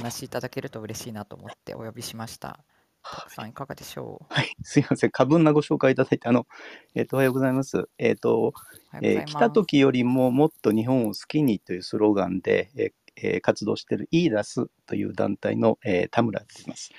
[0.00, 2.58] 話しいただけると嬉しいなと思ってお呼びしました。
[3.04, 4.34] たくさんいかがでしょう？
[4.34, 5.10] はい、すいません。
[5.10, 6.46] 過分なご紹介いただいて、あの、
[6.94, 7.84] えっ、と、おはようございます。
[7.98, 16.90] えっ、と、おはようございますえー来た時よりももっと日本を好きにというスローガンで、えーえー活動しているイーダスという団体の、えー田村でいます。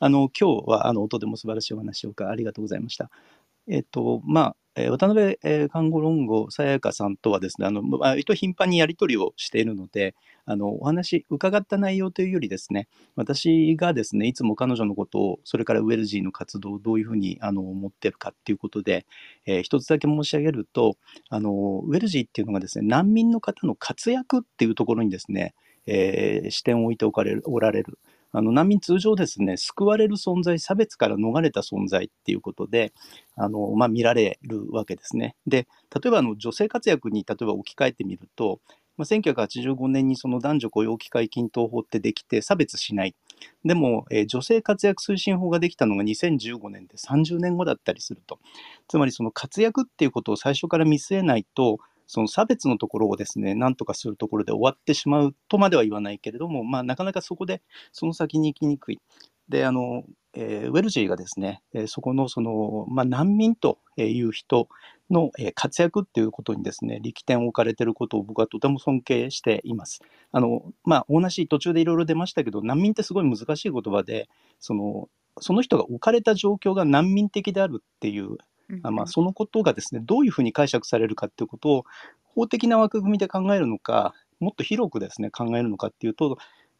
[0.00, 3.10] あの、今日は、あの、音でも素晴らしいお話をありがとうございました。
[3.68, 19.06] えっ、と、まあ、え渡辺、え看護論語さやかさんとはですね、あの、割と頻繁にやり取りをしているので、あの、お話伺った内容というよりですね、私がですねいつも彼女のことをそれからウェルジーの活動をどういうふうにあの思ってるかっていうことで、
[19.46, 20.96] えー一つだけ申し上げると
[21.30, 21.50] あの
[21.84, 25.54] ウェルジーっていうのがですね難民の方の活躍っていうところにですね、
[25.86, 27.98] えー視点を置いておかれるおられる。
[28.36, 32.92] あの難民通常ですね救われる存在差別から逃れた存在っていうことで
[33.34, 35.36] あの、まあ、見られるわけですね。
[35.46, 38.60] で例えばあの女性活躍に例えば置き換えてみると、
[38.98, 43.14] まあ、1985年にその男女雇用機会均等法ってできて差別しない。
[43.64, 48.38] でも、えー女性活躍推進法ができたのが2015年で30年後だったりすると。
[48.86, 57.62] つまりその活躍っていうことを最初から見据えないと、その差別のところをですね、なんとかするところで終わってしまうとまでは言わないけれども、まあなかなかそこで
[57.92, 59.00] その先に行きにくい。
[59.48, 60.04] であの、
[60.34, 64.68] えーウェルジーがですね、えーそこのその、まあ、難民という人
[65.10, 70.00] のえー活躍っていうことにですね力点を置かれてることを僕はとても尊敬しています。
[70.32, 74.28] あのまあ、お話途中でいろいろ出ましたけど難民ってすごい難しい言葉で
[74.58, 75.08] その
[75.40, 78.38] その人が置かれた状況が難民的であるっていう
[78.82, 81.84] あまあ、そのことがですねどういうふうに解釈されるかっていうことを
[82.24, 86.38] 法的な枠組みで考えるのかもっと広くですね考えるのかっていうと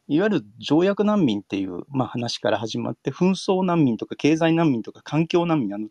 [0.08, 5.88] いわゆる条約難民っていう、まあ、話から始まって紛争難民とか経済難民とか環境難民あの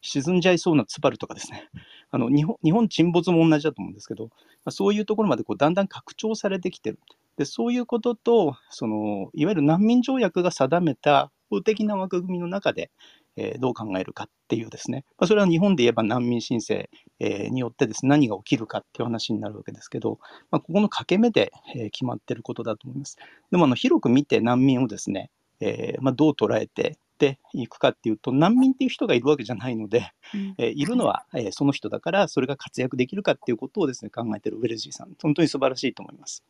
[0.00, 1.68] 沈んじゃいそうなツバルとかですね。
[2.10, 4.30] あの日本日本沈没も同じだと思うんですけど、ま
[4.66, 6.98] あ、そういうところまでこうだんだん拡張されてきてる。
[7.36, 12.90] でそういうこととそのいわゆる難民条約が定めた法的な枠組みの中で
[13.36, 16.88] えーどう考えるかっていうですね、まあ、それは日本で言えば難民申請、
[17.20, 20.18] えーによってですね何が起きるかっていう話になるわけですけど、
[20.50, 23.16] まあ、ここの掛け目で、えー決まってることだと思います。
[23.50, 25.30] でもあの広く見て難民をですね、
[25.60, 30.10] えーまあ、どう捉えてでいくかっていうと難民っていう人がいるわけじゃないので、
[30.58, 36.42] えーいるのは、えーその人だからそれが活躍できるかっていうことをですね考えてるウェルジーさん本当に素晴らしいと思います。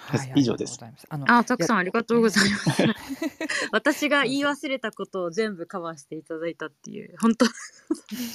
[0.00, 1.26] はい、以上ですありがとうございます。
[1.28, 2.82] あのあ、たくさんいありがとうございます。
[3.72, 7.48] 私が言い忘れたことを全部カバーしていただいたっていう、本当 あ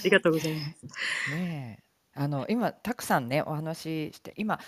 [0.04, 0.86] りがとうございます。
[1.32, 1.84] ねえ、
[2.14, 4.60] あの今たくさんねお話しして今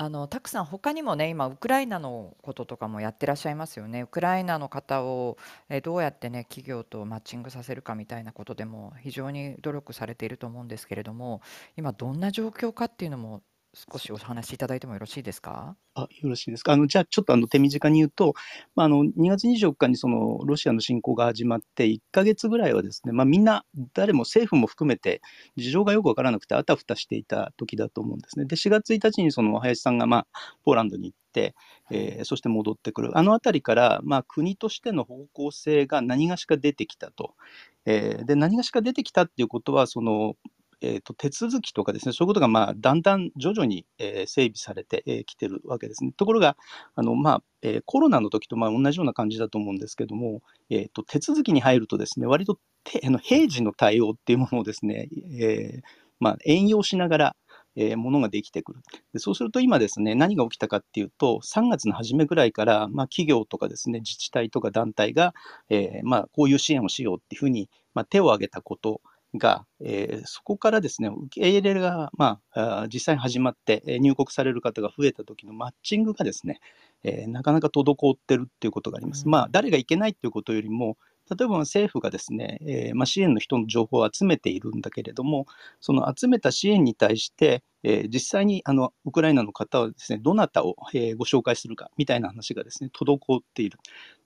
[0.00, 4.02] あのたくさん他にもね今ウクライナのこととかもやってらっしゃいますよね。
[4.02, 5.38] ウクライナの方を
[5.68, 11.40] えどうやってね企業とマッチングさせるかみたいなことでも非常に努力されていると思うんですけれども
[11.76, 13.42] 今どんな状況かっていうのも
[13.74, 15.76] 少しお話しいただいてもよろしいですか？
[15.94, 16.72] あよろしいですか？
[16.72, 18.34] あのじゃあちょっとあの手短に言うと、
[18.74, 23.64] まあ、あの2月24日にそのロシアの侵攻が始まって1ヶ月ぐらいはですね、まあ、みんな
[23.94, 25.20] 誰も政府も含めて
[25.56, 28.46] 事情がよくわからなくてあたふたしていた時だと思うんですね。
[28.46, 30.26] で4月1日にその林さんがまあ
[30.64, 31.54] ポーランドに行って、
[31.90, 37.34] えーそして戻ってくるあの辺りからまあ国としての方向性が何がしか出てきたと。
[37.84, 40.36] えーで何がしか出てきたっていうことはその
[40.80, 46.12] えー、と手続きとかですね、そういうことがまあだんだん徐々に、えー整備されてき、え来てるわけですね。
[46.12, 46.56] ところが、
[46.94, 55.08] あのまあえーコロナの時とまあ同じような感じだと思うんですけども、えー、と手続きに入るとですね、割とてあの平時の対応っていうものをですね、
[55.40, 55.82] えー
[56.20, 57.36] まあ、援用しながら、
[57.76, 58.80] えーものができてくる
[59.12, 59.20] で。
[59.20, 65.32] そうすると今ですね、何が起きたかっていうと、3月の初めぐらいから、まあ、企業とかですね、自治体とか団体が、
[65.70, 69.00] えーまあ、こういう支援をしようっていうふうに、まあ、手を挙げたこと
[69.34, 76.60] が、えーそこからですね、受け入れが、まあ、実際に始まって、えー入国される方が増えた時のマッチングがですね、
[77.04, 79.24] えーなかなか滞ってるっていうことがあります。
[79.26, 80.96] うんまあ、誰がいけないっていうことよりも、
[81.30, 85.46] 例えば政府がですね、えーまあ、支援の人の情報を集めているんだけれども、
[85.80, 93.78] その集めた支援に対して、えー実際にあのウクライナの方はですね、どなたを、えーご紹介するかみたいな話がですね、滞っている。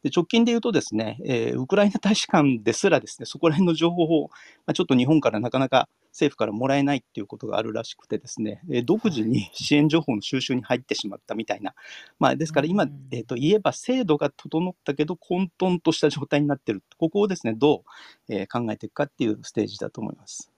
[0.03, 4.29] で直近で言うとですね、えーウクライナ大使館ですらですね、そこら辺の情報を、
[4.67, 11.75] まあ、ちょっと日本からなかなか政府からもらえないっていうことがあるらしくてですね、えー独自に支援情報の収集に入ってしまったみたいな、
[12.19, 17.85] まあ、ですから今、うんえー、と言えば制度が整ったけど混沌とした状態になってる、ここをですね、ど
[18.29, 20.52] う、えー考えていくかっていうステージだと思います。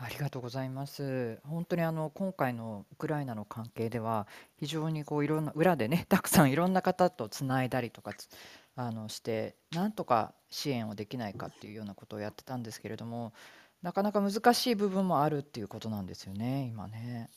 [0.00, 1.40] ありがとうございます。
[1.44, 8.28] 本当にあの今回のウクライナの関係では非常にこういろんな裏でね たくさんいろんな方とつないだりとかつ
[8.76, 13.32] あのしてなんとか支援をできないかっていうようなことをやってたんですけれども
[13.82, 17.28] なかなか難しい部分もあるっていうことなんですよね今ね。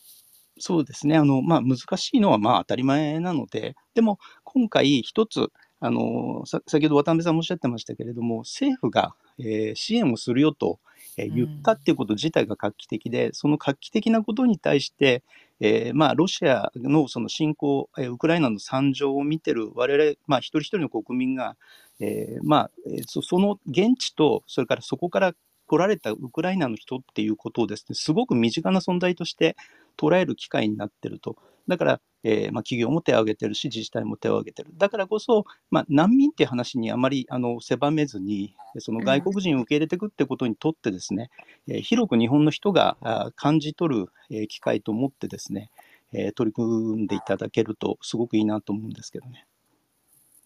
[0.60, 1.18] そうですね。
[1.18, 5.48] あの、まあ、難しいのはまあ当たり前なので、でも今回一つ、
[5.80, 10.80] あの、さ先ほど渡辺さんもおっしゃってましたけれども、政府が、えー支援をするよと、
[11.18, 15.24] えー言ったっていうこと自体が画期的で、その画期的なことに対して、
[15.60, 21.56] えーまあ、ロシアのその侵攻、えーウクライナの惨状を見てる我々、まあ、一人一人の国民が、
[22.00, 22.72] えーまあ、
[23.06, 25.34] その現地と、それからそこから
[25.72, 29.56] 来られたウクライナの人っていうことをですね、すごく身近な存在として
[29.98, 31.38] 捉える機会になってると。
[31.70, 34.72] だから、えーまあ、企業も手を挙げてるし、自治体も手を挙げてる。
[34.76, 41.30] だからこそ、まあ、難民っていう話にあまりあの狭めずに、その外国人を受け入れていくってことにとってですね、
[41.70, 45.72] えー広く日本の人が感じ取る、えー機会と思ってですね、
[46.12, 49.46] えー取り組んでいただけるとすごくいいなと思うんですけどね。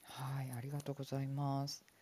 [0.04, 1.95] はい、ありがとうございます。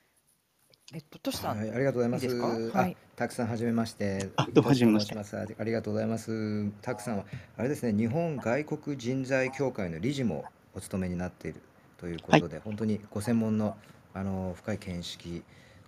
[0.95, 2.25] えっと、としさん、はい、ありがとうございます。
[2.25, 4.29] いいですはい、たくさんはじめまして。
[4.35, 6.69] あどうもはじめまして伊藤と申しますありがとうございます。
[6.83, 7.25] たくさんは
[7.57, 10.45] あれですね、日本外国人材協会の理事も
[10.75, 11.63] お務めになっている
[11.97, 13.75] ということで、本当にご専門の
[14.13, 15.43] あの深い見識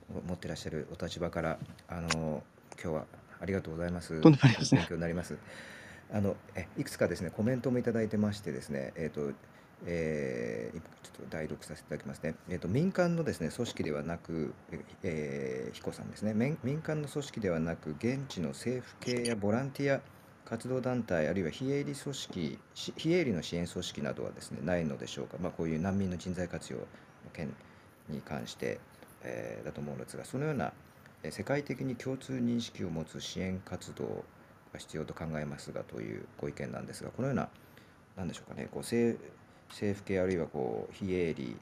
[0.10, 2.42] を持っていらっしゃるお立場からあの
[2.82, 3.06] 今日は
[3.40, 4.20] ありがとうございます。
[4.22, 5.38] とんでもありません勉強になります。
[6.12, 9.34] あのえいくつかですねコメントもいただいてましてですね、えっ、と
[9.86, 12.36] えー、ちょっと代読させていただきますね。
[12.50, 14.54] えーと、民間のですね組織ではなく、
[15.04, 16.34] えー、彦さんですね。
[16.34, 20.02] 民、間の組織ではなく、現地の政府系やボランティア
[20.46, 26.86] 活動団体、あるいは非営利組織、非営利の支援組織などはですねないのでしょうか、まあ、こういう難民の人材活用の
[27.34, 27.54] 件
[28.10, 28.80] に関して、
[29.24, 30.74] えー、だと思うのですが、そのような
[31.32, 34.24] 世界的に共通認識を持つ支援活動
[34.74, 37.50] が必要と考えますがというご意見なんですが、このような、
[38.16, 39.20] なんでしょうかね、こう政
[39.70, 41.56] 政府系あるいはこう非営利、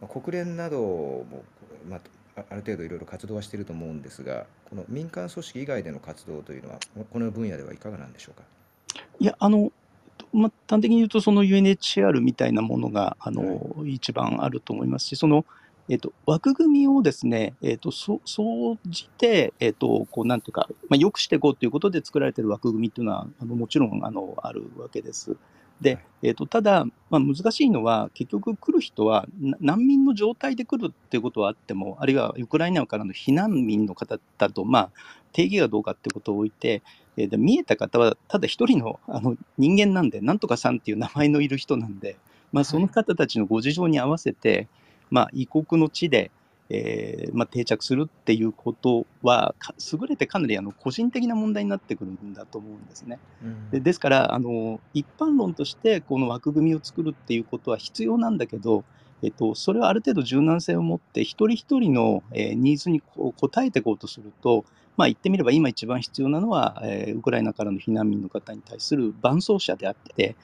[0.00, 1.44] まあ、国連なども、
[1.88, 6.78] まあ、ある程度いろいろ活動はしていると思うんですが、この民間組織以外での活動というのは、
[7.10, 8.44] この分野ではいかがなんでしょうか？
[9.18, 9.72] いや、あの、
[10.32, 15.44] まあ、端的に言うと、その UNHCR みたいなものがあの、はい、一番あると思いますし、その
[15.88, 25.36] えっと、枠組みをですね、えっと、そ総じて、えっと、こう、なんていうか、まあ、よくしていこうということで作られている枠組みっていうのは、あのもちろんあのあるわけです。
[25.80, 29.26] で、えっと、ただ、まあ、難しいのは、結局来る人は
[29.60, 34.90] 難民の状態で来るっていうことはあっても、あるいはウクライナからの避難民の方だと、まあ、
[35.32, 36.82] 定義がどうかってことを置いて、
[37.16, 42.16] えー、で見えた方はただ一人のあの人間なんで、なんとかさんっていう名前のいる人なんで、
[42.52, 44.68] まあ、その方たちのご事情に合わせて、はい
[45.10, 46.30] まあ、異国の地で、
[46.68, 49.54] えーまあ、定着するっていうことは
[49.92, 53.18] 優れてかなりあの個人的な問題になってくるんだと思うんですね。
[53.42, 58.84] うん、でですからあの一般論としてこの枠組みを作るっていうことは必要なんだけど、
[59.22, 64.64] えっと、それはある程度柔軟性を持って一人一人の、えー、ニーズに応えていこうとすると、
[64.96, 70.36] まあ、言ってみれば今一番必要なのは、えー、ウクライナからの避難民の方に対する伴走者であって、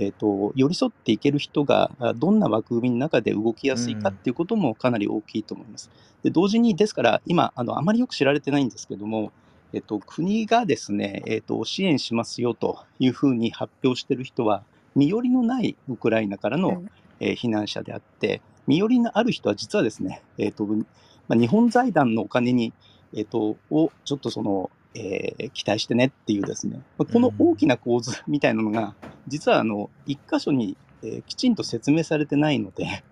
[0.00, 5.90] えーと、寄り添っていける人がどんな枠組みの中で動きやすいかっていうこともかなり大きいと思います。
[6.22, 9.30] で同時にですから今あのあまりよく知られてないんですけども、
[9.72, 14.64] えっ、ー、と、国がですね、えっ、ー、と、支援しますよというふうに発表している人は
[14.96, 16.90] 身寄りのないウクライナからの、うん、
[17.20, 20.84] えー、避難者であって身寄りのある人は実はですね、えっとま
[21.30, 22.72] あ、日本財団のお金に、
[23.14, 28.94] えっとをちょっとそのえー、期待してねっていうですね、この大きな構図みたいなのが、
[29.28, 33.04] 実はあの一箇所に、えー、きちんと説明されてないので、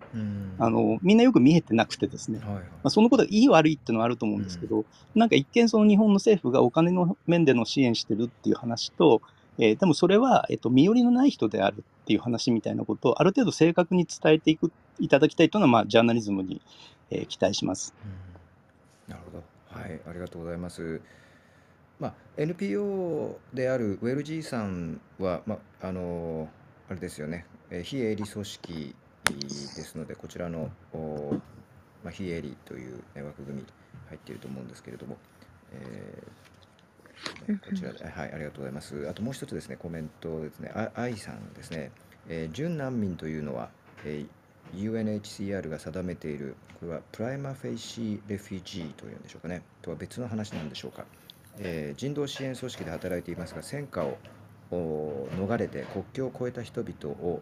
[0.59, 4.85] あのみんなよく見えてなくてですね、はいはい、まあ、そのことがいい悪いっていうのはあると思うんですけど、うん、
[5.15, 9.23] なんか一見その日本の政府がお金の面での支援してるっていう話と、
[9.59, 16.63] えー、でもそれは、えーと、身寄りのない人であるっていう話みたいなことをある程度正確に伝えていくいただきたいというのは、まあ、ジャーナリズムに、
[17.11, 17.95] えー、期待します、
[19.09, 19.13] うん。
[19.13, 19.45] なるほど。
[19.81, 21.01] はい、ありがとうございます。
[22.01, 26.49] まあ、NPO であるウェルジーさんは、まあ、あの
[26.89, 28.95] あれですよね、え非営利組織
[29.35, 30.71] ですので、こちらの、
[32.03, 33.67] まあ、非営利という、ね、枠組み
[34.09, 35.17] 入っていると思うんですけれども、
[35.73, 39.09] えー、こちらで、はい、ありがとうございます。
[39.09, 41.91] あともう一つですね、コメントですね、あ愛さんですね、
[42.29, 43.71] えー、準難民というのは、
[44.05, 51.05] えー、UNHCR が定めている、これは prima facie refugee というんでしょうかね、とは別の話なんでしょうか。
[51.61, 54.17] えー、人道支援組織で働いていますが戦火を
[54.71, 57.41] 逃れて国境を越えた人々を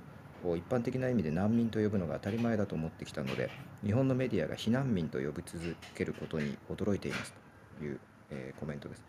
[0.57, 3.51] 一般的な意味で難民と呼ぶのが当たり前だと思ってきたので
[3.85, 7.35] 日本のメディアが避難民と呼び続けることに驚いています
[7.79, 7.99] という、
[8.31, 9.03] えー、コメントです。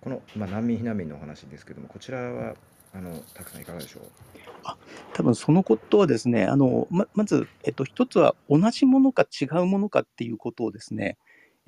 [0.00, 2.54] この、まあ、難民避難民のお話ですけどもこちらは
[2.94, 4.02] あのたくさんいかがでしょう？
[4.64, 4.76] あ
[5.12, 11.18] 多分そのことはですねあのままず、えっと、一つは同じものか違うものかっていうことをですね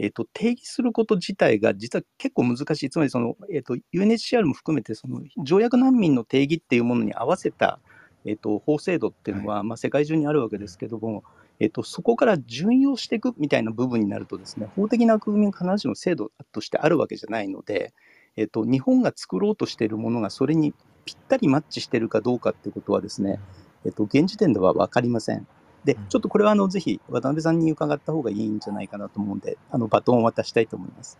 [0.02, 7.81] えーと、定義すること自体が実は結構難しい、つまりその、えーと、UNHCR も含めてその条約難民の定義っていうものに合わせた、
[8.24, 11.22] えーと、法制度っていうのは、はい、まあ、世界中にあるわけですけども、
[11.59, 17.93] えー、とそこから順用していくみたいな部分になるとですね法的な枠組みが必ずしも制度としてあるわけじゃないので、
[18.36, 20.72] えー、と日本が作ろうとしているものがそれに
[21.05, 23.39] ぴったりマッチしているかどうかっていうことはですね、
[23.85, 25.47] えー、と現時点では分かりません。
[25.85, 31.19] で、ちょっとこれはあのぜひ渡辺さんに伺った方がいいんじゃないかなと思うんで、あのバトンを渡したいと思います。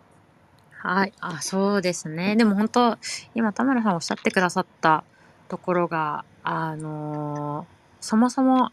[0.83, 2.37] はい、あ、そうですね。
[2.37, 2.99] でも本当、
[3.35, 5.05] 今田村さんおっしゃってくださった
[5.49, 7.67] ところが、あのー、
[8.01, 8.71] そもそも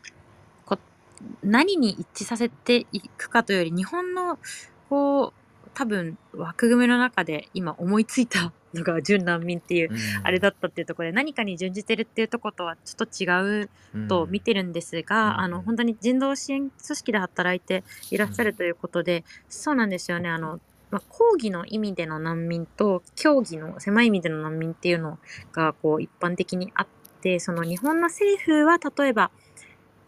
[0.65, 0.77] こ
[1.43, 4.39] 何に一致させていくかというより、日本の
[4.89, 5.47] こう
[5.78, 9.91] 多分枠組みの中で今思いついたのが準難民っていう
[10.24, 13.70] あれだったっていうところで何かに準じてるっていうとことはちょっと違う
[14.08, 20.30] と見てるんですが、あの本当に人道支援組織で働いていらっしゃるということで、そうなんですよね。
[20.30, 20.60] あの、
[20.90, 25.20] まあ、講義の意味での難民と競技の狭い意味での難民っていうの
[25.52, 26.88] がこう一般的にあっ
[27.22, 29.30] てその日本の政府は例えば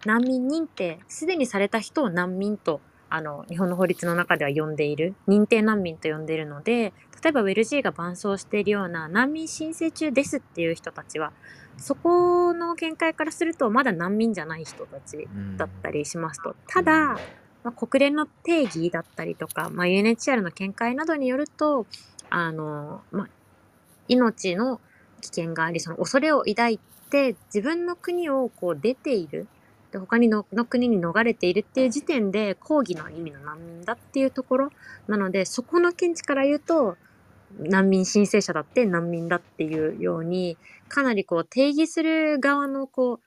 [0.03, 11.33] 難民認定すでにされた人を難民とあの、日本の法律の中では呼んでいる、認定難民と呼んでいるので、例えばウェルジーが伴走しているような難民申請中ですっていう人たちは、
[11.77, 16.55] そこの見解からするとまだ難民じゃない人たちうんだったりしますと。
[16.67, 17.19] ただ、
[17.63, 21.87] まあ、国連の定義だったりとか、まあ、UNHCR の見解などによると、
[22.29, 23.29] あの、まあ、
[24.07, 24.79] 命の
[25.21, 26.79] 危険があり、その恐れを抱い
[27.09, 29.47] て自分の国をこう出ている。
[29.91, 34.69] で他にのの国に逃れているっていう時点で抗議の意味の難民だっていうところ
[35.07, 36.97] なのでそこの見地から言うと
[37.57, 40.57] 難民申請者だって難民だっていうように
[40.87, 43.19] かなりこう定義する側のこう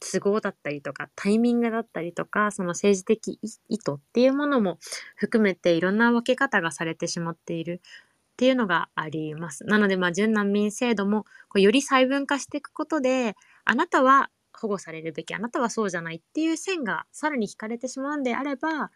[0.00, 4.78] 都合だったりとかタイミングだったりとかその政治的意意図っていうものも
[5.16, 9.64] 含めていろんな分け方がされてしまっているっていうのがあります。
[9.64, 13.34] なのでまあ準難民制度もこうより細分化していくことで
[13.64, 14.30] あなたは
[14.60, 18.90] 保護されるべきあなたはそうじゃないっていう線がさらに引かれてしまうんであれば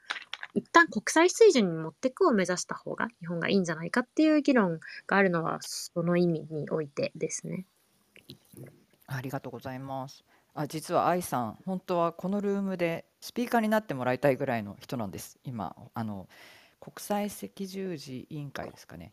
[0.55, 7.67] 一旦国際水準に持っていくを目指した方が日本がいいんじゃないかっていう議論があるのはその意味においてですね。
[9.07, 10.25] ありがとうございます。
[10.55, 15.39] あ、実は愛さん、本当はこのルームでスピーカーになってもらいたいぐらいの人なんです。
[15.45, 16.29] 今、あの
[16.81, 19.13] 国際赤十字委員会ですかね。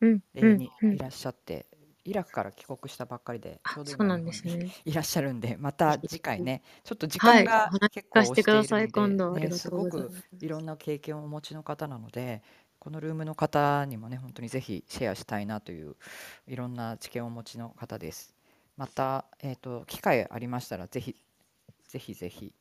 [0.00, 1.66] うんうんにうんいらっしゃって、
[2.10, 4.58] イラクから帰国したばっかりで、あちょうどそうなんですね。
[4.84, 10.28] いらっしゃるんで、また次回ね、ちょっと時はい、間がお話結構聞かせてください、今で、ね、ありがすごくとうございます。
[10.40, 12.42] いろんな経験をお持ちの方なので、
[12.78, 15.96] このルームの方にもね、本当にぜひシェアしたいなという
[16.46, 18.34] いろんな知見をお持ちの方です。
[18.76, 21.16] また、えっと、機会ありましたら、ぜひ、
[21.88, 22.54] ぜひぜひ、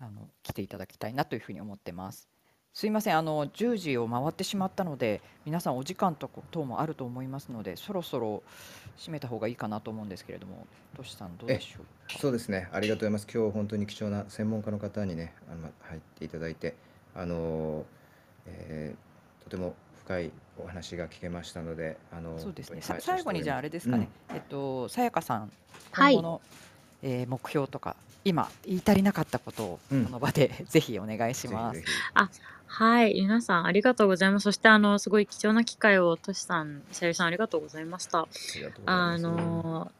[0.00, 2.28] あの、来ていただきたいなというふうに思ってます。
[2.72, 8.42] すいません、あの、10時を回ってしまったので、皆さんお時間とこ等もあると思いますので、そろそろ
[8.96, 10.66] 締めた方がいいかなと思うんですけれども、
[10.96, 12.12] トシさんどうでしょう？
[12.12, 12.18] か。
[12.20, 13.26] そうですね、ありがとうございます。
[13.32, 16.76] 今日本当に貴重な専門家の方にね、あのま入っていただいて、
[17.14, 17.84] あの
[18.46, 19.74] えーとても
[20.04, 22.80] 深いお話が聞けましたので、あのそうですね。
[22.82, 24.08] 最後にじゃああれですかね。
[24.32, 25.50] えっとさやかさん
[25.90, 26.40] はい今後の、
[27.02, 31.92] えー目標とか今言い足りなかったことをうんこの場で ぜひお願いしぜますひぜ。
[32.72, 34.44] はい、皆さんありがとうございます。
[34.44, 38.28] そして、あの、すごい貴重な機会を、トシさん、さゆりさん、ありがとうございました。
[38.30, 39.18] ひあ。
[39.18, 39.90] の、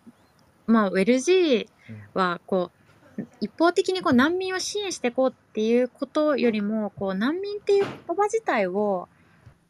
[0.68, 1.66] まあ、ウェルジー
[2.14, 2.70] は、こ
[3.18, 9.08] う、一方的にこう難民を支援していこうっていうことよりも、こう、難民っていう言葉自体を、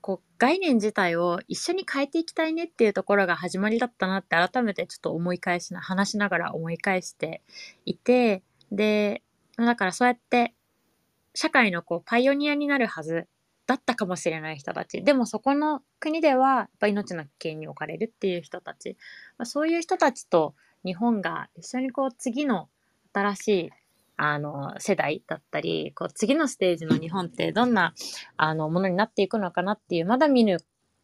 [0.00, 7.42] こう、概念自体を一緒に変えていきたいねっていうところが始まりだったなって改めてちょっと思い返しな、話しながら思い返して
[7.84, 9.22] いて、で、
[9.56, 10.54] だからそうやって
[11.34, 13.26] 社会のこうパイオニアになるはず
[13.66, 15.02] だったかもしれない人たち。
[15.02, 18.96] でもそこの国ではやっぱ命の危険に置かれるっていう人たち。
[19.38, 20.54] まあ、そういう人たちと
[20.84, 22.68] 日本が一緒にこう次の
[23.12, 23.70] 新しい
[24.22, 27.94] あの世代だったり、こう次のステージの日本ってどんな
[28.36, 30.58] あのものになっていくのかなっていう、まだ見ぬ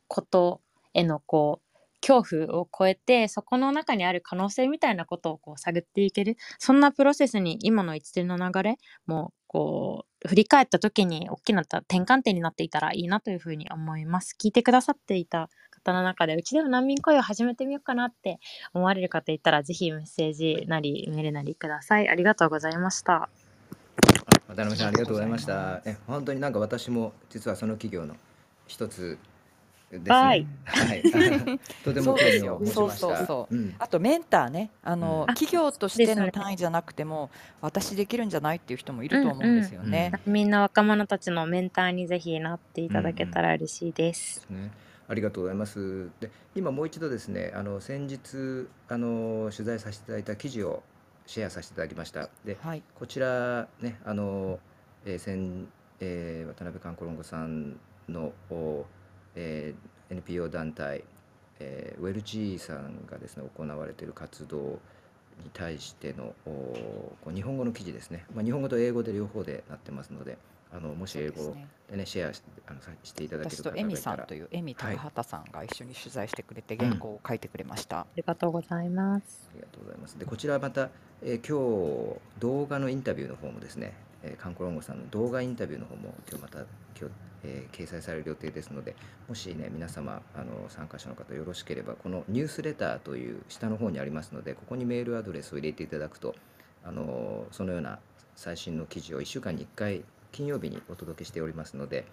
[0.07, 0.61] こと
[0.93, 1.67] へのこう
[2.07, 8.77] 恐怖を超えてそこの中にある可能性みたいなことをこう探っていけるそんなプロセスに今の一連の流れ
[9.07, 14.37] もこう振り返った時に大きな転換点になっていたらいいなというふうに思います。
[14.41, 15.49] 聞いてくださっていた
[15.87, 18.41] 方の中でうちでも難民声を始めてみようかなって
[18.75, 22.09] 思われる方いたらぜひメッセージなりメールなりください。
[22.09, 23.29] ありがとうございました。
[24.49, 25.83] 渡辺さんありがとうございました。
[25.85, 28.17] え本当になんか私も実はその企業の
[28.67, 29.19] 一つ
[29.91, 30.11] ですね。
[30.11, 30.47] はい。
[30.65, 31.03] はい。
[31.85, 33.17] とても興味を持ちそうました。
[33.17, 33.59] そうそうう。
[33.59, 33.75] ん。
[33.79, 35.35] あとメンターねあの、うん。
[35.35, 37.31] 企業としての単位じゃなくても
[37.61, 40.11] 私できるんじゃないっていう人もいると思うんですよね。
[40.13, 44.86] 難民の若者たちのメンターにぜひなっていただけたら嬉しいです、ですね。
[45.09, 46.11] ありがとうございます。
[46.21, 50.83] で、今もう一度ですね、あの先日あの取材させていただいた記事を
[51.27, 52.29] シェアさせていただきました。
[52.45, 54.59] で、はいこちらね、あの、
[55.05, 55.69] えー、先
[56.01, 57.79] えー渡辺カンコロンゴさん
[58.09, 58.85] の、お
[59.35, 61.05] えー NPO 団体、
[61.59, 64.79] えーウェルジーさんがですね行われている活動
[65.43, 66.35] に対しての
[67.35, 70.39] 日本語の記事ですね、まあ、日本語と英語で両方でなってますので
[70.73, 78.01] あのもし英語ですねでねシェアしあのさしていただけ私とエミる方がいたらさんというエミはい高畑さんが一緒に取材してくれてうん原稿を書いてくれました。
[78.01, 80.19] ありがとうございますありがとうございます。
[80.19, 80.91] で、こちらまた、
[81.23, 86.59] えー今日動画のインタビューの方もですね、えー、カンコロンゴさんの動画インタビューの方も今日また
[86.99, 87.15] 今日、
[87.45, 88.97] えー掲載される予定ですので、
[89.29, 96.35] もしね皆様あの参加者の方よろしければこのニュースレターという下の方にありますので、ここにメールアドレスを入れていただくと、
[96.85, 98.01] あのそのような
[98.35, 100.05] 最新の記事を1週間に1回
[100.37, 102.05] 金曜日にお届けしておりますので、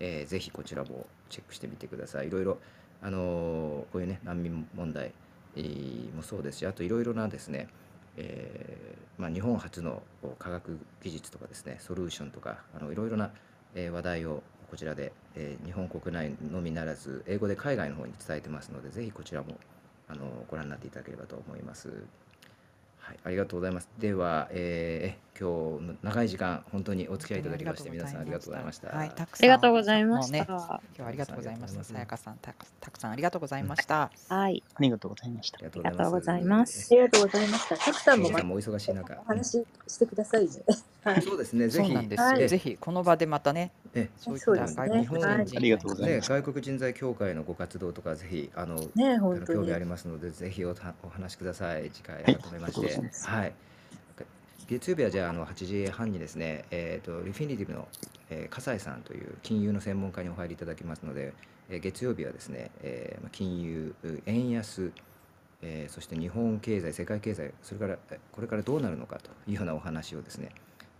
[0.00, 2.26] えーぜひこちらもチェックしてみてください。
[2.28, 2.58] いろいろ
[3.00, 5.14] あのこういうね難民問題
[6.14, 7.68] もそうですしあといろいろなですね、
[8.18, 10.02] えーまあ、日本初の
[10.38, 13.30] 科学技術とかですねソリューションとかあのいろいろな、
[13.74, 19.56] 話題をこちらで、え日本国内のみならず英語で海外の方に伝えてますのでぜひこちらも
[20.06, 21.88] あのご覧になっていただければと思います。
[22.98, 23.88] はい、ありがとうございます。
[23.98, 28.88] では、えー今日の長い時間本当にお付き合いいただきまして皆さんありがとうございました。
[28.88, 30.52] はい、たくあさんりがとうございましもうねた。
[30.52, 31.72] 今日はありがとうございました。
[31.72, 34.10] 皆さやかさん、たくさんありがとうございました。
[34.28, 34.62] はい。
[34.74, 35.60] ありがとうございましたあ。
[35.62, 37.76] りありがとうございますありがとうございました。
[37.78, 40.50] たくさんもお忙しい中お、話ししてくださいね。
[41.04, 41.22] はい。
[41.22, 41.68] そうですね。
[41.68, 49.78] ぜひぜひこの場でまたね、えそういっそうですねた外国はい人ありがとうございねます外国人材協会のご活動とかぜひあのね興味あ。
[49.78, 53.52] りますのでぜひおたお話しください次回はい改めましてはい
[54.70, 57.88] 月曜日はじゃああの8時半にですねえっ、とリフィニティブの、
[58.30, 61.32] えー、笠井さんという金融の専門家にお入りいただきますので、
[61.68, 63.94] えー月曜日はですね、えーまあ金融
[64.26, 64.92] 円安
[65.62, 70.50] えーそして日本経済世界経済それからえこれからどうなるのかというようなお話をですね、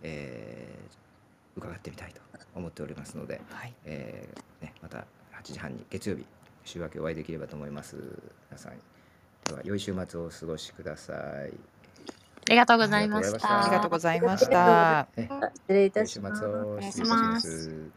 [0.03, 1.11] えー
[1.57, 2.21] 伺ってみたいと
[2.55, 5.03] 思っておりますので、はい、えーね、また8
[5.53, 6.25] 時半に月曜日
[6.63, 7.97] 週明けお会いできればと思います。
[8.49, 8.73] 皆さん
[9.45, 11.17] では良い週末をお過ごしください。
[11.17, 11.80] あ
[12.49, 13.59] りがとうございましあた。
[13.59, 15.09] ありがとうございました。
[15.17, 16.41] え失礼いたします。
[16.41, 17.91] 末をお願いし失礼します